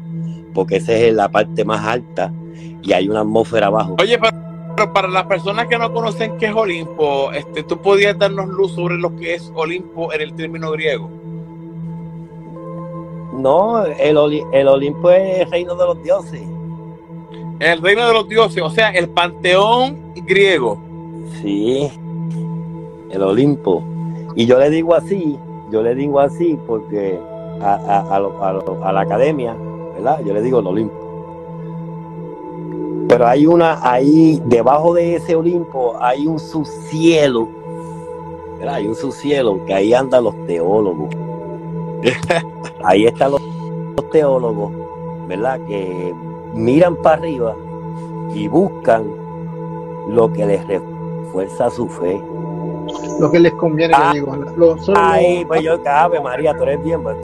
porque 0.54 0.78
esa 0.78 0.94
es 0.94 1.14
la 1.14 1.30
parte 1.30 1.64
más 1.66 1.86
alta 1.86 2.34
y 2.82 2.94
hay 2.94 3.10
una 3.10 3.22
atmósfera 3.22 3.68
abajo. 3.68 3.96
Oye, 4.02 4.18
pero, 4.18 4.94
para 4.94 5.08
las 5.08 5.26
personas 5.26 5.68
que 5.68 5.78
no 5.78 5.92
conocen 5.94 6.38
qué 6.38 6.48
es 6.48 6.54
Olimpo, 6.54 7.32
este, 7.34 7.64
¿tú 7.64 7.78
podías 7.82 8.18
darnos 8.18 8.48
luz 8.48 8.74
sobre 8.74 8.98
lo 8.98 9.16
que 9.16 9.36
es 9.36 9.52
Olimpo 9.56 10.14
en 10.14 10.22
el 10.22 10.34
término 10.34 10.72
griego? 10.72 11.10
No, 13.34 13.86
el, 13.86 14.18
el 14.54 14.68
Olimpo 14.68 15.12
es 15.12 15.40
el 15.40 15.52
reino 15.52 15.76
de 15.76 15.86
los 15.86 16.04
dioses. 16.04 16.42
El 17.60 17.82
reino 17.82 18.08
de 18.08 18.14
los 18.14 18.28
dioses, 18.28 18.64
o 18.64 18.70
sea, 18.70 18.90
el 18.92 19.10
panteón 19.10 20.14
griego. 20.26 20.80
Sí, 21.42 21.92
el 23.12 23.22
Olimpo. 23.22 23.84
Y 24.36 24.46
yo 24.46 24.60
le 24.60 24.70
digo 24.70 24.94
así, 24.94 25.38
yo 25.72 25.82
le 25.82 25.96
digo 25.96 26.20
así 26.20 26.58
porque 26.68 27.20
a, 27.62 28.92
la 28.94 29.02
academia, 29.02 29.56
¿verdad? 29.96 30.22
Yo 30.26 30.34
le 30.34 30.42
digo 30.42 30.60
el 30.60 30.68
Olimpo. 30.68 30.96
Pero 33.08 33.28
hay 33.28 33.46
una, 33.48 33.80
ahí, 33.82 34.42
debajo 34.46 34.94
de 34.94 35.16
ese 35.16 35.36
Olimpo, 35.36 35.96
hay 36.00 36.28
un 36.28 36.40
subcielo, 36.40 37.48
¿verdad? 38.58 38.76
Hay 38.76 38.88
un 38.88 38.96
subcielo 38.96 39.66
que 39.66 39.74
ahí 39.74 39.94
andan 39.94 40.24
los 40.24 40.36
teólogos. 40.46 41.10
ahí 42.84 43.06
están 43.06 43.32
los, 43.32 43.42
los 43.96 44.10
teólogos, 44.12 44.72
¿verdad? 45.28 45.60
Que 45.68 46.14
miran 46.54 46.96
para 46.98 47.18
arriba 47.18 47.56
y 48.34 48.48
buscan 48.48 49.06
lo 50.08 50.32
que 50.32 50.46
les 50.46 50.66
refuerza 50.68 51.70
su 51.70 51.88
fe 51.88 52.22
lo 53.20 53.32
que 53.32 53.40
les 53.40 53.54
conviene, 53.54 53.94
ah, 53.98 54.12
digo. 54.14 54.36
Ay, 54.96 55.46
pues 55.46 55.62
yo, 55.62 55.82
cabe, 55.84 56.20
María, 56.20 56.54
tú 56.56 56.64
eres 56.64 56.84
bien. 56.84 57.02
Pues, 57.04 57.18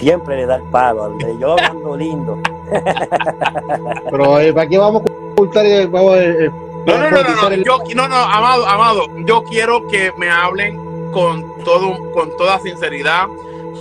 siempre 0.00 0.36
le 0.36 0.46
da 0.46 0.56
el 0.56 0.62
palo. 0.64 1.16
Yo 1.38 1.52
hablando 1.52 1.96
lindo. 1.96 2.38
Pero 4.10 4.38
eh, 4.40 4.52
¿para 4.52 4.68
qué 4.68 4.78
vamos 4.78 5.02
a 5.02 5.32
ocultar? 5.32 5.66
eh, 5.66 5.86
vamos, 5.86 6.16
eh, 6.16 6.46
eh, 6.46 6.50
No, 6.86 6.98
no, 6.98 7.10
no, 7.10 7.22
no, 7.22 7.42
no, 7.42 7.48
el- 7.48 7.64
yo, 7.64 7.78
no, 7.94 8.08
no, 8.08 8.14
amado, 8.16 8.66
amado, 8.66 9.02
yo 9.26 9.42
quiero 9.44 9.86
que 9.88 10.12
me 10.16 10.30
hablen 10.30 10.78
con 11.12 11.44
todo, 11.64 11.96
con 12.12 12.36
toda 12.36 12.58
sinceridad, 12.60 13.26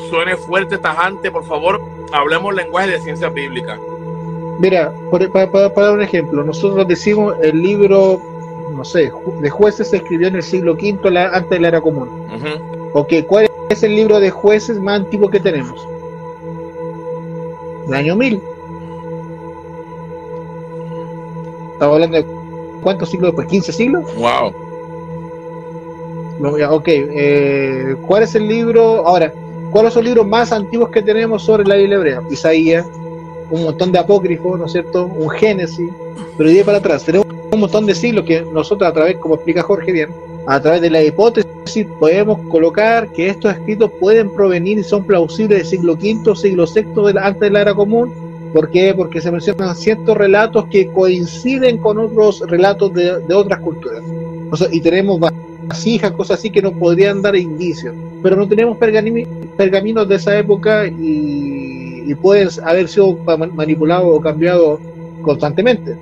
suene 0.09 0.36
fuerte, 0.36 0.78
tajante, 0.78 1.30
por 1.32 1.43
favor, 1.45 1.80
hablemos 2.11 2.55
lenguaje 2.55 2.89
de 2.91 2.99
ciencia 3.01 3.30
bíblica. 3.30 3.78
Mira, 4.59 4.91
por- 5.11 5.30
para, 5.32 5.51
para- 5.51 5.74
para 5.74 5.88
dar 5.88 5.95
un 5.97 6.01
ejemplo, 6.03 6.43
nosotros 6.43 6.88
decimos 6.88 7.36
el 7.43 7.61
libro, 7.61 8.20
no 8.76 8.84
sé, 8.86 9.11
de 9.41 9.49
jueces 9.49 9.89
se 9.89 9.97
escribió 9.97 10.28
en 10.28 10.36
el 10.36 10.43
siglo 10.43 10.74
V 10.74 11.09
la- 11.11 11.30
antes 11.30 11.49
de 11.51 11.59
la 11.59 11.67
era 11.70 11.82
común. 11.82 12.07
Ujú. 12.28 12.89
Ok, 12.99 13.13
¿cuál 13.28 13.47
es 13.70 13.84
el 13.84 13.95
libro 13.95 14.20
de 14.20 14.30
jueces 14.30 14.80
más 14.80 15.01
antiguo 15.01 15.30
que 15.30 15.39
tenemos? 15.39 15.86
El 17.88 17.93
año 17.93 18.15
1000. 18.15 18.41
Estamos 21.74 21.93
hablando 21.95 22.17
de 22.17 22.26
cuántos 22.82 23.09
siglos 23.09 23.30
después, 23.32 23.47
15 23.47 23.72
siglos. 23.72 24.03
Wow. 24.15 24.53
Ok, 26.72 26.88
eh, 26.88 27.95
¿cuál 28.07 28.24
es 28.24 28.34
el 28.36 28.47
libro? 28.47 29.05
Ahora, 29.07 29.34
¿cuáles 29.72 29.93
son 29.93 30.03
los 30.03 30.09
libros 30.11 30.28
más 30.28 30.51
antiguos 30.51 30.89
que 30.89 31.01
tenemos 31.01 31.43
sobre 31.43 31.65
la 31.65 31.76
Biblia 31.76 31.97
hebrea? 31.97 32.22
Isaías, 32.30 32.86
un 33.49 33.63
montón 33.63 33.91
de 33.91 33.99
apócrifos, 33.99 34.57
¿no 34.59 34.65
es 34.65 34.72
cierto? 34.72 35.05
Un 35.05 35.30
Génesis, 35.30 35.89
pero 36.38 36.49
de 36.49 36.63
para 36.63 36.78
atrás, 36.78 37.03
tenemos 37.03 37.28
un 37.52 37.60
montón 37.62 37.86
de 37.86 37.95
siglos 37.95 38.26
que 38.26 38.41
nosotros 38.41 38.89
a 38.89 38.93
través, 38.93 39.18
como 39.18 39.36
explica 39.36 39.64
Jorge 39.64 39.91
bien, 39.91 40.10
a 40.47 40.60
través 40.60 40.82
de 40.82 40.89
la 40.89 41.04
hipótesis 41.04 41.86
podemos 42.00 42.39
colocar 42.50 43.10
que 43.12 43.28
estos 43.28 43.54
escritos 43.54 43.91
pueden 44.00 44.30
provenir 44.32 44.78
y 44.80 44.84
son 44.84 45.04
plausibles 45.04 45.60
del 45.60 45.68
siglo 45.68 45.93
V, 45.93 46.36
siglo 46.36 46.66
VI 46.74 47.08
de 47.08 47.14
la- 47.14 47.26
antes 47.28 47.41
de 47.41 47.50
la 47.52 47.62
era 47.62 47.74
común. 47.74 48.12
¿Por 48.54 48.70
qué? 48.72 48.93
Porque 48.95 49.22
se 49.22 49.32
mencionan 49.32 49.76
ciertos 49.76 50.18
relatos 50.18 50.66
que 50.72 50.88
coinciden 50.88 51.78
con 51.78 52.00
otros 52.00 52.41
relatos 52.47 52.91
de, 52.93 53.20
de 53.20 53.34
otras 53.36 53.60
culturas. 53.60 54.02
O 54.50 54.58
sea, 54.58 54.68
y 54.72 54.82
tenemos 54.82 55.20
vasijas, 55.20 56.12
cosas 56.14 56.39
así 56.39 56.50
que 56.50 56.62
nos 56.62 56.74
podrían 56.74 57.22
dar 57.22 57.36
indicios. 57.36 57.93
Pero 58.24 58.36
no 58.36 58.47
tenemos 58.47 58.78
pergami- 58.80 59.28
pergaminos 59.56 60.08
de 60.08 60.16
esa 60.16 60.36
época 60.38 60.88
y, 60.88 62.04
y 62.08 62.16
pueden 62.16 62.50
haber 62.64 62.88
sido 62.88 63.16
manipulados 63.54 64.08
o 64.18 64.20
cambiados 64.20 64.80
constantemente. 65.22 65.95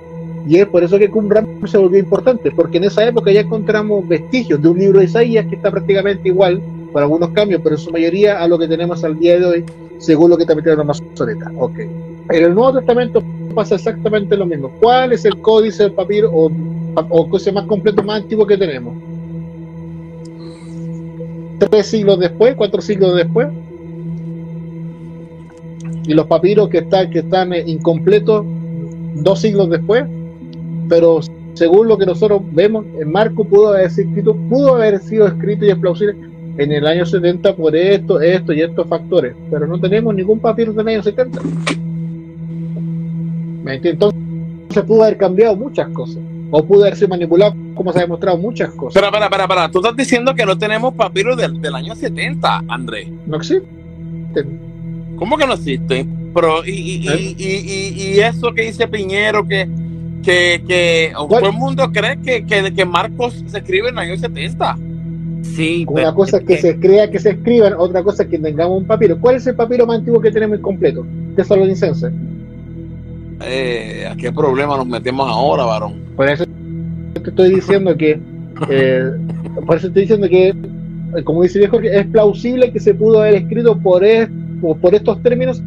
Y 0.45 0.57
es 0.57 0.67
por 0.67 0.83
eso 0.83 0.97
que 0.97 1.09
Qumran 1.09 1.47
se 1.65 1.77
volvió 1.77 1.99
importante, 1.99 2.51
porque 2.51 2.77
en 2.77 2.85
esa 2.85 3.05
época 3.05 3.31
ya 3.31 3.41
encontramos 3.41 4.07
vestigios 4.07 4.61
de 4.61 4.69
un 4.69 4.79
libro 4.79 4.99
de 4.99 5.05
Isaías 5.05 5.45
que 5.47 5.55
está 5.55 5.71
prácticamente 5.71 6.29
igual, 6.29 6.61
con 6.91 7.01
algunos 7.01 7.29
cambios, 7.29 7.61
pero 7.63 7.75
en 7.75 7.81
su 7.81 7.91
mayoría 7.91 8.41
a 8.41 8.47
lo 8.47 8.57
que 8.57 8.67
tenemos 8.67 9.03
al 9.03 9.19
día 9.19 9.39
de 9.39 9.45
hoy, 9.45 9.63
según 9.97 10.29
lo 10.29 10.37
que 10.37 10.45
transmitieron 10.45 10.79
la 10.79 10.85
mazoreta. 10.85 11.51
Ok. 11.57 11.79
En 11.79 12.43
el 12.43 12.53
Nuevo 12.53 12.79
Testamento 12.79 13.23
pasa 13.53 13.75
exactamente 13.75 14.35
lo 14.37 14.45
mismo. 14.45 14.69
¿Cuál 14.79 15.13
es 15.13 15.25
el 15.25 15.37
códice 15.41 15.83
del 15.83 15.93
papiro 15.93 16.29
o, 16.31 16.51
o 16.95 17.29
cosa 17.29 17.51
más 17.51 17.65
completo, 17.65 18.03
más 18.03 18.21
antiguo 18.21 18.45
que 18.45 18.57
tenemos? 18.57 18.93
Tres 21.59 21.87
siglos 21.87 22.19
después, 22.19 22.55
cuatro 22.55 22.81
siglos 22.81 23.15
después. 23.15 23.47
Y 26.05 26.13
los 26.13 26.25
papiros 26.27 26.69
que 26.69 26.79
están, 26.79 27.09
que 27.09 27.19
están 27.19 27.51
eh, 27.51 27.63
incompletos 27.65 28.45
dos 29.15 29.39
siglos 29.39 29.69
después. 29.69 30.05
Pero 30.89 31.19
según 31.53 31.87
lo 31.87 31.97
que 31.97 32.05
nosotros 32.05 32.41
vemos, 32.51 32.85
en 32.99 33.11
Marco 33.11 33.43
pudo 33.43 33.69
haber 33.69 33.89
sido 33.91 34.09
escrito, 34.09 34.35
pudo 34.49 34.75
haber 34.75 34.99
sido 34.99 35.27
escrito 35.27 35.65
y 35.65 35.69
es 35.69 35.75
plausible 35.77 36.15
en 36.57 36.71
el 36.71 36.87
año 36.87 37.05
70 37.05 37.55
por 37.55 37.75
esto, 37.75 38.19
esto 38.21 38.53
y 38.53 38.61
estos 38.61 38.87
factores. 38.87 39.35
Pero 39.51 39.67
no 39.67 39.79
tenemos 39.79 40.13
ningún 40.15 40.39
papiro 40.39 40.73
del 40.73 40.87
año 40.87 41.03
70. 41.03 41.39
¿Me 43.63 43.75
entiendes? 43.75 43.93
Entonces 43.93 44.83
pudo 44.85 45.03
haber 45.03 45.17
cambiado 45.17 45.55
muchas 45.55 45.87
cosas. 45.89 46.17
O 46.49 46.63
pudo 46.65 46.83
haber 46.83 46.95
sido 46.95 47.09
manipulado, 47.09 47.53
como 47.75 47.91
se 47.91 47.99
ha 47.99 48.01
demostrado, 48.03 48.37
muchas 48.37 48.69
cosas. 48.71 48.95
Espera, 48.95 49.07
espera, 49.07 49.25
espera, 49.25 49.43
espera. 49.43 49.71
Tú 49.71 49.79
estás 49.79 49.95
diciendo 49.97 50.33
que 50.33 50.45
no 50.45 50.57
tenemos 50.57 50.93
papiros 50.93 51.35
del, 51.35 51.59
del 51.59 51.75
año 51.75 51.93
70, 51.93 52.63
Andrés. 52.69 53.09
No 53.25 53.35
existe. 53.37 53.65
¿Cómo 55.17 55.37
que 55.37 55.45
no 55.45 55.53
existe? 55.55 56.05
Pero, 56.33 56.63
y, 56.65 56.69
y, 56.71 57.07
¿Eh? 57.09 57.35
y, 57.37 57.43
y- 57.43 58.15
y 58.15 58.19
eso 58.19 58.53
que 58.53 58.61
dice 58.61 58.87
Piñero, 58.87 59.45
que, 59.45 59.67
que, 60.27 60.61
que 60.67 61.05
el 61.45 61.53
mundo 61.53 61.89
cree 61.93 62.17
que, 62.17 62.45
que, 62.45 62.73
que 62.73 62.85
Marcos 62.85 63.41
se 63.47 63.59
escribe 63.59 63.87
en 63.89 63.93
el 63.97 63.99
año 63.99 64.17
70. 64.17 64.77
Sí, 65.43 65.85
Una 65.87 65.95
pero 66.01 66.15
cosa 66.15 66.37
es 66.37 66.43
que 66.43 66.57
se 66.57 66.77
crea 66.77 67.09
que 67.09 67.17
se 67.19 67.29
escriban, 67.29 67.73
otra 67.77 68.03
cosa 68.03 68.23
es 68.23 68.29
que 68.29 68.37
tengamos 68.37 68.79
un 68.81 68.85
papiro. 68.85 69.17
¿Cuál 69.19 69.37
es 69.37 69.47
el 69.47 69.55
papiro 69.55 69.85
más 69.87 69.99
antiguo 69.99 70.19
que 70.19 70.29
tenemos 70.31 70.59
incompleto? 70.59 71.05
Tesalonicense. 71.37 72.11
Eh, 73.45 74.05
¿A 74.11 74.15
qué 74.17 74.31
problema 74.31 74.75
nos 74.75 74.87
metemos 74.87 75.29
ahora, 75.29 75.63
varón? 75.63 75.93
Por 76.17 76.27
eso 76.27 76.43
te 77.23 77.29
estoy 77.29 77.55
diciendo 77.55 77.95
que, 77.95 78.19
eh, 78.69 79.03
por 79.65 79.77
eso 79.77 79.87
estoy 79.87 80.01
diciendo 80.01 80.27
que, 80.27 80.49
eh, 80.49 81.23
como 81.23 81.43
dice 81.43 81.59
viejo, 81.59 81.79
es 81.79 82.05
plausible 82.07 82.71
que 82.73 82.79
se 82.81 82.93
pudo 82.93 83.21
haber 83.21 83.35
escrito 83.35 83.77
por, 83.77 84.03
es- 84.03 84.27
por 84.81 84.93
estos 84.93 85.21
términos 85.23 85.61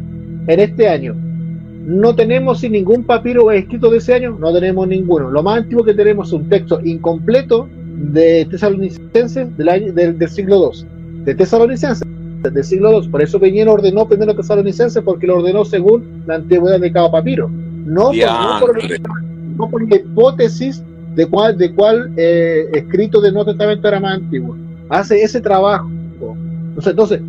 en 0.47 0.59
este 0.59 0.87
año. 0.87 1.15
No 1.85 2.15
tenemos 2.15 2.59
sin 2.59 2.73
ningún 2.73 3.03
papiro 3.03 3.51
escrito 3.51 3.89
de 3.89 3.97
ese 3.97 4.13
año, 4.13 4.37
no 4.39 4.53
tenemos 4.53 4.87
ninguno. 4.87 5.31
Lo 5.31 5.41
más 5.43 5.57
antiguo 5.59 5.83
que 5.83 5.93
tenemos 5.93 6.27
es 6.27 6.33
un 6.33 6.47
texto 6.49 6.79
incompleto 6.83 7.67
de 8.13 8.45
tesalonicenses 8.49 9.55
del, 9.57 9.69
año, 9.69 9.93
del, 9.93 10.17
del 10.17 10.29
siglo 10.29 10.71
II. 10.73 10.85
De 11.25 11.35
tesalonicenses 11.35 12.07
del 12.43 12.63
siglo 12.63 13.01
II. 13.01 13.09
Por 13.09 13.21
eso 13.21 13.39
Peñero 13.39 13.73
ordenó 13.73 14.07
primero 14.07 14.35
tesalonicenses 14.35 15.03
porque 15.03 15.27
lo 15.27 15.37
ordenó 15.37 15.65
según 15.65 16.23
la 16.27 16.35
antigüedad 16.35 16.79
de 16.79 16.91
cada 16.91 17.11
papiro. 17.11 17.49
No 17.85 18.05
por, 18.11 18.15
no 18.15 18.59
por- 18.59 18.75
Diantre. 18.77 18.99
no 19.57 19.69
por 19.69 19.89
la 19.89 19.95
hipótesis 19.95 20.83
de 21.15 21.25
cuál, 21.27 21.57
de 21.57 21.71
cuál 21.73 22.11
eh, 22.15 22.69
escrito 22.73 23.19
del 23.21 23.33
Nuevo 23.33 23.49
Testamento 23.51 23.87
era 23.87 23.99
más 23.99 24.15
antiguo. 24.17 24.55
Hace 24.89 25.21
ese 25.21 25.41
trabajo. 25.41 25.89
Entonces, 26.69 26.91
entonces, 26.91 27.21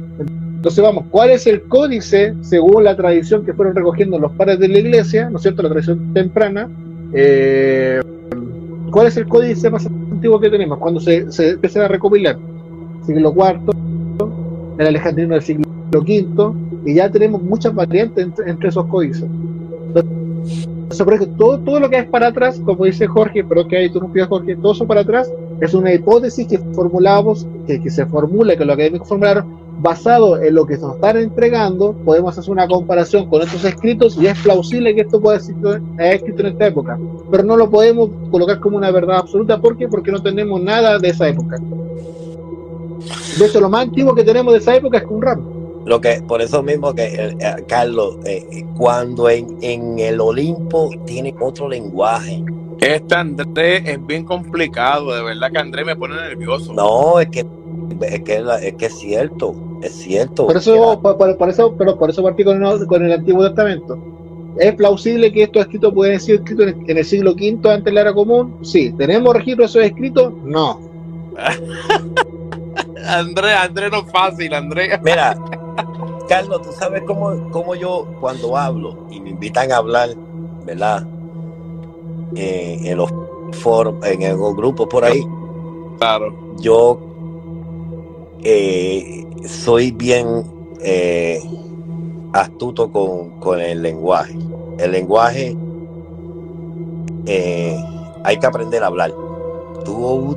entonces 0.63 0.85
vamos, 0.85 1.07
¿cuál 1.11 1.31
es 1.31 1.49
el 1.49 1.63
códice 1.63 2.37
según 2.41 2.85
la 2.85 2.97
tradición 2.97 3.45
que 3.45 3.53
fueron 3.53 3.75
recogiendo 3.75 4.17
los 4.17 4.31
padres 4.31 4.61
de 4.61 4.69
la 4.69 4.79
iglesia, 4.79 5.29
¿no 5.29 5.39
es 5.39 5.43
cierto? 5.43 5.61
La 5.61 5.71
tradición 5.71 6.15
temprana. 6.15 6.69
eh, 7.13 8.01
¿Cuál 8.93 9.09
es 9.09 9.17
el 9.17 9.27
códice 9.27 9.69
más 9.71 9.87
antiguo 9.87 10.39
que 10.39 10.49
tenemos? 10.49 10.79
Cuando 10.79 11.01
se, 11.01 11.33
se 11.33 11.81
a 11.81 11.89
recopilar. 11.89 12.39
Siglo 13.05 13.35
IV, 13.37 13.75
el 14.79 14.87
alejandrino 14.87 15.35
del 15.35 15.43
siglo 15.43 15.67
V, 15.93 16.55
y 16.85 16.95
ya 16.95 17.11
tenemos 17.11 17.43
muchas 17.43 17.75
variantes 17.75 18.25
entre, 18.25 18.49
entre 18.49 18.69
esos 18.69 18.87
códices. 18.87 19.25
Entonces, 19.89 21.03
por 21.05 21.27
todo, 21.39 21.59
todo 21.59 21.81
lo 21.81 21.91
que 21.91 21.99
es 21.99 22.07
para 22.07 22.29
atrás, 22.29 22.63
como 22.65 22.85
dice 22.85 23.09
Jorge, 23.09 23.43
pero 23.43 23.67
que 23.67 23.79
hay 23.79 23.87
interrumpido 23.87 24.29
Jorge, 24.29 24.55
todo 24.55 24.71
eso 24.71 24.87
para 24.87 25.01
atrás 25.01 25.29
es 25.61 25.75
una 25.75 25.93
hipótesis 25.93 26.47
que 26.47 26.59
formulamos, 26.73 27.49
que, 27.67 27.83
que 27.83 27.91
se 27.91 28.07
formula, 28.07 28.57
que 28.57 28.65
los 28.65 28.75
académicos 28.75 29.09
formularon, 29.09 29.62
basado 29.83 30.41
en 30.41 30.55
lo 30.55 30.64
que 30.64 30.78
nos 30.78 30.95
están 30.95 31.16
entregando, 31.16 31.93
podemos 32.05 32.39
hacer 32.39 32.51
una 32.53 32.68
comparación 32.68 33.26
con 33.28 33.43
estos 33.43 33.64
escritos 33.64 34.16
y 34.16 34.26
es 34.28 34.39
plausible 34.39 34.95
que 34.95 35.03
esto 35.03 35.20
pueda 35.20 35.41
ser 35.41 35.57
escrito 35.99 36.41
en 36.43 36.47
esta 36.49 36.66
época, 36.68 36.99
pero 37.30 37.43
no 37.43 37.57
lo 37.57 37.68
podemos 37.68 38.11
colocar 38.30 38.61
como 38.61 38.76
una 38.76 38.91
verdad 38.91 39.18
absoluta, 39.18 39.61
¿por 39.61 39.76
qué? 39.76 39.89
Porque 39.89 40.12
no 40.12 40.22
tenemos 40.22 40.61
nada 40.62 40.99
de 40.99 41.09
esa 41.09 41.28
época. 41.28 41.57
De 43.39 43.47
hecho, 43.47 43.61
lo 43.61 43.68
más 43.68 43.83
antiguo 43.83 44.14
que 44.14 44.24
tenemos 44.24 44.53
de 44.53 44.61
esa 44.61 44.76
época 44.76 44.99
es 44.99 45.05
Qumran. 45.05 45.43
lo 45.85 46.01
que 46.01 46.22
por 46.28 46.41
eso 46.41 46.62
mismo 46.62 46.95
que 46.95 47.05
eh, 47.07 47.37
eh, 47.41 47.64
Carlos, 47.66 48.18
eh, 48.24 48.64
cuando 48.76 49.28
en, 49.28 49.59
en 49.62 49.99
el 49.99 50.20
Olimpo 50.20 50.91
tiene 51.07 51.35
otro 51.41 51.68
lenguaje. 51.68 52.43
Este 52.80 53.14
Andrés 53.14 53.83
es 53.87 54.07
bien 54.07 54.24
complicado, 54.24 55.12
de 55.14 55.22
verdad 55.22 55.51
que 55.53 55.59
Andrés 55.59 55.87
me 55.87 55.97
pone 55.97 56.14
nervioso. 56.16 56.72
No, 56.72 57.18
es 57.20 57.28
que 57.28 57.45
es 58.01 58.20
que, 58.22 58.41
la- 58.41 58.59
es, 58.61 58.74
que 58.74 58.87
es 58.87 58.95
cierto, 58.99 59.55
es 59.83 59.93
cierto. 59.93 60.47
Por 60.47 60.57
eso, 60.57 61.01
por, 61.03 61.16
por- 61.18 61.37
por 61.37 61.49
eso, 61.49 61.74
pero 61.76 61.99
por 61.99 62.11
eso 62.11 62.22
partí 62.22 62.45
con 62.45 62.64
el, 62.64 62.87
con 62.87 63.05
el 63.05 63.12
Antiguo 63.12 63.45
Testamento. 63.47 63.99
¿Es 64.59 64.74
plausible 64.74 65.33
que 65.33 65.45
estos 65.45 65.62
escritos 65.62 65.93
pueden 65.95 66.20
ser 66.20 66.37
escritos 66.37 66.66
en, 66.68 66.91
en 66.91 66.99
el 66.99 67.05
siglo 67.05 67.33
V 67.33 67.59
antes 67.70 67.85
de 67.85 67.93
la 67.93 68.01
era 68.03 68.12
común? 68.14 68.57
Sí. 68.62 68.93
¿Tenemos 68.99 69.35
registro 69.35 69.62
de 69.62 69.66
esos 69.66 69.83
escritos? 69.85 70.33
No. 70.45 70.78
Andrés, 73.09 73.55
Andrés 73.59 73.91
no 73.91 73.99
es 73.99 74.11
fácil, 74.12 74.55
Andrés. 74.55 74.99
Mira, 75.03 75.37
Carlos, 76.28 76.62
tú 76.62 76.70
sabes 76.72 77.03
cómo, 77.07 77.51
cómo 77.51 77.74
yo 77.74 78.07
cuando 78.20 78.57
hablo 78.57 79.07
y 79.11 79.20
me 79.20 79.30
invitan 79.30 79.72
a 79.72 79.76
hablar, 79.78 80.11
¿verdad? 80.64 81.07
Eh, 82.37 82.78
en 82.85 82.97
los 82.99 83.11
foros, 83.53 83.95
en 84.05 84.39
los 84.39 84.55
grupos 84.57 84.87
por 84.89 85.05
ahí, 85.05 85.26
Claro. 85.99 86.35
yo 86.59 86.99
eh, 88.43 89.26
soy 89.47 89.90
bien 89.93 90.45
eh, 90.80 91.40
astuto 92.32 92.90
con, 92.90 93.40
con 93.40 93.61
el 93.61 93.82
lenguaje. 93.82 94.36
El 94.78 94.93
lenguaje 94.93 95.57
eh, 97.26 97.76
hay 98.24 98.38
que 98.38 98.47
aprender 98.47 98.82
a 98.82 98.86
hablar. 98.86 99.12
Tú 99.84 100.36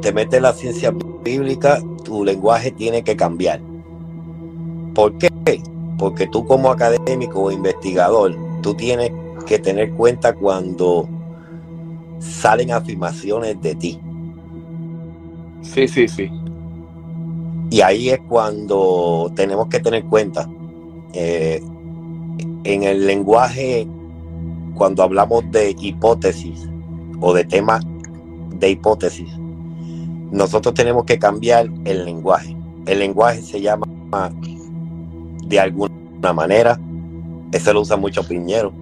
te 0.00 0.12
metes 0.12 0.38
en 0.38 0.42
la 0.42 0.52
ciencia 0.52 0.92
bíblica, 1.24 1.80
tu 2.04 2.24
lenguaje 2.24 2.70
tiene 2.70 3.02
que 3.02 3.16
cambiar. 3.16 3.60
¿Por 4.94 5.16
qué? 5.18 5.28
Porque 5.98 6.26
tú 6.26 6.46
como 6.46 6.70
académico 6.70 7.42
o 7.42 7.50
investigador 7.50 8.34
tú 8.62 8.74
tienes 8.74 9.12
que 9.46 9.58
tener 9.58 9.92
cuenta 9.92 10.34
cuando 10.34 11.08
salen 12.20 12.72
afirmaciones 12.72 13.60
de 13.60 13.74
ti. 13.74 14.00
Sí, 15.62 15.88
sí, 15.88 16.08
sí. 16.08 16.30
Y 17.70 17.80
ahí 17.82 18.10
es 18.10 18.20
cuando 18.28 19.30
tenemos 19.34 19.68
que 19.68 19.80
tener 19.80 20.04
cuenta. 20.04 20.48
Eh, 21.12 21.62
en 22.64 22.82
el 22.82 23.06
lenguaje, 23.06 23.86
cuando 24.74 25.02
hablamos 25.02 25.50
de 25.50 25.74
hipótesis 25.78 26.68
o 27.20 27.32
de 27.34 27.44
temas 27.44 27.84
de 28.58 28.70
hipótesis, 28.70 29.28
nosotros 30.30 30.74
tenemos 30.74 31.04
que 31.04 31.18
cambiar 31.18 31.68
el 31.84 32.04
lenguaje. 32.04 32.56
El 32.86 33.00
lenguaje 33.00 33.42
se 33.42 33.60
llama 33.60 33.86
de 35.46 35.60
alguna 35.60 36.32
manera, 36.34 36.78
eso 37.52 37.72
lo 37.72 37.80
usa 37.80 37.96
mucho 37.96 38.22
Piñero, 38.22 38.72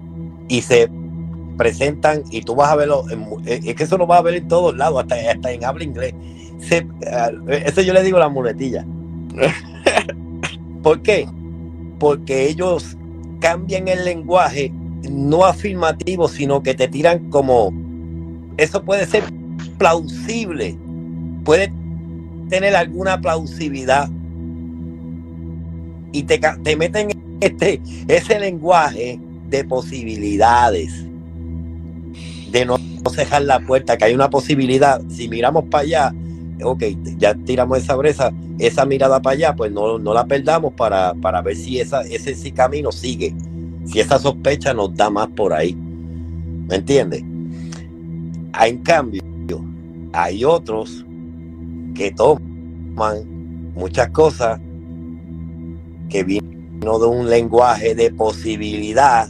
y 0.48 0.62
se 0.62 0.90
presentan, 1.56 2.22
y 2.30 2.42
tú 2.42 2.54
vas 2.54 2.70
a 2.70 2.76
verlo, 2.76 3.04
es 3.44 3.74
que 3.74 3.84
eso 3.84 3.96
lo 3.96 4.06
vas 4.06 4.20
a 4.20 4.22
ver 4.22 4.34
en 4.34 4.48
todos 4.48 4.76
lados, 4.76 5.00
hasta, 5.00 5.16
hasta 5.30 5.52
en 5.52 5.64
habla 5.64 5.84
inglés. 5.84 6.14
Eso 6.60 7.82
yo 7.82 7.92
le 7.92 8.02
digo 8.02 8.18
la 8.18 8.28
muletilla. 8.28 8.84
¿Por 10.82 11.02
qué? 11.02 11.28
Porque 11.98 12.48
ellos 12.48 12.96
cambian 13.40 13.88
el 13.88 14.04
lenguaje 14.04 14.72
no 15.10 15.44
afirmativo, 15.44 16.28
sino 16.28 16.62
que 16.62 16.74
te 16.74 16.88
tiran 16.88 17.30
como, 17.30 17.72
eso 18.56 18.82
puede 18.82 19.06
ser 19.06 19.24
plausible, 19.78 20.76
puede 21.44 21.72
tener 22.48 22.74
alguna 22.76 23.20
plausibilidad 23.20 24.08
y 26.12 26.22
te, 26.22 26.40
te 26.62 26.76
meten 26.76 27.08
este, 27.40 27.80
ese 28.08 28.40
lenguaje 28.40 29.20
de 29.48 29.64
posibilidades, 29.64 31.04
de 32.50 32.64
no, 32.64 32.78
cerrar 33.10 33.42
la 33.42 33.60
puerta, 33.60 33.96
que 33.96 34.06
hay 34.06 34.14
una 34.14 34.30
posibilidad, 34.30 35.00
si 35.08 35.28
miramos 35.28 35.64
para 35.64 35.82
allá, 35.84 36.14
ok, 36.62 36.82
ya 37.18 37.34
tiramos 37.34 37.78
esa 37.78 37.96
breza, 37.96 38.32
esa 38.58 38.84
mirada 38.84 39.20
para 39.20 39.34
allá, 39.34 39.56
pues 39.56 39.72
no, 39.72 39.98
no 39.98 40.14
la 40.14 40.26
perdamos 40.26 40.72
para, 40.74 41.14
para 41.14 41.42
ver 41.42 41.56
si 41.56 41.80
esa, 41.80 42.02
ese, 42.02 42.52
camino 42.52 42.92
sigue, 42.92 43.34
si 43.84 44.00
esa 44.00 44.18
sospecha 44.18 44.72
nos 44.72 44.94
da 44.94 45.10
más 45.10 45.28
por 45.28 45.52
ahí. 45.52 45.74
¿Me 46.68 46.76
entiendes? 46.76 47.22
En 48.60 48.78
cambio, 48.78 49.22
hay 50.12 50.44
otros 50.44 51.04
que 51.94 52.10
toman 52.12 53.72
muchas 53.74 54.10
cosas 54.10 54.60
que 56.08 56.24
vino 56.24 56.98
de 56.98 57.06
un 57.06 57.28
lenguaje 57.28 57.94
de 57.94 58.10
posibilidad 58.12 59.28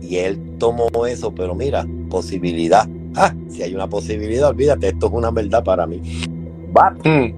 y 0.00 0.16
él 0.16 0.40
tomó 0.58 0.88
eso, 1.06 1.34
pero 1.34 1.54
mira, 1.54 1.86
posibilidad. 2.08 2.88
Ah, 3.16 3.34
si 3.48 3.62
hay 3.62 3.74
una 3.74 3.88
posibilidad, 3.88 4.50
olvídate, 4.50 4.88
esto 4.88 5.06
es 5.06 5.12
una 5.12 5.30
verdad 5.30 5.64
para 5.64 5.86
mí. 5.86 6.00
Mm. 7.04 7.32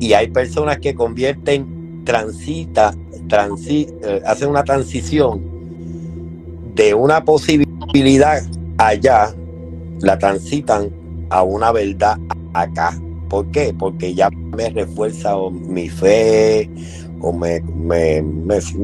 Y 0.00 0.12
hay 0.12 0.28
personas 0.28 0.78
que 0.78 0.94
convierten, 0.94 2.04
transita, 2.04 2.94
transi, 3.28 3.88
eh, 4.02 4.22
hacen 4.24 4.48
una 4.48 4.64
transición 4.64 5.42
de 6.74 6.94
una 6.94 7.24
posibilidad 7.24 8.42
allá, 8.78 9.34
la 10.00 10.18
transitan 10.18 10.90
a 11.30 11.42
una 11.42 11.72
verdad 11.72 12.18
acá. 12.54 12.98
¿Por 13.28 13.50
qué? 13.50 13.74
Porque 13.76 14.14
ya 14.14 14.30
me 14.30 14.70
refuerza 14.70 15.34
mi 15.50 15.88
fe 15.88 16.70
o 17.20 17.32
me, 17.32 17.60
me, 17.60 18.18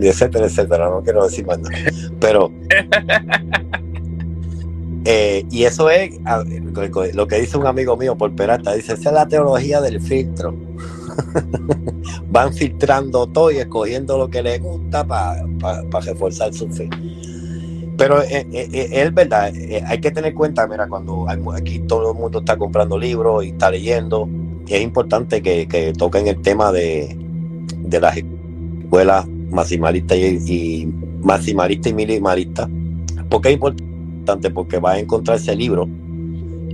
etcétera, 0.02 0.46
etcétera. 0.46 0.90
No 0.90 1.02
quiero 1.02 1.24
decir 1.24 1.46
más 1.46 1.60
nada. 1.60 1.76
Pero 2.20 2.50
eh, 5.04 5.44
y 5.50 5.64
eso 5.64 5.90
es 5.90 6.18
lo 7.14 7.26
que 7.26 7.40
dice 7.40 7.58
un 7.58 7.66
amigo 7.66 7.96
mío 7.96 8.16
por 8.16 8.34
Peralta. 8.34 8.74
Dice, 8.74 8.94
esa 8.94 9.10
es 9.10 9.14
la 9.14 9.28
teología 9.28 9.80
del 9.80 10.00
filtro. 10.00 10.54
Van 12.30 12.52
filtrando 12.52 13.26
todo 13.26 13.50
y 13.50 13.58
escogiendo 13.58 14.16
lo 14.16 14.30
que 14.30 14.42
les 14.42 14.60
gusta 14.62 15.06
para 15.06 15.42
reforzar 16.00 16.54
su 16.54 16.68
fe. 16.70 16.88
Pero 17.96 18.22
eh, 18.22 18.46
eh, 18.52 18.88
es 18.90 19.14
verdad, 19.14 19.52
hay 19.86 20.00
que 20.00 20.10
tener 20.10 20.34
cuenta, 20.34 20.66
mira, 20.66 20.88
cuando 20.88 21.26
aquí 21.52 21.78
todo 21.80 22.12
el 22.12 22.18
mundo 22.18 22.40
está 22.40 22.56
comprando 22.56 22.98
libros 22.98 23.44
y 23.44 23.50
está 23.50 23.70
leyendo, 23.70 24.28
es 24.66 24.80
importante 24.80 25.42
que, 25.42 25.92
toquen 25.96 26.26
el 26.26 26.40
tema 26.42 26.72
de, 26.72 27.16
las 27.88 28.16
escuelas 28.16 29.26
maximalistas 29.50 30.18
y, 30.18 30.52
y 30.52 30.86
maximalista 31.20 31.90
y 31.90 31.94
minimalista. 31.94 32.68
¿Por 33.28 33.42
qué 33.42 33.50
es 33.50 33.54
importante? 33.54 33.93
Porque 34.52 34.78
va 34.78 34.92
a 34.92 34.98
encontrarse 34.98 35.52
el 35.52 35.58
libro 35.58 35.88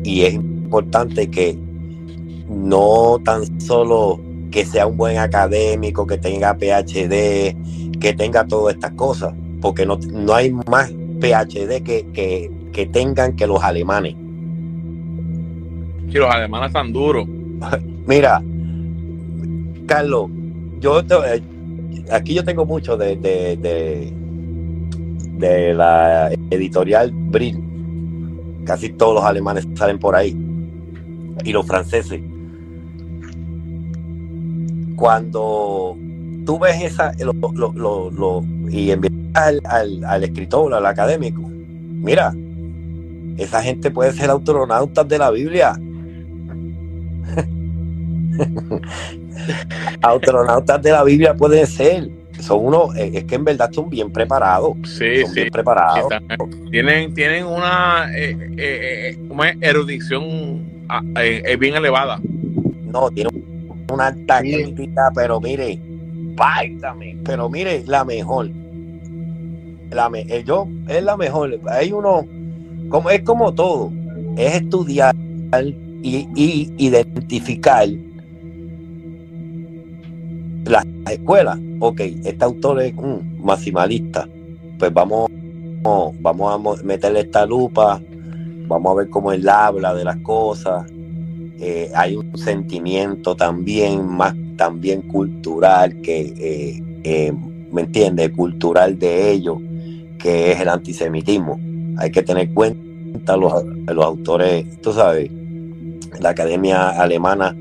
y 0.03 0.23
es 0.23 0.35
importante 0.35 1.31
que 1.31 1.59
no 2.49 3.21
tan 3.25 3.61
solo 3.61 4.21
que 4.51 4.65
sea 4.65 4.87
un 4.87 4.97
buen 4.97 5.19
académico, 5.19 6.07
que 6.07 6.19
tenga 6.19 6.55
PhD, 6.55 7.55
que 8.01 8.13
tenga 8.17 8.47
todas 8.47 8.75
estas 8.75 8.93
cosas, 8.93 9.35
porque 9.61 9.87
no, 9.87 9.99
no 10.13 10.35
hay 10.35 10.53
más 10.53 10.91
PhD 11.21 11.83
que, 11.83 12.51
que, 12.73 12.87
tengan 12.87 13.37
que 13.37 13.47
los 13.47 13.63
alemanes. 13.63 14.15
Que 16.11 16.19
los 16.19 16.31
alemanes 16.35 16.69
están 16.69 16.93
duros. 16.93 17.29
Mira, 18.07 18.43
Carlos, 19.87 20.31
yo 20.81 21.01
eh, 21.01 21.43
aquí 22.11 22.35
yo 22.35 22.43
tengo 22.43 22.65
mucho 22.65 22.97
de, 22.97 23.17
de, 23.17 23.57
de, 23.57 24.13
la 25.41 26.30
editorial 26.51 27.11
Brill. 27.12 28.62
Casi 28.64 28.91
todos 28.91 29.14
los 29.14 29.24
alemanes 29.24 29.66
salen 29.74 29.99
por 29.99 30.14
ahí. 30.14 30.36
Y 31.45 31.53
los 31.53 31.66
franceses. 31.66 32.20
Cuando 34.97 35.97
tú 36.45 36.59
ves 36.59 36.82
esa, 36.82 37.12
y 38.70 38.91
envías 38.91 39.12
al, 39.34 39.61
al, 40.05 40.24
escritor, 40.24 40.74
al 40.74 40.84
académico, 40.84 41.41
mira, 41.43 42.34
esa 43.38 43.62
gente 43.62 43.91
puede 43.91 44.12
ser 44.12 44.30
astronautas 44.30 45.09
de 45.09 45.18
la 45.18 45.30
Biblia. 45.30 45.72
astronautas 50.03 50.82
de 50.82 50.91
la 50.91 51.03
Biblia 51.05 51.34
pueden 51.34 51.66
ser. 51.66 52.20
Son 52.41 52.64
unos, 52.64 52.97
eh, 52.97 53.11
es 53.14 53.24
que 53.24 53.34
en 53.36 53.45
verdad 53.45 53.70
son 53.72 53.88
bien 53.91 54.11
preparados. 54.11 54.76
Sí, 54.84 55.22
son 55.22 55.30
sí. 55.30 55.41
Bien 55.41 55.51
preparados. 55.51 56.12
Tienen, 56.70 57.14
tienen 57.14 57.47
una, 57.47 58.11
eh, 58.16 58.36
eh, 58.57 59.18
una 59.28 59.51
erudición 59.61 60.84
ah, 60.88 61.03
bien 61.59 61.74
elevada. 61.74 62.20
No, 62.84 63.11
tienen 63.11 63.45
una 63.93 64.09
alta 64.09 64.41
crítica, 64.41 65.11
pero 65.14 65.41
mire, 65.41 65.78
váyame, 66.34 67.18
pero 67.24 67.49
mire, 67.49 67.84
la 67.86 68.05
mejor 68.05 68.49
la, 69.91 70.11
eh, 70.14 70.45
yo, 70.47 70.68
es 70.88 71.03
la 71.03 71.16
mejor. 71.16 71.59
Hay 71.68 71.93
uno, 71.93 72.26
como, 72.88 73.11
es 73.11 73.22
como 73.22 73.53
todo, 73.53 73.93
es 74.36 74.57
estudiar 74.57 75.14
y, 76.03 76.72
identificar 76.78 77.88
las 80.71 80.87
escuelas. 81.11 81.59
Ok, 81.81 82.01
este 82.01 82.45
autor 82.45 82.83
es 82.83 82.95
un 82.97 83.41
maximalista. 83.43 84.29
Pues 84.79 84.93
vamos, 84.93 85.31
vamos 86.21 86.81
a 86.81 86.85
meterle 86.85 87.21
esta 87.21 87.45
lupa, 87.47 88.01
vamos 88.66 88.93
a 88.93 88.95
ver 88.97 89.11
cómo 89.11 89.33
él 89.33 89.49
habla 89.49 89.95
de 89.95 90.05
las 90.05 90.16
cosas. 90.18 90.87
Eh, 91.59 91.91
hay 91.95 92.16
un 92.16 92.37
sentimiento 92.39 93.37
también, 93.37 94.07
más 94.07 94.35
también 94.57 95.03
cultural, 95.03 96.01
que 96.01 96.83
eh, 97.05 97.33
me 97.71 97.83
entiende, 97.83 98.31
cultural 98.33 98.99
de 98.99 99.33
ellos 99.33 99.59
que 100.21 100.53
es 100.53 100.61
el 100.61 100.68
antisemitismo. 100.68 101.59
Hay 101.97 102.11
que 102.11 102.23
tener 102.23 102.53
cuenta 102.53 103.37
los, 103.37 103.64
los 103.64 104.05
autores, 104.05 104.81
tú 104.81 104.93
sabes, 104.93 105.31
la 106.21 106.31
academia 106.31 106.91
alemana 106.91 107.57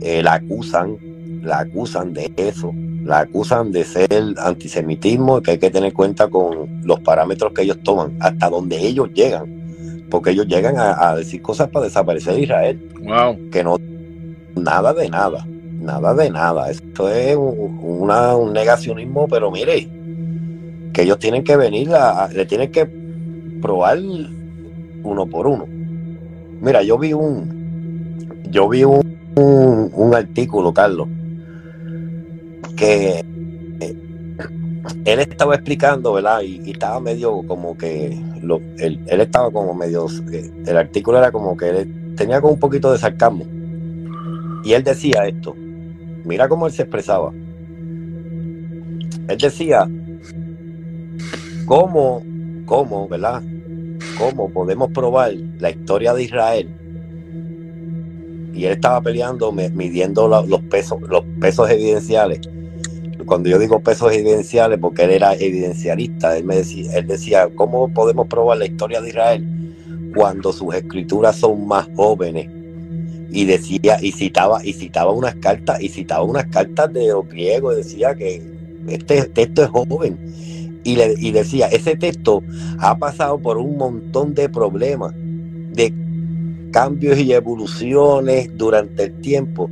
eh, 0.00 0.22
la 0.22 0.34
acusan, 0.34 0.96
la 1.42 1.60
acusan 1.60 2.12
de 2.12 2.32
eso, 2.36 2.72
la 3.04 3.20
acusan 3.20 3.72
de 3.72 3.84
ser 3.84 4.34
antisemitismo, 4.38 5.40
que 5.40 5.52
hay 5.52 5.58
que 5.58 5.70
tener 5.70 5.92
cuenta 5.92 6.28
con 6.28 6.82
los 6.84 7.00
parámetros 7.00 7.52
que 7.52 7.62
ellos 7.62 7.78
toman, 7.82 8.16
hasta 8.20 8.48
donde 8.48 8.78
ellos 8.78 9.10
llegan, 9.14 10.06
porque 10.10 10.30
ellos 10.30 10.46
llegan 10.46 10.76
a, 10.78 11.14
decir 11.16 11.42
cosas 11.42 11.68
para 11.68 11.86
desaparecer 11.86 12.38
Israel. 12.38 12.80
Wow. 13.02 13.50
Que 13.50 13.64
no, 13.64 13.76
nada 14.56 14.92
de 14.92 15.08
nada, 15.08 15.46
nada 15.80 16.14
de 16.14 16.30
nada. 16.30 16.70
Esto 16.70 17.10
es 17.10 17.36
un 17.36 18.52
negacionismo, 18.52 19.28
pero 19.28 19.50
mire, 19.50 19.88
que 20.92 21.02
ellos 21.02 21.18
tienen 21.18 21.44
que 21.44 21.56
venir, 21.56 21.94
a, 21.94 22.28
le 22.28 22.46
tienen 22.46 22.70
que 22.70 22.86
probar 23.60 23.98
uno 25.02 25.26
por 25.26 25.46
uno. 25.46 25.66
Mira, 26.60 26.82
yo 26.82 26.98
vi 26.98 27.12
un, 27.12 28.40
yo 28.50 28.68
vi 28.68 28.84
un, 28.84 29.00
un, 29.36 30.14
artículo, 30.14 30.74
Carlos, 30.74 31.08
que 32.76 33.24
él 35.04 35.20
estaba 35.20 35.54
explicando, 35.54 36.12
¿verdad? 36.14 36.42
Y, 36.42 36.70
estaba 36.70 37.00
medio 37.00 37.42
como 37.46 37.76
que, 37.76 38.18
lo, 38.42 38.60
él, 38.78 39.00
estaba 39.08 39.50
como 39.50 39.74
medio, 39.74 40.06
eh, 40.32 40.50
el 40.66 40.76
artículo 40.76 41.18
era 41.18 41.30
como 41.30 41.56
que 41.56 41.68
él 41.68 42.14
tenía 42.16 42.40
como 42.40 42.54
un 42.54 42.60
poquito 42.60 42.92
de 42.92 42.98
sarcasmo. 42.98 43.44
Y 44.64 44.72
él 44.72 44.82
decía 44.84 45.26
esto, 45.26 45.54
mira 46.24 46.48
cómo 46.48 46.66
él 46.66 46.72
se 46.72 46.82
expresaba. 46.82 47.32
Él 49.28 49.38
decía, 49.38 49.88
¿cómo, 51.66 52.22
cómo, 52.66 53.08
¿verdad? 53.08 53.42
¿Cómo 54.18 54.50
podemos 54.50 54.90
probar 54.90 55.32
la 55.58 55.70
historia 55.70 56.12
de 56.14 56.24
Israel? 56.24 56.68
Y 58.52 58.64
él 58.64 58.72
estaba 58.72 59.00
peleando, 59.00 59.52
midiendo 59.52 60.28
los 60.28 60.60
pesos, 60.62 61.00
los 61.02 61.24
pesos 61.40 61.70
evidenciales 61.70 62.40
cuando 63.30 63.48
yo 63.48 63.60
digo 63.60 63.78
pesos 63.78 64.12
evidenciales, 64.12 64.80
porque 64.80 65.04
él 65.04 65.12
era 65.12 65.34
evidencialista, 65.34 66.36
él 66.36 66.42
me 66.42 66.56
decía, 66.56 66.98
él 66.98 67.06
decía, 67.06 67.48
¿cómo 67.54 67.88
podemos 67.88 68.26
probar 68.26 68.58
la 68.58 68.66
historia 68.66 69.00
de 69.00 69.10
Israel 69.10 69.46
cuando 70.16 70.52
sus 70.52 70.74
escrituras 70.74 71.36
son 71.36 71.64
más 71.68 71.88
jóvenes? 71.94 72.48
Y 73.30 73.44
decía, 73.44 73.98
y 74.02 74.10
citaba, 74.10 74.66
y 74.66 74.72
citaba 74.72 75.12
unas 75.12 75.36
cartas, 75.36 75.80
y 75.80 75.88
citaba 75.88 76.24
unas 76.24 76.46
cartas 76.46 76.92
de 76.92 77.06
los 77.06 77.28
griegos, 77.28 77.76
decía 77.76 78.16
que 78.16 78.42
este 78.88 79.22
texto 79.26 79.62
es 79.62 79.68
joven. 79.68 80.18
Y, 80.82 80.96
le, 80.96 81.14
y 81.16 81.30
decía, 81.30 81.68
ese 81.68 81.94
texto 81.94 82.42
ha 82.80 82.98
pasado 82.98 83.38
por 83.38 83.58
un 83.58 83.76
montón 83.76 84.34
de 84.34 84.48
problemas, 84.48 85.14
de 85.14 85.94
cambios 86.72 87.16
y 87.16 87.32
evoluciones 87.32 88.50
durante 88.58 89.04
el 89.04 89.20
tiempo. 89.20 89.70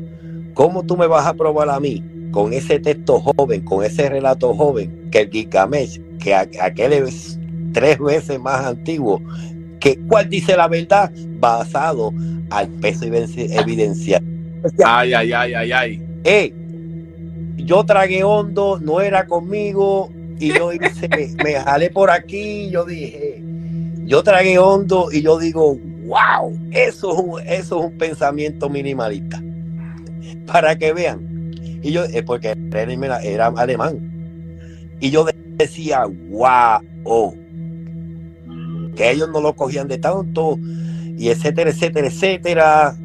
¿Cómo 0.54 0.84
tú 0.84 0.96
me 0.96 1.08
vas 1.08 1.26
a 1.26 1.34
probar 1.34 1.70
a 1.70 1.80
mí 1.80 2.04
con 2.30 2.52
ese 2.52 2.78
texto 2.78 3.20
joven, 3.20 3.62
con 3.62 3.84
ese 3.84 4.08
relato 4.08 4.54
joven, 4.54 5.08
que 5.10 5.20
el 5.20 5.30
Gilgamesh, 5.30 6.00
que 6.18 6.34
aquel 6.34 6.92
es 6.92 7.38
tres 7.72 7.98
veces 7.98 8.40
más 8.40 8.64
antiguo, 8.64 9.20
que 9.80 9.98
cuál 10.08 10.28
dice 10.28 10.56
la 10.56 10.68
verdad 10.68 11.10
basado 11.38 12.12
al 12.50 12.68
peso 12.68 13.04
evidencial. 13.04 14.22
Ay, 14.84 15.12
ay, 15.12 15.32
ay, 15.32 15.54
ay, 15.54 15.72
ay. 15.72 16.02
Eh, 16.24 16.52
yo 17.56 17.84
tragué 17.84 18.24
hondo, 18.24 18.78
no 18.80 19.00
era 19.00 19.26
conmigo, 19.26 20.10
y 20.40 20.52
yo 20.52 20.72
hice, 20.72 21.08
me 21.42 21.54
jalé 21.54 21.90
por 21.90 22.10
aquí, 22.10 22.70
yo 22.70 22.84
dije, 22.84 23.42
yo 24.04 24.22
tragué 24.22 24.58
hondo 24.58 25.08
y 25.12 25.22
yo 25.22 25.38
digo, 25.38 25.78
wow, 26.06 26.56
eso 26.70 27.12
es 27.12 27.18
un, 27.18 27.40
eso 27.40 27.78
es 27.78 27.84
un 27.86 27.98
pensamiento 27.98 28.68
minimalista. 28.68 29.42
Para 30.46 30.78
que 30.78 30.92
vean, 30.92 31.37
y 31.82 31.92
yo, 31.92 32.02
porque 32.26 32.56
era, 32.72 33.22
era 33.22 33.46
alemán. 33.46 33.98
Y 35.00 35.10
yo 35.10 35.26
decía, 35.56 36.04
wow, 36.30 37.34
que 38.96 39.10
ellos 39.10 39.28
no 39.32 39.40
lo 39.40 39.54
cogían 39.54 39.88
de 39.88 39.98
tanto, 39.98 40.58
y 41.16 41.28
etcétera, 41.28 41.70
etcétera, 41.70 42.06
etcétera. 42.08 42.96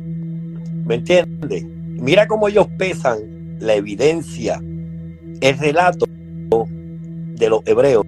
¿Me 0.86 0.96
entiendes? 0.96 1.66
Mira 1.66 2.28
cómo 2.28 2.48
ellos 2.48 2.68
pesan 2.78 3.58
la 3.60 3.76
evidencia. 3.76 4.62
El 5.42 5.58
relato 5.58 6.06
de 6.08 7.50
los 7.50 7.62
hebreos 7.66 8.06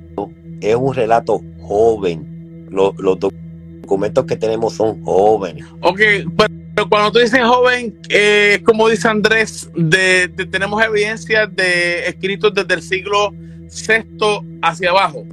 es 0.61 0.75
un 0.75 0.93
relato 0.93 1.41
joven. 1.61 2.67
Los, 2.69 2.93
los 2.97 3.17
documentos 3.19 4.25
que 4.25 4.35
tenemos 4.35 4.73
son 4.73 5.03
jóvenes. 5.03 5.65
Ok, 5.81 5.99
pero 6.35 6.53
pero 6.75 6.89
cuando 6.89 7.13
tú 7.13 7.19
dices 7.19 7.41
joven, 7.41 7.97
eh, 8.09 8.61
como 8.65 8.89
dice 8.89 9.07
Andrés, 9.07 9.69
de, 9.75 10.27
tenemos 10.51 10.83
evidencia 10.83 11.47
de 11.47 12.09
escritos 12.09 12.53
desde 12.53 12.73
el 12.73 12.81
siglo 12.81 13.31
VI 13.31 14.59
hacia 14.61 14.89
abajo. 14.89 15.23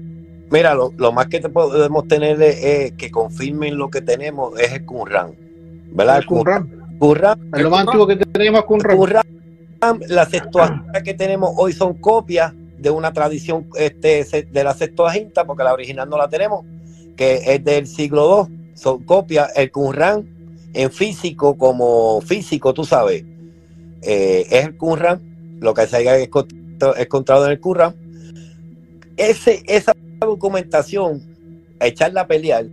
Mira, 0.53 0.75
lo, 0.75 1.13
más 1.13 1.27
que 1.27 1.41
podemos 1.41 2.07
tener 2.07 2.41
es, 2.41 2.93
que 2.93 3.11
confirmen 3.11 3.77
lo 3.77 3.91
que 3.91 4.01
tenemos 4.01 4.59
es 4.61 4.71
el 4.73 4.85
Qumran. 4.85 5.35
¿Verdad? 5.91 6.19
El 6.19 6.27
Qumran. 6.27 6.71
lo 7.53 7.71
más 7.71 7.81
antiguo 7.81 8.07
que 8.07 8.17
tenemos 8.17 8.65
Qumran. 8.65 8.97
Qumran. 8.97 9.25
La 10.09 10.27
Septuaginta 10.27 11.03
que 11.03 11.15
tenemos 11.15 11.51
hoy 11.57 11.73
son 11.73 11.95
copias 11.95 12.53
de 12.79 12.91
una 12.91 13.13
tradición 13.13 13.67
este, 13.77 14.25
de 14.49 14.63
la 14.63 14.75
Septuaginta, 14.75 15.45
porque 15.45 15.65
la 15.65 15.73
original 15.73 16.09
no 16.09 16.17
la 16.19 16.29
tenemos, 16.29 16.65
que 17.17 17.41
es 17.47 17.65
del 17.65 17.89
siglo 17.89 18.47
II. 18.49 18.59
Son 18.75 19.03
copias. 19.03 19.51
El 19.57 19.73
Qumran 19.73 20.32
en 20.75 20.91
físico 20.91 21.57
como 21.57 22.21
físico, 22.21 22.73
tú 22.75 22.85
sabes, 22.85 23.25
eh, 24.03 24.47
es 24.51 24.65
el 24.65 24.77
Qumran, 24.77 25.59
lo 25.61 25.75
que 25.75 25.87
se 25.87 25.97
haya 25.97 26.19
encontrado 26.19 27.47
en 27.47 27.53
el 27.53 27.61
Qumran. 27.61 27.95
Ese, 29.17 29.63
esa 29.67 29.93
documentación, 30.21 31.23
echarla 31.81 32.23
a 32.23 32.27
pelear 32.27 32.67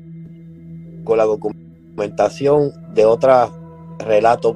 con 1.04 1.18
la 1.18 1.26
documentación 1.26 2.72
de 2.94 3.06
otros 3.06 3.52
relatos 4.00 4.56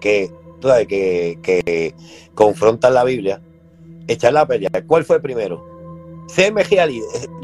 que, 0.00 0.30
que, 0.88 1.38
que 1.42 1.94
confrontan 2.34 2.94
la 2.94 3.04
Biblia, 3.04 3.40
echarla 4.06 4.42
a 4.42 4.46
pelear. 4.46 4.84
¿Cuál 4.86 5.04
fue 5.04 5.20
primero? 5.20 5.64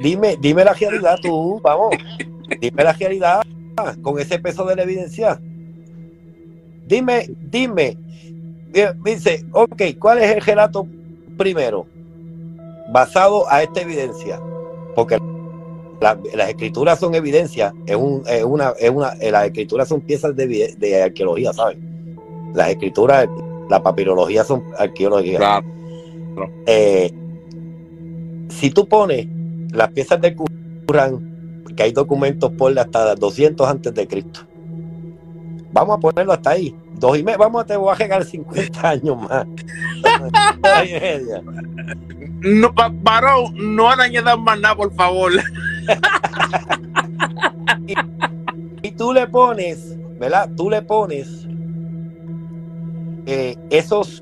Dime, 0.03 0.37
dime 0.41 0.65
la 0.65 0.73
realidad 0.73 1.19
tú, 1.21 1.61
vamos. 1.63 1.97
Dime 2.61 2.85
la 2.85 2.93
realidad 2.93 3.43
con 4.03 4.19
ese 4.19 4.39
peso 4.39 4.65
de 4.65 4.77
la 4.77 4.83
evidencia. 4.83 5.41
Dime, 6.87 7.31
dime, 7.51 7.99
dice, 9.05 9.45
ok, 9.53 9.83
¿cuál 9.99 10.19
es 10.19 10.37
el 10.37 10.41
relato 10.41 10.87
primero? 11.37 11.87
Basado 12.91 13.51
a 13.51 13.63
esta 13.63 13.83
evidencia, 13.83 14.41
porque 14.95 15.19
las 16.01 16.49
escrituras 16.49 16.99
son 16.99 17.15
evidencia, 17.15 17.75
es, 17.87 17.97
un, 17.97 18.23
es 18.27 18.45
una, 18.45 18.73
es 18.79 18.91
una, 18.91 19.13
eh, 19.21 19.31
las 19.31 19.47
escrituras 19.47 19.89
son 19.89 20.01
piezas 20.01 20.35
de, 20.35 20.75
de 20.79 21.03
arqueología, 21.03 21.53
¿sabes? 21.53 21.77
Las 22.55 22.71
escrituras, 22.71 23.29
la 23.69 23.83
papirología 23.83 24.45
son 24.45 24.65
arqueología. 24.79 25.63
Eh, 26.67 27.13
si 28.49 28.71
tú 28.71 28.89
pones 28.89 29.27
las 29.73 29.93
piezas 29.93 30.21
del 30.21 30.37
Corán 30.87 31.28
que 31.79 31.85
hay 31.85 31.93
documentos 31.93 32.51
por 32.51 32.77
hasta 32.77 33.15
200 33.15 33.69
antes 33.69 33.95
de 33.95 34.09
Cristo. 34.09 34.41
Vamos 35.73 35.97
a 35.97 36.01
ponerlo 36.01 36.33
hasta 36.33 36.51
ahí. 36.51 36.77
Dos 36.95 37.17
y 37.17 37.23
medio, 37.23 37.39
vamos 37.39 37.63
a 37.63 37.67
te 37.67 37.77
voy 37.77 37.95
a 37.95 37.97
llegar 37.97 38.25
50 38.25 38.89
años 38.89 39.17
más. 39.17 39.47
no, 42.41 42.75
varón, 43.01 43.77
no 43.77 43.89
añadan 43.91 44.43
más 44.43 44.59
nada, 44.59 44.75
por 44.75 44.93
favor. 44.93 45.31
y, 48.83 48.91
tú 48.91 49.13
le 49.13 49.29
pones, 49.29 49.97
¿verdad? 50.19 50.51
Tú 50.57 50.71
le 50.71 50.83
pones 50.83 51.47
eh, 53.27 53.57
esos 53.71 54.21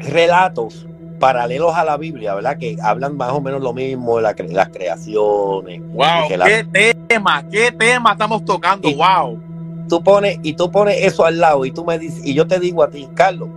relatos 0.00 0.86
paralelos 1.18 1.74
a 1.74 1.84
la 1.84 1.96
Biblia, 1.96 2.34
¿verdad? 2.34 2.58
Que 2.58 2.76
hablan 2.82 3.16
más 3.16 3.32
o 3.32 3.40
menos 3.40 3.60
lo 3.60 3.72
mismo, 3.72 4.20
la, 4.20 4.34
las 4.36 4.68
creaciones. 4.68 5.80
¡Wow! 5.92 6.28
¡Qué 6.72 6.96
tema! 7.06 7.44
¡Qué 7.50 7.72
tema 7.72 8.12
estamos 8.12 8.44
tocando! 8.44 8.88
¡Wow! 8.94 9.40
Tú 9.88 10.02
pones, 10.02 10.38
y 10.42 10.54
tú 10.54 10.70
pones 10.70 11.04
eso 11.04 11.24
al 11.24 11.38
lado 11.38 11.64
y 11.64 11.70
tú 11.70 11.84
me 11.84 11.98
dices, 11.98 12.24
y 12.24 12.34
yo 12.34 12.46
te 12.46 12.60
digo 12.60 12.82
a 12.82 12.90
ti, 12.90 13.08
Carlos, 13.14 13.48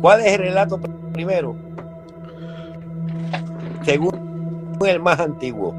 ¿cuál 0.00 0.20
es 0.20 0.34
el 0.34 0.38
relato 0.38 0.78
primero? 1.12 1.56
Según 3.84 4.76
el 4.84 5.00
más 5.00 5.18
antiguo. 5.18 5.74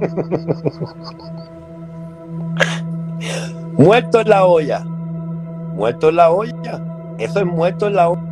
muerto 3.78 4.20
en 4.20 4.28
la 4.28 4.44
olla. 4.44 4.84
Muerto 5.74 6.08
en 6.08 6.16
la 6.16 6.30
olla. 6.30 6.80
Eso 7.18 7.40
es 7.40 7.46
muerto 7.46 7.86
en 7.86 7.94
la 7.94 8.10
olla 8.10 8.27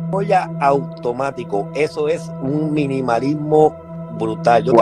automático. 0.59 1.69
Eso 1.73 2.07
es 2.07 2.31
un 2.41 2.73
minimalismo 2.73 3.75
brutal. 4.17 4.63
Yo 4.63 4.73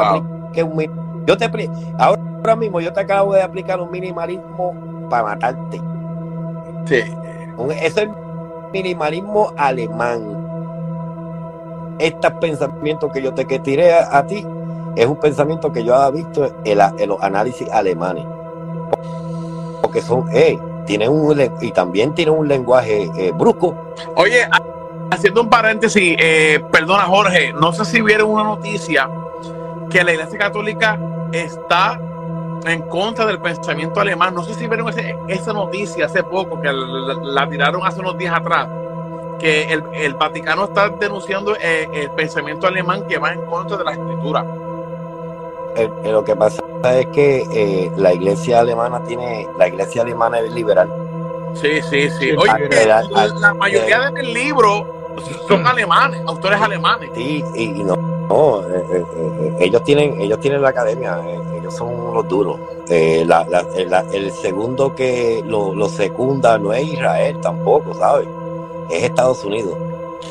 te 0.54 0.64
un, 0.64 1.24
yo 1.26 1.38
te 1.38 1.70
ahora 1.98 2.56
mismo 2.56 2.80
yo 2.80 2.94
te 2.94 3.02
acabo 3.02 3.34
de 3.34 3.42
aplicar 3.42 3.80
un 3.80 3.92
minimalismo 3.92 4.74
para 5.10 5.24
matarte. 5.24 5.82
Sí. 6.86 7.02
eso 7.82 8.02
es 8.02 8.10
minimalismo 8.72 9.52
alemán. 9.58 10.44
Estos 11.98 12.32
pensamientos 12.34 13.12
que 13.12 13.22
yo 13.22 13.34
te 13.34 13.46
que 13.46 13.60
tiré 13.60 13.94
a, 13.94 14.26
ti 14.28 14.46
es 14.96 15.06
un 15.06 15.16
pensamiento 15.16 15.72
que 15.72 15.84
yo 15.84 15.96
había 15.96 16.24
visto 16.24 16.52
en, 16.64 17.08
los 17.08 17.22
análisis 17.22 17.70
alemanes. 17.70 18.26
Porque 19.82 20.02
son, 20.02 20.26
eh, 20.32 20.60
tienen 20.86 21.10
un 21.10 21.40
y 21.62 21.72
también 21.72 22.14
tienen 22.14 22.36
un 22.36 22.48
lenguaje 22.48 23.10
eh, 23.18 23.32
brusco. 23.32 23.76
Oye, 24.16 24.48
haciendo 25.16 25.42
un 25.42 25.50
paréntesis, 25.50 26.16
eh, 26.20 26.64
perdona 26.72 27.04
Jorge, 27.04 27.54
no 27.54 27.72
sé 27.74 27.86
si 27.86 28.02
vieron 28.02 28.30
una 28.30 28.44
noticia 28.44 29.10
que 29.90 30.04
la 30.04 30.14
Iglesia 30.14 30.38
Católica 30.38 31.00
está 31.32 32.00
en 32.66 32.82
contra 32.84 33.26
del 33.26 33.40
pensamiento 33.40 34.00
alemán. 34.00 34.34
No 34.34 34.44
sé 34.44 34.54
si 34.56 34.68
vieron 34.68 34.88
esa 35.28 35.54
noticia 35.54 36.06
hace 36.06 36.24
poco, 36.24 36.60
que 36.62 36.72
la, 36.72 37.48
tiraron 37.50 37.86
hace 37.86 38.00
unos 38.00 38.18
días 38.18 38.34
atrás, 38.36 38.68
que 39.40 39.64
el, 39.72 39.84
el 39.94 40.14
Vaticano 40.16 40.66
está 40.66 40.90
denunciando 40.90 41.56
eh, 41.60 41.88
el 41.94 42.10
pensamiento 42.12 42.68
alemán 42.68 43.06
que 43.08 43.18
va 43.18 43.34
en 43.34 43.42
contra 43.46 43.78
de 43.78 43.84
la 43.84 43.92
escritura. 43.92 44.46
Eh, 45.76 45.90
eh, 46.04 46.12
lo 46.12 46.24
que 46.24 46.36
pasa 46.36 46.62
es 46.98 47.06
que 47.08 47.46
eh, 47.52 47.92
la 47.98 48.14
iglesia 48.14 48.62
alemana 48.62 49.04
tiene, 49.04 49.48
la 49.58 49.68
iglesia 49.68 50.02
alemana 50.04 50.40
es 50.40 50.52
liberal. 50.54 50.90
Sí, 51.54 51.82
sí, 51.90 52.10
sí. 52.20 52.32
Oye, 52.38 52.50
al- 52.52 52.62
eh, 52.74 52.92
al- 52.92 53.10
la, 53.12 53.22
al- 53.22 53.42
la 53.42 53.54
mayoría 53.54 54.10
del 54.12 54.34
libro 54.34 54.95
son 55.48 55.66
alemanes, 55.66 56.22
autores 56.26 56.60
alemanes. 56.62 57.10
Sí, 57.16 57.44
y, 57.56 57.64
y 57.64 57.84
no, 57.84 57.96
no, 57.96 58.62
eh, 58.62 58.84
eh, 58.92 59.04
eh, 59.16 59.56
ellos 59.60 59.84
tienen, 59.84 60.20
ellos 60.22 60.40
tienen 60.40 60.62
la 60.62 60.70
academia, 60.70 61.20
eh, 61.26 61.40
ellos 61.60 61.74
son 61.76 62.14
los 62.14 62.28
duros. 62.28 62.58
Eh, 62.90 63.24
la- 63.28 63.46
la- 63.50 63.66
el, 63.76 63.90
la- 63.90 64.06
el 64.12 64.32
segundo 64.32 64.94
que 64.96 65.44
lo, 65.46 65.74
lo 65.74 65.90
secunda 65.90 66.58
no 66.58 66.74
es 66.74 66.86
Israel 66.88 67.38
tampoco, 67.42 67.94
¿sabes? 67.96 68.28
Es 68.90 69.04
Estados 69.04 69.44
Unidos. 69.44 69.76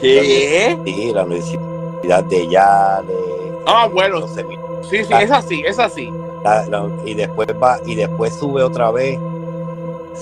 ¿Qué? 0.00 0.78
Sí, 0.84 1.12
la 1.12 1.24
Universidad 1.24 2.24
de 2.24 2.46
Yale. 2.48 3.14
Ah, 3.66 3.88
bueno, 3.92 4.26
sí, 4.28 5.04
sí, 5.04 5.14
es 5.18 5.30
así, 5.30 5.62
es 5.66 5.78
así. 5.78 6.12
la- 6.44 6.66
la- 6.66 6.88
y 7.04 7.14
después 7.14 7.48
va, 7.62 7.78
y 7.86 7.94
después 7.94 8.34
sube 8.34 8.62
otra 8.62 8.90
vez, 8.90 9.18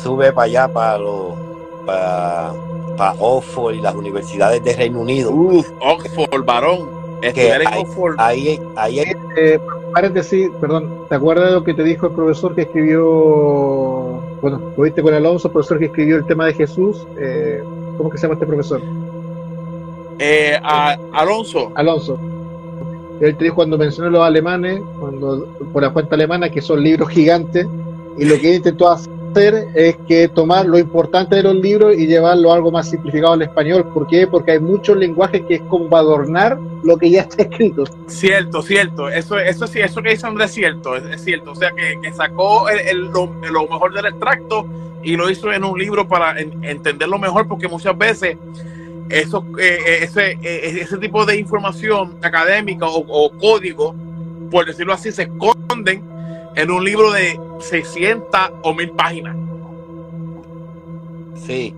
sube 0.02 0.32
para 0.32 0.44
allá, 0.44 0.68
para 0.68 0.98
los, 0.98 1.32
para, 1.84 2.52
para 3.02 3.14
Oxford 3.18 3.74
y 3.74 3.80
las 3.80 3.96
universidades 3.96 4.62
de 4.62 4.76
Reino 4.76 5.00
Unido. 5.00 5.32
Uf, 5.32 5.68
Oxford, 5.80 6.44
varón. 6.44 6.88
Estudiar 7.20 7.62
en 7.62 7.68
hay- 7.68 7.80
Oxford. 7.82 8.14
Ahí, 8.18 8.60
ahí 8.76 9.00
es 9.00 9.16
Eh, 9.36 9.58
paréntesis, 9.92 10.50
perdón, 10.60 10.88
¿te 11.08 11.14
acuerdas 11.16 11.46
de 11.46 11.52
lo 11.52 11.64
que 11.64 11.74
te 11.74 11.82
dijo 11.82 12.06
el 12.06 12.12
profesor 12.12 12.54
que 12.54 12.62
escribió, 12.62 13.02
bueno, 14.40 14.60
lo 14.76 14.82
viste 14.84 15.02
con 15.02 15.14
Alonso, 15.14 15.48
el 15.48 15.52
profesor 15.52 15.78
que 15.80 15.86
escribió 15.86 16.16
el 16.16 16.26
tema 16.26 16.46
de 16.46 16.54
Jesús? 16.54 17.04
Eh, 17.18 17.62
¿Cómo 17.96 18.08
que 18.08 18.18
se 18.18 18.22
llama 18.22 18.34
este 18.34 18.46
profesor? 18.46 18.80
Eh, 20.20 20.56
a- 20.62 20.96
Alonso. 21.12 21.72
Alonso. 21.74 22.18
Él 23.20 23.36
te 23.36 23.44
dijo 23.44 23.56
cuando 23.56 23.78
mencionó 23.78 24.10
los 24.10 24.22
alemanes, 24.22 24.80
cuando 25.00 25.46
por 25.72 25.82
la 25.82 25.90
cuenta 25.90 26.14
alemana, 26.14 26.50
que 26.50 26.60
son 26.62 26.82
libros 26.84 27.08
gigantes, 27.08 27.66
y 28.18 28.24
lo 28.26 28.36
que 28.38 28.50
él 28.50 28.56
intentó 28.56 28.90
hacer 28.90 29.12
es 29.40 29.96
que 30.06 30.28
tomar 30.28 30.66
lo 30.66 30.78
importante 30.78 31.36
de 31.36 31.42
los 31.42 31.54
libros 31.54 31.94
y 31.96 32.06
llevarlo 32.06 32.52
algo 32.52 32.70
más 32.70 32.90
simplificado 32.90 33.32
al 33.32 33.42
español. 33.42 33.86
¿Por 33.92 34.06
qué? 34.06 34.26
Porque 34.26 34.52
hay 34.52 34.60
muchos 34.60 34.96
lenguajes 34.96 35.42
que 35.48 35.54
es 35.54 35.62
como 35.62 35.96
adornar 35.96 36.58
lo 36.82 36.96
que 36.96 37.10
ya 37.10 37.22
está 37.22 37.42
escrito. 37.42 37.84
Cierto, 38.06 38.62
cierto. 38.62 39.08
Eso, 39.08 39.38
eso 39.38 39.66
sí, 39.66 39.80
eso 39.80 40.02
que 40.02 40.10
dice 40.10 40.26
Andrés 40.26 40.50
es 40.50 40.54
cierto, 40.54 40.96
es, 40.96 41.04
es 41.04 41.24
cierto. 41.24 41.52
O 41.52 41.54
sea, 41.54 41.70
que, 41.72 42.12
sacó 42.12 42.66
lo, 43.50 43.68
mejor 43.68 43.94
del 43.94 44.06
extracto 44.06 44.66
y 45.02 45.16
lo 45.16 45.30
hizo 45.30 45.52
en 45.52 45.64
un 45.64 45.78
libro 45.78 46.06
para 46.06 46.38
en- 46.40 46.62
entenderlo 46.64 47.18
mejor, 47.18 47.48
porque 47.48 47.68
muchas 47.68 47.96
veces 47.96 48.36
eso, 49.08 49.44
eh, 49.58 49.78
eh, 49.86 49.98
ese, 50.02 50.38
eh, 50.42 50.80
ese 50.80 50.98
tipo 50.98 51.24
de 51.26 51.36
información 51.38 52.16
académica 52.22 52.86
o 52.86 53.30
código, 53.38 53.94
por 54.50 54.66
decirlo 54.66 54.92
así, 54.92 55.10
se 55.12 55.22
esconden 55.22 56.11
en 56.54 56.70
un 56.70 56.84
libro 56.84 57.12
de 57.12 57.38
600 57.60 58.40
o 58.62 58.74
1000 58.74 58.90
páginas. 58.90 59.36
Sí. 61.46 61.74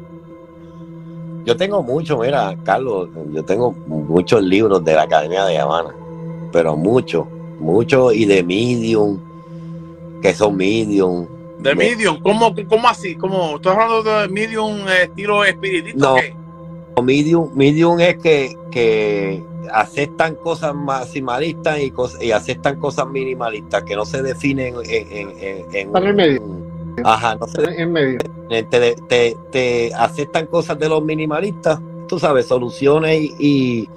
Yo 1.44 1.56
tengo 1.56 1.82
mucho, 1.82 2.18
mira, 2.18 2.56
Carlos, 2.64 3.08
yo 3.32 3.44
tengo 3.44 3.72
muchos 3.86 4.42
libros 4.42 4.82
de 4.84 4.94
la 4.94 5.02
Academia 5.02 5.44
de 5.44 5.58
Habana, 5.58 5.94
pero 6.50 6.74
muchos, 6.74 7.26
muchos 7.60 8.14
y 8.14 8.24
de 8.24 8.42
Medium, 8.42 9.18
que 10.22 10.32
son 10.32 10.56
Medium. 10.56 11.26
De 11.58 11.74
Medium, 11.74 12.20
¿cómo, 12.22 12.54
cómo 12.68 12.88
así? 12.88 13.14
¿Cómo, 13.14 13.56
¿Estás 13.56 13.76
hablando 13.76 14.02
de 14.02 14.28
Medium 14.28 14.88
eh, 14.88 15.02
estilo 15.02 15.44
espiritista? 15.44 15.98
No. 15.98 16.14
o 16.14 16.16
qué? 16.16 16.34
Medium, 17.02 17.50
medium 17.54 18.00
es 18.00 18.16
que, 18.16 18.56
que 18.70 19.42
aceptan 19.72 20.34
cosas 20.36 20.74
maximalistas 20.74 21.80
y, 21.80 21.90
cos- 21.90 22.20
y 22.22 22.32
aceptan 22.32 22.78
cosas 22.78 23.06
minimalistas 23.08 23.82
que 23.84 23.96
no 23.96 24.04
se 24.04 24.22
definen 24.22 24.74
en... 24.84 25.08
en, 25.12 25.30
en- 25.40 25.74
en 25.74 25.96
el 25.96 26.14
medio. 26.14 26.42
Ajá, 27.02 27.34
no 27.36 27.46
se 27.48 27.62
En 27.82 27.92
medio. 27.92 28.18
te, 28.48 28.94
te, 29.08 29.36
te 29.50 29.92
aceptan 29.94 30.46
cosas 30.46 30.78
de 30.78 30.88
los 30.88 31.02
minimalistas, 31.02 31.80
tú 32.06 32.18
sabes, 32.20 32.46
soluciones 32.46 33.20
y, 33.20 33.34
y, 33.38 33.88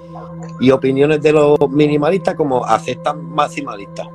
y 0.60 0.70
opiniones 0.72 1.22
de 1.22 1.32
los 1.32 1.56
minimalistas 1.70 2.34
como 2.34 2.64
aceptan 2.64 3.24
maximalistas. 3.30 4.08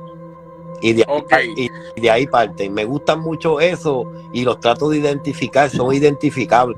Y 0.82 0.92
de, 0.92 1.06
ahí, 1.30 1.54
y- 1.56 1.70
y 1.96 2.00
de 2.02 2.10
ahí 2.10 2.26
parten. 2.26 2.74
Me 2.74 2.84
gustan 2.84 3.20
mucho 3.20 3.58
eso 3.58 4.04
y 4.32 4.44
los 4.44 4.60
trato 4.60 4.90
de 4.90 4.98
identificar, 4.98 5.70
son 5.70 5.94
identificables, 5.94 6.76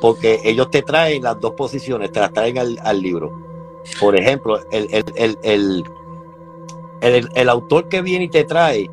porque 0.00 0.38
ellos 0.44 0.70
te 0.70 0.82
traen 0.82 1.24
las 1.24 1.40
dos 1.40 1.54
posiciones, 1.54 2.12
te 2.12 2.20
las 2.20 2.32
traen 2.32 2.58
al, 2.58 2.78
al 2.84 3.02
libro. 3.02 3.32
Por 3.98 4.16
ejemplo, 4.16 4.60
el, 4.70 4.88
el, 5.14 5.38
el, 5.42 7.28
el, 7.34 7.48
autor 7.48 7.88
que 7.88 8.02
viene 8.02 8.24
y 8.24 8.28
te 8.28 8.44
trae 8.44 8.90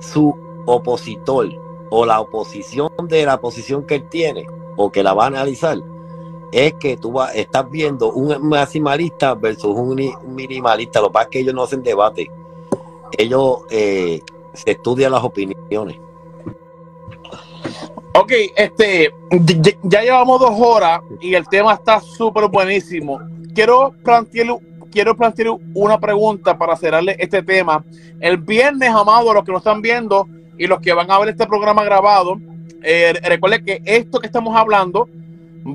su 0.00 0.36
opositor 0.66 1.48
o 1.90 2.04
la 2.04 2.20
oposición 2.20 2.90
de 3.04 3.24
la 3.24 3.40
posición 3.40 3.84
que 3.84 3.96
él 3.96 4.08
tiene 4.08 4.46
o 4.76 4.90
que 4.92 5.02
la 5.02 5.14
va 5.14 5.24
a 5.24 5.28
analizar 5.28 5.78
es 6.52 6.74
que 6.74 6.96
tú 6.96 7.12
vas, 7.12 7.34
estás 7.34 7.70
viendo 7.70 8.12
un 8.12 8.48
maximalista 8.48 9.34
versus 9.34 9.76
un 9.76 9.94
minimalista. 10.26 11.00
Lo 11.00 11.08
que 11.08 11.12
pasa 11.12 11.24
es 11.24 11.30
que 11.30 11.40
ellos 11.40 11.54
no 11.54 11.62
hacen 11.62 11.82
debate. 11.82 12.30
Ellos 13.16 13.60
eh, 13.70 14.22
se 14.52 14.70
estudian 14.70 15.12
las 15.12 15.24
opiniones. 15.24 15.98
Ok, 18.20 18.32
este, 18.56 19.12
ya, 19.84 20.02
llevamos 20.02 20.40
dos 20.40 20.54
horas 20.58 21.00
y 21.20 21.34
el 21.34 21.46
tema 21.46 21.74
está 21.74 22.00
súper 22.00 22.48
buenísimo. 22.48 23.20
Quiero 23.54 23.94
plantear, 24.02 24.58
quiero 24.90 25.16
plantear 25.16 25.56
una 25.72 26.00
pregunta 26.00 26.58
para 26.58 26.74
cerrarle 26.74 27.14
este 27.16 27.44
tema. 27.44 27.84
El 28.18 28.38
viernes, 28.38 28.90
amado, 28.90 29.32
los 29.32 29.44
que 29.44 29.52
nos 29.52 29.60
están 29.60 29.80
viendo 29.80 30.26
y 30.58 30.66
los 30.66 30.80
que 30.80 30.92
van 30.92 31.08
a 31.08 31.18
ver 31.20 31.28
este 31.28 31.46
programa 31.46 31.84
grabado, 31.84 32.40
eh, 32.82 33.12
recuerden 33.22 33.64
que 33.64 33.82
esto 33.84 34.18
que 34.18 34.26
estamos 34.26 34.56
hablando 34.56 35.08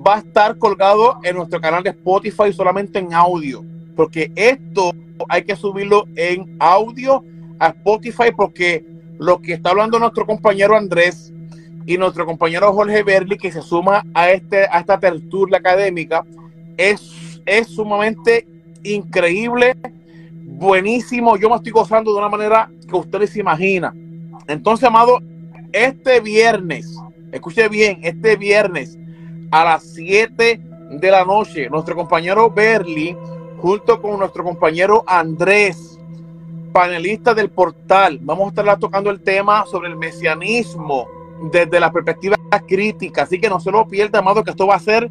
va 0.06 0.16
a 0.16 0.20
estar 0.20 0.58
colgado 0.58 1.20
en 1.24 1.38
nuestro 1.38 1.62
canal 1.62 1.82
de 1.82 1.92
Spotify 1.92 2.52
solamente 2.52 3.00
en 3.00 3.14
audio, 3.14 3.64
porque 3.96 4.34
esto 4.36 4.92
hay 5.30 5.46
que 5.46 5.56
subirlo 5.56 6.08
en 6.18 6.58
audio 6.60 7.24
a 7.60 7.70
Spotify 7.70 8.34
porque 8.36 8.86
lo 9.18 9.42
que 9.42 9.54
está 9.54 9.70
hablando 9.70 9.98
nuestro 9.98 10.26
compañero 10.26 10.76
Andrés 10.76 11.33
y 11.86 11.98
nuestro 11.98 12.26
compañero 12.26 12.72
Jorge 12.74 13.04
Berli, 13.04 13.38
que 13.38 13.52
se 13.52 13.62
suma 13.62 14.04
a, 14.14 14.32
este, 14.32 14.66
a 14.66 14.80
esta 14.80 15.00
tertulia 15.00 15.58
académica, 15.58 16.24
es, 16.78 17.42
es 17.46 17.68
sumamente 17.68 18.48
increíble, 18.84 19.76
buenísimo. 20.46 21.38
Yo 21.38 21.50
me 21.50 21.58
estoy 21.58 21.72
gozando 21.72 22.12
de 22.14 22.20
una 22.20 22.30
manera 22.30 22.70
que 22.88 22.96
ustedes 22.96 23.32
se 23.32 23.40
imaginan. 23.40 24.40
Entonces, 24.48 24.88
amado, 24.88 25.20
este 25.72 26.20
viernes, 26.20 26.98
escuche 27.32 27.68
bien, 27.68 28.00
este 28.04 28.36
viernes 28.36 28.98
a 29.52 29.64
las 29.64 29.84
7 29.94 30.62
de 30.92 31.12
la 31.12 31.26
noche, 31.26 31.70
nuestro 31.70 31.96
compañero 31.96 32.50
Berli, 32.50 33.16
junto 33.58 34.02
con 34.02 34.20
nuestro 34.20 34.44
compañero 34.44 35.04
Andrés, 35.08 36.00
panelista 36.72 37.34
del 37.34 37.50
portal, 37.50 38.20
vamos 38.22 38.48
a 38.48 38.50
estar 38.50 38.80
tocando 38.80 39.10
el 39.10 39.22
tema 39.22 39.66
sobre 39.66 39.90
el 39.90 39.96
mesianismo 39.96 41.08
desde 41.52 41.80
la 41.80 41.92
perspectiva 41.92 42.38
crítica. 42.68 43.24
Así 43.24 43.40
que 43.40 43.50
no 43.50 43.60
se 43.60 43.72
lo 43.72 43.88
pierda, 43.88 44.20
amado, 44.20 44.44
que 44.44 44.52
esto 44.52 44.68
va 44.68 44.76
a 44.76 44.80
ser 44.80 45.10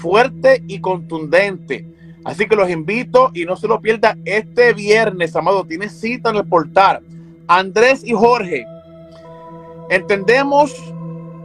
fuerte 0.00 0.62
y 0.66 0.80
contundente. 0.80 1.86
Así 2.24 2.46
que 2.46 2.56
los 2.56 2.70
invito 2.70 3.30
y 3.34 3.44
no 3.44 3.56
se 3.56 3.66
lo 3.66 3.80
pierda 3.80 4.16
este 4.24 4.72
viernes, 4.74 5.34
amado. 5.34 5.64
Tiene 5.64 5.88
cita 5.88 6.30
en 6.30 6.36
el 6.36 6.44
portal. 6.44 7.00
Andrés 7.48 8.02
y 8.04 8.12
Jorge, 8.12 8.64
entendemos, 9.90 10.74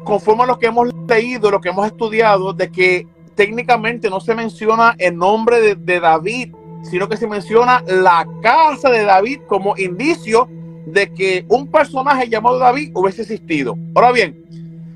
conforme 0.04 0.44
a 0.44 0.48
lo 0.48 0.60
que 0.60 0.68
hemos 0.68 0.90
leído, 1.08 1.50
lo 1.50 1.62
que 1.62 1.70
hemos 1.70 1.88
estudiado, 1.88 2.54
de 2.54 2.70
que 2.70 3.08
técnicamente 3.36 4.10
no 4.10 4.20
se 4.20 4.36
menciona 4.36 4.96
el 5.00 5.18
nombre 5.18 5.60
de, 5.62 5.76
de 5.76 6.00
David, 6.00 6.54
sino 6.84 7.10
que 7.10 7.18
se 7.18 7.28
menciona 7.28 7.84
la 7.88 8.28
casa 8.42 8.90
de 8.90 9.04
David 9.04 9.42
como 9.48 9.76
indicio 9.78 10.48
de 10.88 11.14
que 11.14 11.46
un 11.50 11.68
personaje 11.68 12.30
llamado 12.30 12.60
David 12.60 12.92
hubiese 12.94 13.24
existido. 13.24 13.78
Ahora 13.94 14.14
bien, 14.14 14.42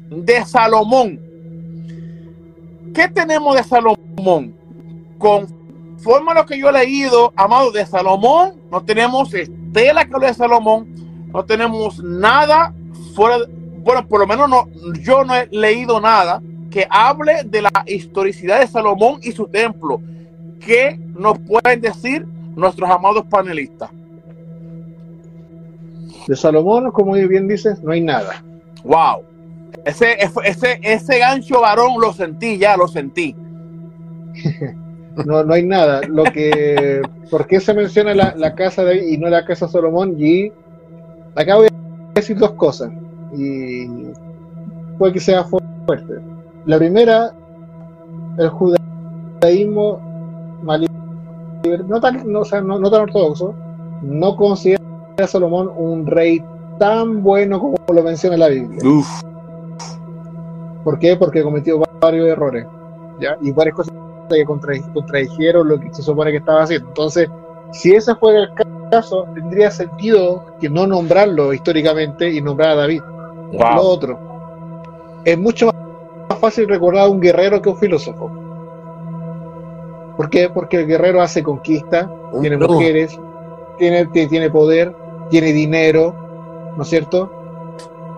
de 0.09 0.45
Salomón, 0.45 1.19
¿qué 2.93 3.09
tenemos 3.09 3.55
de 3.55 3.63
Salomón? 3.63 4.55
Conforme 5.17 6.31
a 6.31 6.35
lo 6.35 6.45
que 6.45 6.57
yo 6.57 6.69
he 6.69 6.71
leído, 6.71 7.33
amado, 7.35 7.71
de 7.71 7.85
Salomón, 7.85 8.53
no 8.71 8.81
tenemos 8.83 9.33
estela 9.33 10.05
que 10.05 10.15
hable 10.15 10.27
de 10.27 10.33
Salomón, 10.33 10.87
no 11.33 11.43
tenemos 11.43 12.01
nada 12.01 12.73
fuera, 13.13 13.39
bueno, 13.83 14.07
por 14.07 14.21
lo 14.21 14.27
menos 14.27 14.49
no, 14.49 14.69
yo 15.01 15.25
no 15.25 15.35
he 15.35 15.47
leído 15.47 15.99
nada 15.99 16.41
que 16.69 16.87
hable 16.89 17.43
de 17.43 17.63
la 17.63 17.83
historicidad 17.85 18.61
de 18.61 18.67
Salomón 18.67 19.19
y 19.21 19.33
su 19.33 19.45
templo. 19.47 20.01
¿Qué 20.61 20.97
nos 21.17 21.37
pueden 21.39 21.81
decir 21.81 22.25
nuestros 22.55 22.89
amados 22.89 23.25
panelistas? 23.29 23.89
De 26.27 26.35
Salomón, 26.35 26.91
como 26.91 27.13
bien 27.13 27.47
dices, 27.47 27.81
no 27.81 27.91
hay 27.91 28.01
nada. 28.01 28.43
Wow. 28.83 29.23
Ese, 29.85 30.17
ese, 30.43 30.79
ese 30.83 31.19
gancho 31.19 31.61
varón 31.61 31.99
lo 31.99 32.13
sentí, 32.13 32.57
ya 32.57 32.77
lo 32.77 32.87
sentí. 32.87 33.35
no, 35.25 35.43
no 35.43 35.53
hay 35.53 35.63
nada. 35.63 36.01
Lo 36.07 36.23
que, 36.23 37.01
¿Por 37.29 37.47
qué 37.47 37.59
se 37.59 37.73
menciona 37.73 38.13
la, 38.13 38.55
casa 38.55 38.83
de 38.83 39.11
y 39.11 39.17
no 39.17 39.29
la 39.29 39.45
casa 39.45 39.65
de 39.65 39.71
Salomón? 39.71 40.15
Y 40.19 40.51
acá 41.35 41.55
voy 41.55 41.67
a 41.67 42.13
decir 42.13 42.37
dos 42.37 42.51
cosas. 42.51 42.91
Y 43.35 43.87
puede 44.97 45.13
que 45.13 45.19
sea 45.19 45.43
fuerte. 45.43 46.15
La 46.65 46.77
primera, 46.77 47.33
el 48.37 48.49
judaísmo 48.49 49.99
no 51.87 52.01
tan, 52.01 52.31
no, 52.31 52.41
no, 52.43 52.91
tan 52.91 53.01
ortodoxo, 53.01 53.53
no 54.01 54.35
considera 54.35 54.80
a 55.23 55.27
Salomón 55.27 55.71
un 55.75 56.05
rey 56.05 56.43
tan 56.79 57.21
bueno 57.21 57.59
como 57.59 57.75
lo 57.93 58.03
menciona 58.03 58.37
la 58.37 58.47
Biblia. 58.47 58.81
¿Por 60.83 60.97
qué? 60.99 61.15
Porque 61.15 61.43
cometió 61.43 61.81
varios 61.99 62.27
errores 62.27 62.65
¿ya? 63.19 63.37
y 63.41 63.51
varias 63.51 63.75
cosas 63.75 63.93
que 64.29 64.45
contradijeron 64.45 65.67
lo 65.67 65.79
que 65.79 65.93
se 65.93 66.01
supone 66.01 66.31
que 66.31 66.37
estaba 66.37 66.63
haciendo. 66.63 66.87
Entonces, 66.87 67.29
si 67.71 67.93
ese 67.93 68.15
fuera 68.15 68.39
el 68.39 68.49
caso, 68.89 69.25
tendría 69.33 69.69
sentido 69.71 70.43
que 70.59 70.69
no 70.69 70.87
nombrarlo 70.87 71.53
históricamente 71.53 72.29
y 72.29 72.41
nombrar 72.41 72.71
a 72.71 72.75
David. 72.75 73.01
Lo 73.51 73.81
otro, 73.81 74.17
es 75.25 75.37
mucho 75.37 75.67
más 75.67 76.39
fácil 76.39 76.67
recordar 76.67 77.05
a 77.05 77.09
un 77.09 77.19
guerrero 77.19 77.61
que 77.61 77.69
a 77.69 77.73
un 77.73 77.77
filósofo. 77.77 78.31
¿Por 80.17 80.29
qué? 80.29 80.49
Porque 80.49 80.77
el 80.77 80.87
guerrero 80.87 81.21
hace 81.21 81.43
conquista, 81.43 82.09
tiene 82.41 82.57
mujeres, 82.57 83.19
tiene, 83.77 84.05
tiene 84.07 84.49
poder, 84.49 84.95
tiene 85.31 85.53
dinero, 85.53 86.13
¿no 86.77 86.83
es 86.83 86.89
cierto? 86.89 87.31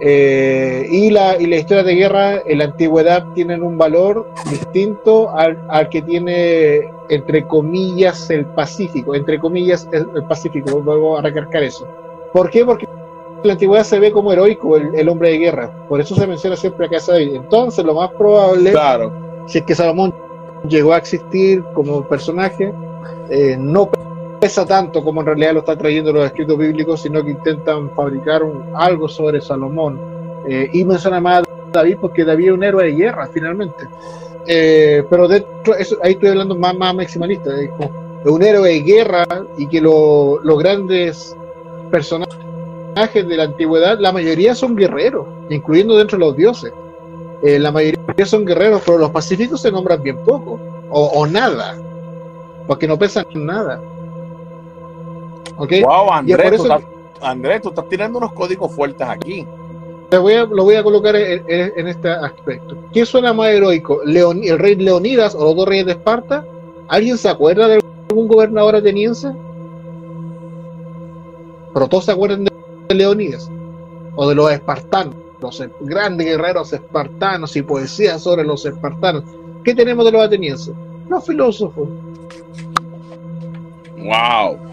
Eh, 0.05 0.85
y, 0.91 1.11
la, 1.11 1.39
y 1.39 1.45
la 1.45 1.55
historia 1.55 1.83
de 1.83 1.95
guerra 1.95 2.41
en 2.45 2.57
la 2.57 2.65
antigüedad 2.65 3.25
tienen 3.33 3.63
un 3.63 3.77
valor 3.77 4.27
distinto 4.49 5.29
al, 5.33 5.57
al 5.69 5.87
que 5.87 6.01
tiene, 6.01 6.91
entre 7.07 7.47
comillas, 7.47 8.29
el 8.29 8.45
Pacífico. 8.47 9.15
Entre 9.15 9.39
comillas, 9.39 9.87
el, 9.93 10.05
Pacífico. 10.25 10.81
Vuelvo 10.81 11.17
a 11.17 11.21
recargar 11.21 11.63
eso. 11.63 11.87
¿Por 12.33 12.49
qué? 12.49 12.65
Porque 12.65 12.85
en 12.85 13.47
la 13.47 13.53
antigüedad 13.53 13.85
se 13.85 13.99
ve 13.99 14.11
como 14.11 14.33
heroico 14.33 14.75
el, 14.75 15.07
hombre 15.07 15.29
de 15.29 15.37
guerra. 15.37 15.71
Por 15.87 16.01
eso 16.01 16.15
se 16.15 16.27
menciona 16.27 16.57
siempre 16.57 16.87
acá 16.87 16.97
David. 17.07 17.35
Entonces, 17.35 17.85
lo 17.85 17.93
más 17.93 18.11
probable, 18.11 18.71
claro. 18.71 19.13
si 19.45 19.59
es 19.59 19.63
que 19.63 19.73
Salomón 19.73 20.13
llegó 20.67 20.91
a 20.91 20.97
existir 20.97 21.63
como 21.73 22.05
personaje, 22.07 22.73
eh, 23.29 23.55
no 23.57 23.89
pesa 24.43 24.65
tanto 24.65 25.01
como 25.01 25.21
en 25.21 25.27
realidad 25.27 25.53
lo 25.53 25.59
están 25.59 25.77
trayendo 25.77 26.11
los 26.11 26.25
escritos 26.25 26.57
bíblicos, 26.57 27.01
sino 27.01 27.23
que 27.23 27.31
intentan 27.31 27.89
fabricar 27.91 28.43
un, 28.43 28.61
algo 28.75 29.07
sobre 29.07 29.39
Salomón. 29.39 29.97
Eh, 30.45 30.69
y 30.73 30.83
menciona 30.83 31.21
más 31.21 31.43
a 31.43 31.71
David 31.71 31.99
porque 32.01 32.25
David 32.25 32.47
es 32.47 32.51
un 32.51 32.63
héroe 32.65 32.83
de 32.83 32.91
guerra, 32.91 33.29
finalmente. 33.33 33.87
Eh, 34.45 35.01
pero 35.09 35.29
dentro, 35.29 35.75
eso, 35.75 35.95
ahí 36.03 36.11
estoy 36.11 36.27
hablando 36.27 36.57
más, 36.57 36.75
más 36.75 36.93
maximalista, 36.93 37.51
es 37.57 37.69
un 38.25 38.43
héroe 38.43 38.67
de 38.67 38.81
guerra 38.81 39.25
y 39.57 39.65
que 39.65 39.79
los 39.79 40.59
grandes 40.59 41.37
personajes 41.89 43.25
de 43.25 43.37
la 43.37 43.43
antigüedad, 43.43 43.97
la 43.97 44.11
mayoría 44.11 44.55
son 44.55 44.75
guerreros, 44.75 45.25
incluyendo 45.49 45.95
dentro 45.95 46.17
de 46.17 46.25
los 46.25 46.35
dioses. 46.35 46.73
Eh, 47.43 47.59
la 47.59 47.71
mayoría 47.71 48.25
son 48.25 48.43
guerreros, 48.43 48.81
pero 48.85 48.97
los 48.97 49.11
pacíficos 49.11 49.61
se 49.61 49.71
nombran 49.71 50.03
bien 50.03 50.17
poco, 50.25 50.59
o, 50.89 51.01
o 51.01 51.25
nada, 51.27 51.77
porque 52.67 52.89
no 52.89 52.99
pesan 52.99 53.25
nada. 53.35 53.79
Wow, 55.57 56.11
Andrés, 56.11 57.61
tú 57.61 57.69
estás, 57.69 57.89
tirando 57.89 58.17
unos 58.17 58.33
códigos 58.33 58.71
fuertes 58.71 59.07
aquí. 59.07 59.47
Te 60.09 60.17
voy 60.17 60.33
a, 60.33 60.45
lo 60.45 60.63
voy 60.63 60.75
a 60.75 60.83
colocar 60.83 61.15
en, 61.15 61.87
este 61.87 62.09
aspecto. 62.09 62.77
¿Qué 62.91 63.05
suena 63.05 63.33
más 63.33 63.49
heroico? 63.49 64.01
¿El 64.03 64.59
rey 64.59 64.75
Leonidas 64.75 65.33
o 65.35 65.43
los 65.43 65.55
dos 65.55 65.67
reyes 65.67 65.85
de 65.85 65.93
Esparta? 65.93 66.45
¿Alguien 66.87 67.17
se 67.17 67.29
acuerda 67.29 67.67
de 67.67 67.81
algún 68.09 68.27
gobernador 68.27 68.75
ateniense? 68.75 69.31
Pero 71.73 71.87
todos 71.87 72.05
se 72.05 72.11
acuerdan 72.11 72.43
de 72.43 72.95
Leonidas 72.95 73.49
o 74.15 74.29
de 74.29 74.35
los 74.35 74.51
espartanos, 74.51 75.15
los 75.41 75.63
grandes 75.81 76.27
guerreros 76.27 76.71
espartanos 76.71 77.55
y 77.55 77.63
poesías 77.63 78.21
sobre 78.21 78.43
los 78.43 78.65
espartanos. 78.65 79.23
¿Qué 79.63 79.73
tenemos 79.73 80.05
de 80.05 80.11
los 80.11 80.23
atenienses? 80.23 80.75
Los 81.09 81.25
filósofos. 81.25 81.87
Wow. 83.97 84.72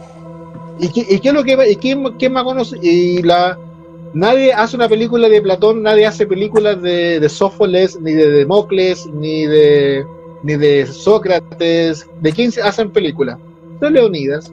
¿Y 0.81 0.89
qué, 0.89 1.07
y 1.15 1.21
qué 1.21 1.29
es 1.29 1.35
lo 1.35 1.45
que 1.45 1.57
y 1.71 1.77
quién, 1.77 2.03
quién 2.19 2.33
más 2.33 2.45
conoce? 2.45 2.79
Y 2.83 3.23
la 3.23 3.59
nadie 4.13 4.53
hace 4.53 4.77
una 4.77 4.89
película 4.89 5.29
de 5.29 5.43
Platón, 5.43 5.83
nadie 5.83 6.07
hace 6.07 6.27
películas 6.27 6.81
de, 6.83 7.21
de 7.21 7.29
Sófocles, 7.29 8.01
ni 8.01 8.13
de 8.13 8.31
Democles, 8.31 9.07
ni 9.07 9.47
de 9.47 10.05
ni 10.43 10.57
de 10.57 10.87
Sócrates. 10.87 12.07
¿De 12.21 12.33
quién 12.33 12.51
hacen 12.63 12.91
películas? 12.91 13.39
De 13.81 13.91
Leonidas, 13.91 14.53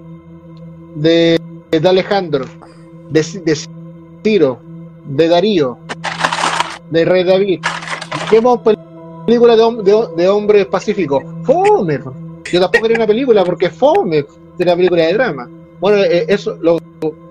de, 0.95 1.39
de 1.71 1.89
Alejandro, 1.89 2.45
de, 3.09 3.25
de 3.45 3.57
Ciro, 4.23 4.59
de 5.05 5.28
Darío, 5.28 5.78
de 6.89 7.05
Rey 7.05 7.23
David. 7.23 7.61
¿Qué 8.30 8.41
película 9.25 9.55
de, 9.55 9.84
de, 9.84 10.07
de 10.17 10.30
hombres 10.30 10.65
pacíficos? 10.65 11.23
Fome. 11.43 11.99
Yo 12.51 12.59
tampoco 12.61 12.84
quería 12.84 12.97
una 12.97 13.07
película 13.07 13.43
porque 13.43 13.69
Fome 13.69 14.25
de 14.57 14.63
una 14.63 14.75
película 14.75 15.05
de 15.05 15.13
drama. 15.13 15.49
Bueno, 15.80 16.03
eh, 16.03 16.25
eso, 16.28 16.57
lo, 16.59 16.78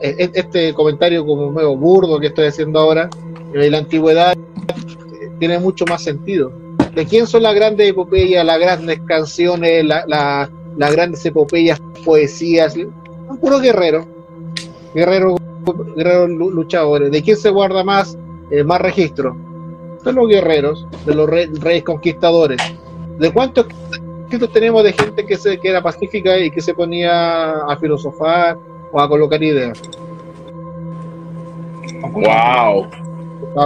eh, 0.01 0.31
este 0.35 0.73
comentario 0.73 1.27
como 1.27 1.51
medio 1.51 1.77
burdo 1.77 2.21
que 2.21 2.29
estoy 2.29 2.47
haciendo 2.47 2.79
ahora, 2.79 3.11
en 3.53 3.73
la 3.73 3.79
antigüedad 3.79 4.37
eh, 4.37 5.31
tiene 5.39 5.59
mucho 5.59 5.85
más 5.87 6.03
sentido. 6.03 6.53
¿De 6.95 7.05
quién 7.07 7.27
son 7.27 7.43
las 7.43 7.55
grandes 7.55 7.91
epopeyas, 7.91 8.45
las 8.45 8.59
grandes 8.59 9.01
canciones, 9.01 9.85
las 9.85 10.49
grandes 10.93 11.27
epopeyas, 11.27 11.81
poesías? 12.05 12.77
Un 12.77 13.39
puro 13.39 13.59
guerrero, 13.59 14.07
guerrero, 14.95 15.37
guerreros 15.95 16.31
luchadores. 16.31 17.11
¿De 17.11 17.23
quién 17.23 17.37
se 17.37 17.51
guarda 17.51 17.85
más, 17.85 18.17
más 18.65 18.81
registro? 18.81 19.37
De 20.05 20.13
los 20.13 20.27
guerreros, 20.29 20.87
de 21.05 21.15
los 21.15 21.29
reyes 21.29 21.83
conquistadores. 21.83 22.63
¿De 23.19 23.31
cuántos 23.31 23.67
tenemos 24.53 24.83
de 24.85 24.93
gente 24.93 25.25
que, 25.25 25.37
se, 25.37 25.59
que 25.59 25.69
era 25.69 25.83
pacífica 25.83 26.39
y 26.39 26.51
que 26.51 26.61
se 26.61 26.75
ponía 26.75 27.51
a 27.53 27.77
filosofar 27.77 28.59
o 28.93 29.01
a 29.01 29.09
colocar 29.09 29.43
ideas. 29.43 29.81
Wow. 32.13 32.89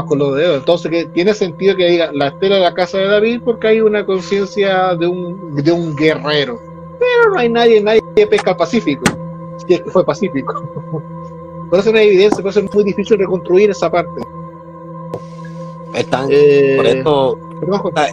con 0.06 0.18
los 0.18 0.36
dedos. 0.36 0.58
Entonces, 0.58 0.90
que 0.90 1.04
tiene 1.06 1.34
sentido 1.34 1.76
que 1.76 1.86
diga 1.86 2.10
la 2.12 2.28
estela 2.28 2.56
de 2.56 2.62
la 2.62 2.74
casa 2.74 2.98
de 2.98 3.08
David 3.08 3.42
porque 3.44 3.68
hay 3.68 3.80
una 3.80 4.04
conciencia 4.04 4.94
de 4.94 5.06
un, 5.06 5.56
de 5.56 5.72
un 5.72 5.96
guerrero. 5.96 6.60
Pero 6.98 7.32
no 7.32 7.38
hay 7.38 7.48
nadie, 7.48 7.82
nadie 7.82 8.02
que 8.14 8.26
pesca 8.26 8.50
al 8.52 8.56
Pacífico. 8.56 9.04
Si 9.66 9.74
es 9.74 9.82
que 9.82 9.90
fue 9.90 10.04
pacífico. 10.04 10.54
por 11.70 11.78
eso 11.78 11.92
no 11.92 11.98
hay 11.98 12.08
evidencia, 12.08 12.42
por 12.42 12.50
eso 12.50 12.60
es 12.60 12.74
muy 12.74 12.84
difícil 12.84 13.18
reconstruir 13.18 13.70
esa 13.70 13.90
parte. 13.90 14.22
Están, 15.94 16.28
eh, 16.30 16.74
por 16.76 16.86
eso, 16.86 17.38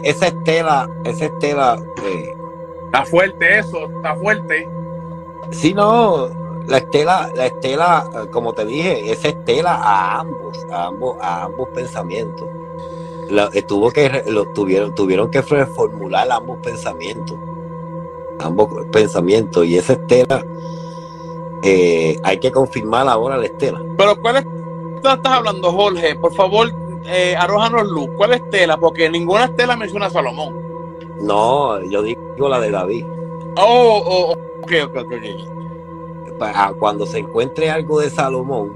esa 0.02 0.26
estela, 0.26 0.90
esa 1.04 1.26
estela 1.26 1.78
eh, 2.04 2.34
Está 2.88 3.04
fuerte 3.04 3.58
eso, 3.58 3.84
está 3.96 4.16
fuerte. 4.16 4.66
Sí, 5.50 5.74
no, 5.74 6.28
la 6.66 6.78
estela, 6.78 7.30
la 7.34 7.46
estela, 7.46 8.08
como 8.30 8.54
te 8.54 8.64
dije, 8.64 9.12
esa 9.12 9.28
estela 9.28 9.74
a 9.74 10.20
ambos, 10.20 10.66
a 10.70 10.86
ambos, 10.86 11.16
a 11.20 11.44
ambos 11.44 11.68
pensamientos. 11.74 12.48
La, 13.28 13.50
tuvo 13.66 13.90
que, 13.90 14.24
lo, 14.26 14.46
tuvieron, 14.54 14.94
tuvieron 14.94 15.30
que 15.30 15.42
reformular 15.42 16.32
ambos 16.32 16.60
pensamientos, 16.62 17.36
ambos 18.40 18.86
pensamientos, 18.90 19.66
y 19.66 19.76
esa 19.76 19.92
estela 19.92 20.42
eh, 21.62 22.18
hay 22.22 22.38
que 22.38 22.50
confirmar 22.50 23.06
ahora 23.06 23.36
la 23.36 23.44
estela. 23.44 23.82
Pero 23.98 24.18
¿cuál 24.18 24.36
es 24.36 24.46
estás 24.96 25.18
hablando, 25.24 25.72
Jorge? 25.72 26.14
Por 26.16 26.34
favor, 26.34 26.72
eh, 27.04 27.36
arrójanos 27.38 27.86
luz. 27.86 28.08
¿Cuál 28.16 28.32
estela? 28.32 28.78
Porque 28.78 29.10
ninguna 29.10 29.44
estela 29.44 29.76
menciona 29.76 30.06
a 30.06 30.10
Salomón. 30.10 30.67
No, 31.20 31.82
yo 31.84 32.02
digo 32.02 32.48
la 32.48 32.60
de 32.60 32.70
David. 32.70 33.04
Oh, 33.56 34.02
oh, 34.06 34.32
ok, 34.62 34.72
ok, 34.84 34.96
ok. 34.96 35.12
Ah, 36.40 36.72
cuando 36.78 37.04
se 37.06 37.18
encuentre 37.18 37.70
algo 37.70 38.00
de 38.00 38.10
Salomón, 38.10 38.72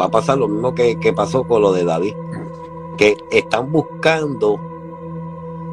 va 0.00 0.06
a 0.06 0.10
pasar 0.10 0.38
lo 0.38 0.48
mismo 0.48 0.74
que, 0.74 0.96
pasó 1.14 1.44
con 1.44 1.62
lo 1.62 1.72
de 1.72 1.84
David. 1.84 2.14
Que 2.96 3.16
están 3.30 3.70
buscando 3.70 4.58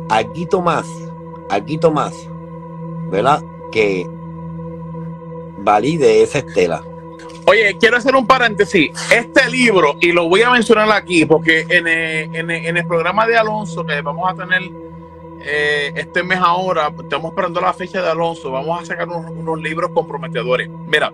algo 0.09 0.61
más, 0.61 0.87
algo 1.49 1.91
más, 1.91 2.29
¿verdad? 3.09 3.43
Que 3.71 4.09
valide 5.59 6.21
esa 6.21 6.39
estela. 6.39 6.83
Oye, 7.45 7.77
quiero 7.79 7.95
hacer 7.95 8.13
un 8.13 8.27
paréntesis. 8.27 8.91
Este 9.09 9.49
libro, 9.49 9.95
y 10.01 10.11
lo 10.11 10.27
voy 10.27 10.41
a 10.41 10.49
mencionar 10.49 10.91
aquí, 10.91 11.25
porque 11.25 11.65
en 11.69 11.87
en 11.87 12.51
en 12.51 12.77
el 12.77 12.85
programa 12.85 13.25
de 13.25 13.37
Alonso 13.37 13.85
que 13.85 14.01
vamos 14.01 14.29
a 14.29 14.35
tener 14.35 14.69
eh, 15.41 15.91
este 15.95 16.23
mes 16.23 16.39
ahora, 16.39 16.91
estamos 16.99 17.31
esperando 17.31 17.61
la 17.61 17.73
fecha 17.73 18.01
de 18.01 18.09
Alonso, 18.09 18.51
vamos 18.51 18.81
a 18.81 18.85
sacar 18.85 19.07
unos, 19.07 19.61
libros 19.61 19.91
comprometedores. 19.93 20.69
Mira, 20.87 21.11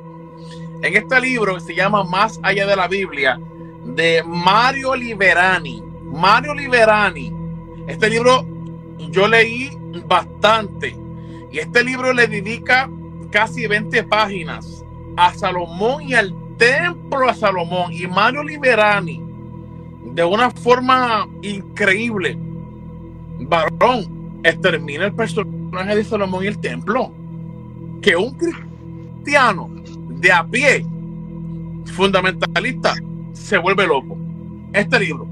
en 0.81 0.95
este 0.95 1.21
libro 1.21 1.55
que 1.55 1.61
se 1.61 1.75
llama 1.75 2.03
Más 2.03 2.39
allá 2.43 2.65
de 2.65 2.75
la 2.75 2.87
Biblia, 2.87 3.39
de 3.83 4.23
Mario 4.25 4.95
Liberani. 4.95 5.83
Mario 6.03 6.53
Liberani. 6.53 7.33
Este 7.87 8.09
libro 8.09 8.45
yo 9.09 9.27
leí 9.27 9.69
bastante 10.05 10.95
Y 11.51 11.59
este 11.59 11.83
libro 11.83 12.13
le 12.13 12.27
dedica 12.27 12.89
casi 13.31 13.67
20 13.67 14.03
páginas 14.03 14.85
a 15.17 15.33
Salomón 15.33 16.03
y 16.03 16.13
al 16.13 16.33
templo 16.57 17.27
de 17.27 17.33
Salomón 17.33 17.91
y 17.91 18.07
Mario 18.07 18.43
Liberani 18.43 19.23
de 20.13 20.23
una 20.23 20.51
forma 20.51 21.27
increíble. 21.41 22.37
Varón, 23.47 24.41
extermina 24.43 25.05
el 25.05 25.13
personaje 25.13 25.95
de 25.95 26.03
Salomón 26.03 26.43
y 26.43 26.47
el 26.47 26.59
templo. 26.59 27.11
Que 28.01 28.15
un 28.15 28.37
cristiano 28.37 29.69
de 30.09 30.31
a 30.31 30.45
pie, 30.45 30.85
fundamentalista, 31.93 32.95
se 33.33 33.57
vuelve 33.57 33.87
loco. 33.87 34.17
Este 34.73 34.99
libro, 34.99 35.25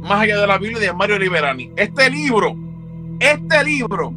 más 0.00 0.22
allá 0.22 0.40
de 0.40 0.46
la 0.46 0.58
Biblia 0.58 0.80
de 0.80 0.92
Mario 0.92 1.18
Liberani, 1.18 1.70
este 1.76 2.10
libro, 2.10 2.56
este 3.18 3.64
libro, 3.64 4.12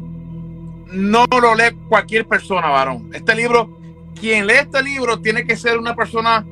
no 0.92 1.24
lo 1.30 1.54
lee 1.54 1.76
cualquier 1.88 2.26
persona, 2.26 2.68
varón. 2.68 3.10
Este 3.12 3.34
libro, 3.34 3.78
quien 4.18 4.46
lee 4.46 4.54
este 4.60 4.82
libro 4.82 5.20
tiene 5.20 5.44
que 5.44 5.56
ser 5.56 5.78
una 5.78 5.94
persona 5.94 6.46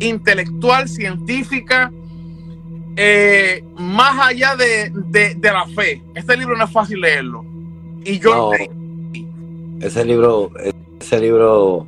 intelectual, 0.00 0.88
científica, 0.88 1.92
eh, 2.96 3.64
más 3.76 4.28
allá 4.28 4.56
de, 4.56 4.92
la 5.42 5.66
fe. 5.66 6.02
Este 6.14 6.36
libro 6.36 6.56
no 6.56 6.64
es 6.64 6.70
fácil 6.70 7.00
leerlo. 7.00 7.44
Y 8.04 8.18
yo 8.18 8.52
ese 9.80 10.04
libro, 10.04 10.50
ese 11.00 11.20
libro, 11.20 11.86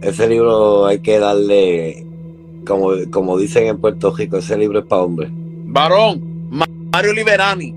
ese 0.00 0.28
libro 0.28 0.86
hay 0.86 1.00
que 1.00 1.18
darle, 1.18 2.06
como, 2.66 2.92
como 3.10 3.38
dicen 3.38 3.66
en 3.66 3.78
Puerto 3.78 4.14
Rico, 4.14 4.38
ese 4.38 4.56
libro 4.56 4.78
es 4.80 4.86
para 4.86 5.02
hombres. 5.02 5.30
Varón, 5.32 6.48
Mario 6.92 7.12
Liberani. 7.12 7.74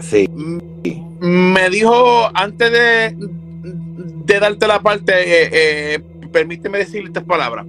Sí. 0.00 0.28
Me 1.20 1.70
dijo 1.70 2.28
antes 2.34 2.72
de, 2.72 3.16
de 3.16 4.40
darte 4.40 4.66
la 4.66 4.80
parte, 4.80 5.12
eh, 5.12 5.50
eh, 5.52 6.00
permíteme 6.32 6.78
decirle 6.78 7.08
estas 7.08 7.24
palabras 7.24 7.66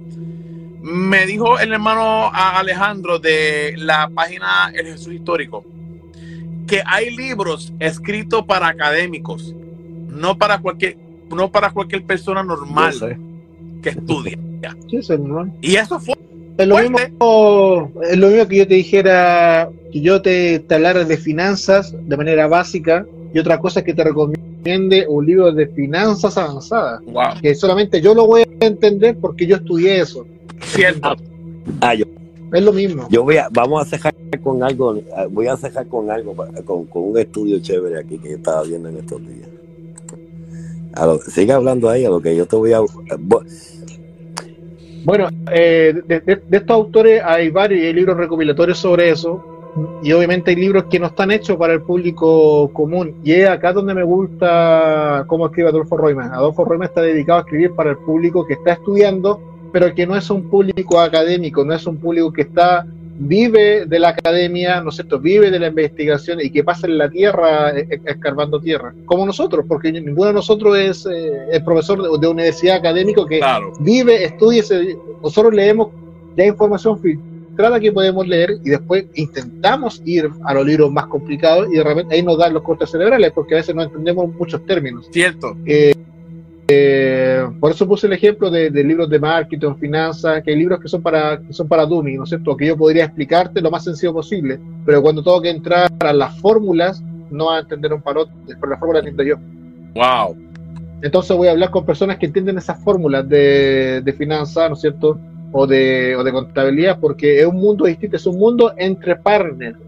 me 0.86 1.26
dijo 1.26 1.58
el 1.58 1.72
hermano 1.72 2.30
Alejandro 2.32 3.18
de 3.18 3.74
la 3.76 4.08
página 4.08 4.70
El 4.72 4.86
Jesús 4.86 5.14
Histórico 5.14 5.64
que 6.66 6.80
hay 6.84 7.14
libros 7.14 7.72
escritos 7.78 8.44
para 8.44 8.68
académicos, 8.68 9.54
no 10.08 10.36
para 10.36 10.58
cualquier, 10.58 10.96
no 11.30 11.50
para 11.50 11.70
cualquier 11.70 12.04
persona 12.04 12.42
normal 12.42 13.18
que 13.82 13.90
estudia. 13.90 14.38
Y 15.60 15.76
eso 15.76 16.00
fue. 16.00 16.14
Es 16.58 16.66
lo, 16.66 16.78
mismo, 16.78 16.98
es 16.98 18.16
lo 18.16 18.28
mismo 18.28 18.48
que 18.48 18.56
yo 18.56 18.66
te 18.66 18.74
dijera, 18.74 19.68
que 19.92 20.00
yo 20.00 20.22
te, 20.22 20.60
te 20.60 20.74
hablara 20.74 21.04
de 21.04 21.16
finanzas 21.18 21.94
de 22.00 22.16
manera 22.16 22.48
básica 22.48 23.06
y 23.34 23.38
otra 23.38 23.58
cosa 23.58 23.80
es 23.80 23.86
que 23.86 23.92
te 23.92 24.02
recomiende 24.02 25.04
un 25.06 25.26
libro 25.26 25.52
de 25.52 25.66
finanzas 25.66 26.38
avanzadas. 26.38 27.02
Que 27.42 27.54
solamente 27.54 28.00
yo 28.00 28.14
lo 28.14 28.26
voy 28.26 28.42
a 28.42 28.64
entender 28.64 29.18
porque 29.20 29.46
yo 29.46 29.56
estudié 29.56 30.00
eso. 30.00 30.26
Cierto. 30.60 31.16
Ah, 31.80 31.94
yo, 31.94 32.04
es 32.52 32.62
lo 32.62 32.72
mismo. 32.72 33.06
Yo 33.10 33.24
voy 33.24 33.36
a, 33.36 33.48
vamos 33.50 33.82
a 33.82 33.84
cejar 33.84 34.14
con 34.42 34.62
algo, 34.62 34.98
voy 35.30 35.46
a 35.46 35.56
cejar 35.56 35.86
con 35.88 36.10
algo, 36.10 36.34
con, 36.64 36.86
un 36.92 37.18
estudio 37.18 37.58
chévere 37.58 37.98
aquí 37.98 38.18
que 38.18 38.30
yo 38.30 38.36
estaba 38.36 38.62
viendo 38.62 38.88
en 38.88 38.98
estos 38.98 39.20
días. 39.20 39.48
sigue 41.28 41.52
hablando 41.52 41.88
ahí 41.88 42.04
a 42.04 42.10
lo 42.10 42.20
que 42.20 42.36
yo 42.36 42.46
te 42.46 42.56
voy 42.56 42.72
a. 42.72 42.80
Bueno, 45.04 45.28
eh, 45.52 46.02
de, 46.06 46.20
de, 46.20 46.42
estos 46.50 46.74
autores 46.74 47.22
hay 47.24 47.50
varios 47.50 47.80
y 47.80 47.86
hay 47.86 47.92
libros 47.92 48.16
recopilatorios 48.16 48.78
sobre 48.78 49.10
eso. 49.10 49.44
Y 50.02 50.10
obviamente 50.12 50.52
hay 50.52 50.56
libros 50.56 50.84
que 50.84 50.98
no 50.98 51.06
están 51.06 51.30
hechos 51.30 51.56
para 51.58 51.74
el 51.74 51.82
público 51.82 52.70
común. 52.72 53.16
Y 53.22 53.32
es 53.32 53.48
acá 53.48 53.72
donde 53.72 53.94
me 53.94 54.04
gusta 54.04 55.24
cómo 55.26 55.46
escribe 55.46 55.68
Adolfo 55.68 55.96
Royman. 55.96 56.32
Adolfo 56.32 56.64
Royman 56.64 56.88
está 56.88 57.02
dedicado 57.02 57.40
a 57.40 57.42
escribir 57.42 57.72
para 57.74 57.90
el 57.90 57.98
público 57.98 58.46
que 58.46 58.54
está 58.54 58.72
estudiando 58.72 59.55
pero 59.72 59.94
que 59.94 60.06
no 60.06 60.16
es 60.16 60.30
un 60.30 60.48
público 60.48 61.00
académico, 61.00 61.64
no 61.64 61.74
es 61.74 61.86
un 61.86 61.98
público 61.98 62.32
que 62.32 62.42
está 62.42 62.86
vive 63.18 63.86
de 63.86 63.98
la 63.98 64.10
academia, 64.10 64.80
¿no 64.80 64.90
es 64.90 64.96
cierto? 64.96 65.18
Vive 65.18 65.50
de 65.50 65.58
la 65.58 65.68
investigación 65.68 66.40
y 66.40 66.50
que 66.50 66.62
pasa 66.62 66.86
en 66.86 66.98
la 66.98 67.08
tierra 67.08 67.70
eh, 67.70 67.86
eh, 67.90 68.00
escarbando 68.04 68.60
tierra, 68.60 68.94
como 69.06 69.24
nosotros, 69.24 69.64
porque 69.66 69.90
ninguno 69.92 70.26
de 70.26 70.32
nosotros 70.34 70.76
es 70.76 71.06
eh, 71.06 71.32
el 71.52 71.64
profesor 71.64 72.20
de, 72.20 72.28
universidad 72.28 72.76
académico 72.76 73.24
que 73.24 73.40
vive, 73.80 74.24
estudia, 74.24 74.62
nosotros 75.22 75.54
leemos 75.54 75.88
ya 76.36 76.44
información 76.44 77.00
filtrada 77.00 77.80
que 77.80 77.90
podemos 77.92 78.26
leer 78.26 78.58
y 78.64 78.70
después 78.70 79.06
intentamos 79.14 80.02
ir 80.04 80.28
a 80.44 80.52
los 80.54 80.66
libros 80.66 80.92
más 80.92 81.06
complicados 81.06 81.68
y 81.72 81.76
de 81.76 81.84
repente 81.84 82.14
ahí 82.14 82.22
nos 82.22 82.38
dan 82.38 82.52
los 82.52 82.62
cortes 82.62 82.90
cerebrales 82.90 83.32
porque 83.32 83.54
a 83.54 83.58
veces 83.58 83.74
no 83.74 83.82
entendemos 83.82 84.28
muchos 84.34 84.64
términos. 84.66 85.08
Cierto. 85.10 85.56
Eh, 85.64 85.94
por 87.60 87.70
eso 87.70 87.86
puse 87.86 88.08
el 88.08 88.12
ejemplo 88.12 88.50
de, 88.50 88.70
libros 88.70 89.08
de 89.08 89.20
marketing, 89.20 89.74
finanzas, 89.76 90.42
que 90.42 90.50
hay 90.50 90.56
libros 90.56 90.80
que 90.80 90.88
son 90.88 91.00
para 91.00 91.38
que 91.38 91.52
son 91.52 91.68
para 91.68 91.86
dummy, 91.86 92.16
¿no 92.16 92.24
es 92.24 92.30
cierto? 92.30 92.56
Que 92.56 92.66
yo 92.66 92.76
podría 92.76 93.04
explicarte 93.04 93.60
lo 93.60 93.70
más 93.70 93.84
sencillo 93.84 94.12
posible, 94.12 94.58
pero 94.84 95.00
cuando 95.00 95.22
tengo 95.22 95.40
que 95.40 95.50
entrar 95.50 95.88
a 96.00 96.12
las 96.12 96.38
fórmulas, 96.40 97.02
no 97.30 97.50
a 97.50 97.60
entender 97.60 97.92
un 97.92 98.02
parote, 98.02 98.32
por 98.58 98.68
la 98.68 98.78
fórmula 98.78 98.98
entiendo 98.98 99.22
yo. 99.22 99.36
Wow. 99.94 100.36
Entonces 101.02 101.36
voy 101.36 101.48
a 101.48 101.52
hablar 101.52 101.70
con 101.70 101.84
personas 101.84 102.16
que 102.16 102.26
entienden 102.26 102.58
esas 102.58 102.82
fórmulas 102.82 103.28
de, 103.28 104.00
de 104.02 104.12
finanzas, 104.12 104.68
¿no 104.68 104.74
es 104.74 104.80
cierto? 104.80 105.20
O 105.52 105.66
de, 105.66 106.16
o 106.16 106.24
de 106.24 106.32
contabilidad, 106.32 106.98
porque 106.98 107.40
es 107.40 107.46
un 107.46 107.56
mundo 107.56 107.84
distinto, 107.84 108.16
es 108.16 108.26
un 108.26 108.38
mundo 108.38 108.72
entre 108.76 109.14
partners, 109.14 109.78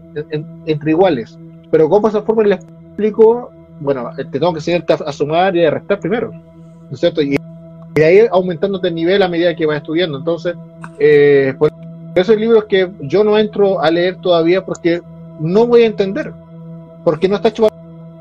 entre 0.65 0.91
iguales. 0.91 1.37
Pero 1.71 1.89
¿cómo 1.89 2.07
esa 2.07 2.21
fórmula 2.21 2.47
le 2.49 2.55
explico? 2.55 3.51
Bueno, 3.81 4.09
te 4.15 4.23
tengo 4.25 4.53
que 4.53 4.59
enseñar 4.59 4.85
a 4.87 5.11
sumar 5.11 5.55
y 5.55 5.65
a 5.65 5.71
restar 5.71 5.99
primero. 5.99 6.31
¿No 6.89 6.95
es 6.95 6.99
cierto? 6.99 7.21
Y, 7.21 7.37
de 7.93 8.05
ahí 8.05 8.27
aumentando 8.31 8.79
de 8.79 8.91
nivel 8.91 9.21
a 9.23 9.27
medida 9.27 9.55
que 9.55 9.65
vas 9.65 9.77
estudiando. 9.77 10.17
Entonces, 10.17 10.55
eh, 10.99 11.53
por 11.57 11.71
eso 12.15 12.31
hay 12.31 12.39
libros 12.39 12.65
que 12.65 12.89
yo 13.01 13.23
no 13.23 13.37
entro 13.37 13.81
a 13.81 13.91
leer 13.91 14.17
todavía 14.17 14.63
porque 14.63 15.01
no 15.39 15.67
voy 15.67 15.83
a 15.83 15.87
entender, 15.87 16.33
porque 17.03 17.27
no 17.27 17.35
está 17.35 17.49
hecho 17.49 17.67
para 17.67 17.75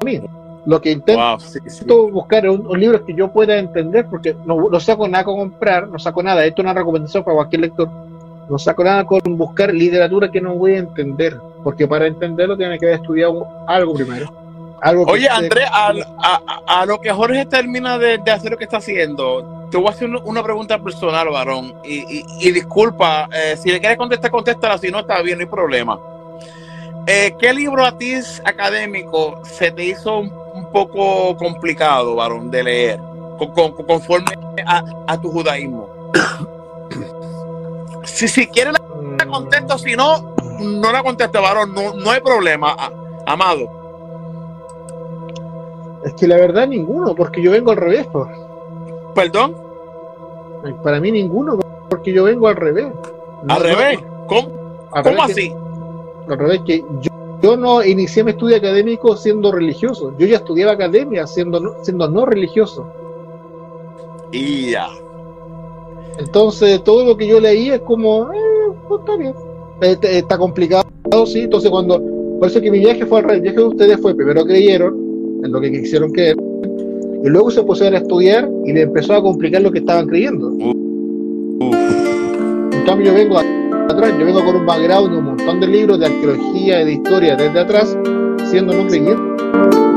mí. 0.04 0.20
Lo 0.66 0.80
que 0.80 0.90
intento 0.90 2.10
buscar 2.10 2.44
es 2.44 2.52
un, 2.52 2.78
libro 2.78 3.04
que 3.04 3.14
yo 3.14 3.28
pueda 3.28 3.56
entender, 3.58 4.06
porque 4.06 4.36
no, 4.44 4.68
no 4.68 4.80
saco 4.80 5.08
nada 5.08 5.24
con 5.24 5.38
comprar, 5.38 5.88
no 5.88 5.98
saco 5.98 6.22
nada. 6.22 6.44
Esto 6.44 6.62
es 6.62 6.66
una 6.66 6.74
recomendación 6.74 7.24
para 7.24 7.36
cualquier 7.36 7.62
lector. 7.62 7.88
No 8.50 8.58
saco 8.58 8.84
nada 8.84 9.04
con 9.04 9.20
buscar 9.36 9.72
literatura 9.72 10.30
que 10.30 10.40
no 10.40 10.54
voy 10.54 10.72
a 10.72 10.78
entender, 10.78 11.38
porque 11.62 11.86
para 11.86 12.06
entenderlo 12.06 12.56
tiene 12.56 12.78
que 12.78 12.86
haber 12.86 13.00
estudiado 13.00 13.46
algo 13.66 13.94
primero. 13.94 14.47
Oye, 15.06 15.28
Andrés, 15.28 15.68
a, 15.72 16.84
lo 16.86 17.00
que 17.00 17.10
Jorge 17.10 17.46
termina 17.46 17.98
de, 17.98 18.20
hacer 18.30 18.52
lo 18.52 18.56
que 18.56 18.64
está 18.64 18.76
haciendo, 18.76 19.66
te 19.70 19.76
voy 19.76 19.88
a 19.88 19.90
hacer 19.90 20.08
una 20.08 20.42
pregunta 20.42 20.78
personal, 20.78 21.28
varón. 21.30 21.74
Y, 21.84 22.50
disculpa, 22.52 23.28
eh, 23.32 23.56
si 23.56 23.70
le 23.70 23.80
quieres 23.80 23.98
contestar, 23.98 24.30
contéstala. 24.30 24.78
Si 24.78 24.90
no, 24.90 25.00
está 25.00 25.20
bien, 25.22 25.38
no 25.38 25.42
hay 25.42 25.50
problema. 25.50 25.98
Eh, 27.06 27.34
¿Qué 27.38 27.52
libro 27.52 27.84
a 27.84 27.96
ti 27.96 28.14
académico 28.44 29.40
se 29.42 29.70
te 29.70 29.84
hizo 29.84 30.18
un, 30.18 30.70
poco 30.72 31.36
complicado, 31.36 32.16
varón, 32.16 32.50
de 32.50 32.62
leer, 32.62 33.00
conforme 33.86 34.32
a, 34.66 35.20
tu 35.20 35.30
judaísmo? 35.30 35.88
si, 38.04 38.28
si 38.28 38.46
quieres 38.48 38.74
la 38.74 39.26
contesto, 39.26 39.78
si 39.78 39.96
no, 39.96 40.34
no 40.60 40.92
la 40.92 41.02
contesto, 41.02 41.40
varón, 41.40 41.74
no, 41.74 41.94
no 41.94 42.10
hay 42.10 42.20
problema, 42.20 42.76
amado. 43.26 43.77
Es 46.04 46.14
que 46.14 46.28
la 46.28 46.36
verdad 46.36 46.68
ninguno, 46.68 47.14
porque 47.14 47.42
yo 47.42 47.50
vengo 47.50 47.72
al 47.72 47.76
revés. 47.76 48.06
¿Perdón? 49.14 49.54
Para 50.82 51.00
mí 51.00 51.10
ninguno, 51.10 51.58
porque 51.88 52.12
yo 52.12 52.24
vengo 52.24 52.48
al 52.48 52.56
revés. 52.56 52.86
¿Al 53.48 53.62
revés? 53.62 53.98
¿Cómo, 54.26 54.48
¿Cómo 55.02 55.22
así? 55.22 55.52
al 56.28 56.38
revés, 56.38 56.60
que 56.66 56.84
yo, 57.42 57.56
no 57.56 57.82
inicié 57.82 58.22
mi 58.24 58.32
estudio 58.32 58.56
académico 58.56 59.16
siendo 59.16 59.50
religioso. 59.50 60.12
Yo 60.18 60.26
ya 60.26 60.36
estudiaba 60.36 60.72
academia 60.72 61.26
siendo, 61.26 61.82
siendo 61.82 62.08
no 62.08 62.26
religioso. 62.26 62.86
Y 64.32 64.72
ya. 64.72 64.88
Entonces, 66.18 66.82
todo 66.82 67.04
lo 67.04 67.16
que 67.16 67.26
yo 67.26 67.40
leí 67.40 67.70
es 67.70 67.80
como, 67.80 68.30
eh, 68.32 68.72
pues, 68.88 69.00
está 69.00 69.16
bien. 69.16 69.34
Está, 69.80 70.08
está 70.08 70.38
complicado, 70.38 70.84
sí. 71.26 71.42
Entonces, 71.42 71.70
cuando. 71.70 72.02
Por 72.38 72.48
eso 72.48 72.60
que 72.60 72.70
mi 72.70 72.80
viaje 72.80 73.06
fue 73.06 73.18
al 73.18 73.24
revés. 73.24 73.36
El 73.38 73.42
viaje 73.42 73.58
de 73.58 73.64
ustedes 73.64 74.00
fue: 74.00 74.14
primero 74.14 74.44
creyeron, 74.44 75.07
en 75.42 75.52
lo 75.52 75.60
que 75.60 75.70
quisieron 75.70 76.10
creer, 76.10 76.36
y 77.24 77.28
luego 77.28 77.50
se 77.50 77.62
pusieron 77.62 77.94
a 77.94 77.98
estudiar 77.98 78.48
y 78.64 78.72
le 78.72 78.82
empezó 78.82 79.14
a 79.14 79.22
complicar 79.22 79.62
lo 79.62 79.70
que 79.72 79.78
estaban 79.80 80.06
creyendo. 80.06 80.52
En 82.70 82.84
cambio, 82.86 83.06
yo 83.06 83.14
vengo 83.14 83.38
atrás, 83.38 84.12
yo 84.18 84.26
vengo 84.26 84.44
con 84.44 84.56
un 84.56 84.66
background 84.66 85.14
un 85.14 85.24
montón 85.24 85.60
de 85.60 85.66
libros 85.66 85.98
de 85.98 86.06
arqueología 86.06 86.82
y 86.82 86.84
de 86.84 86.92
historia 86.92 87.36
desde 87.36 87.58
atrás, 87.58 87.96
siendo 88.50 88.74
no 88.74 88.86
creyente. 88.86 89.87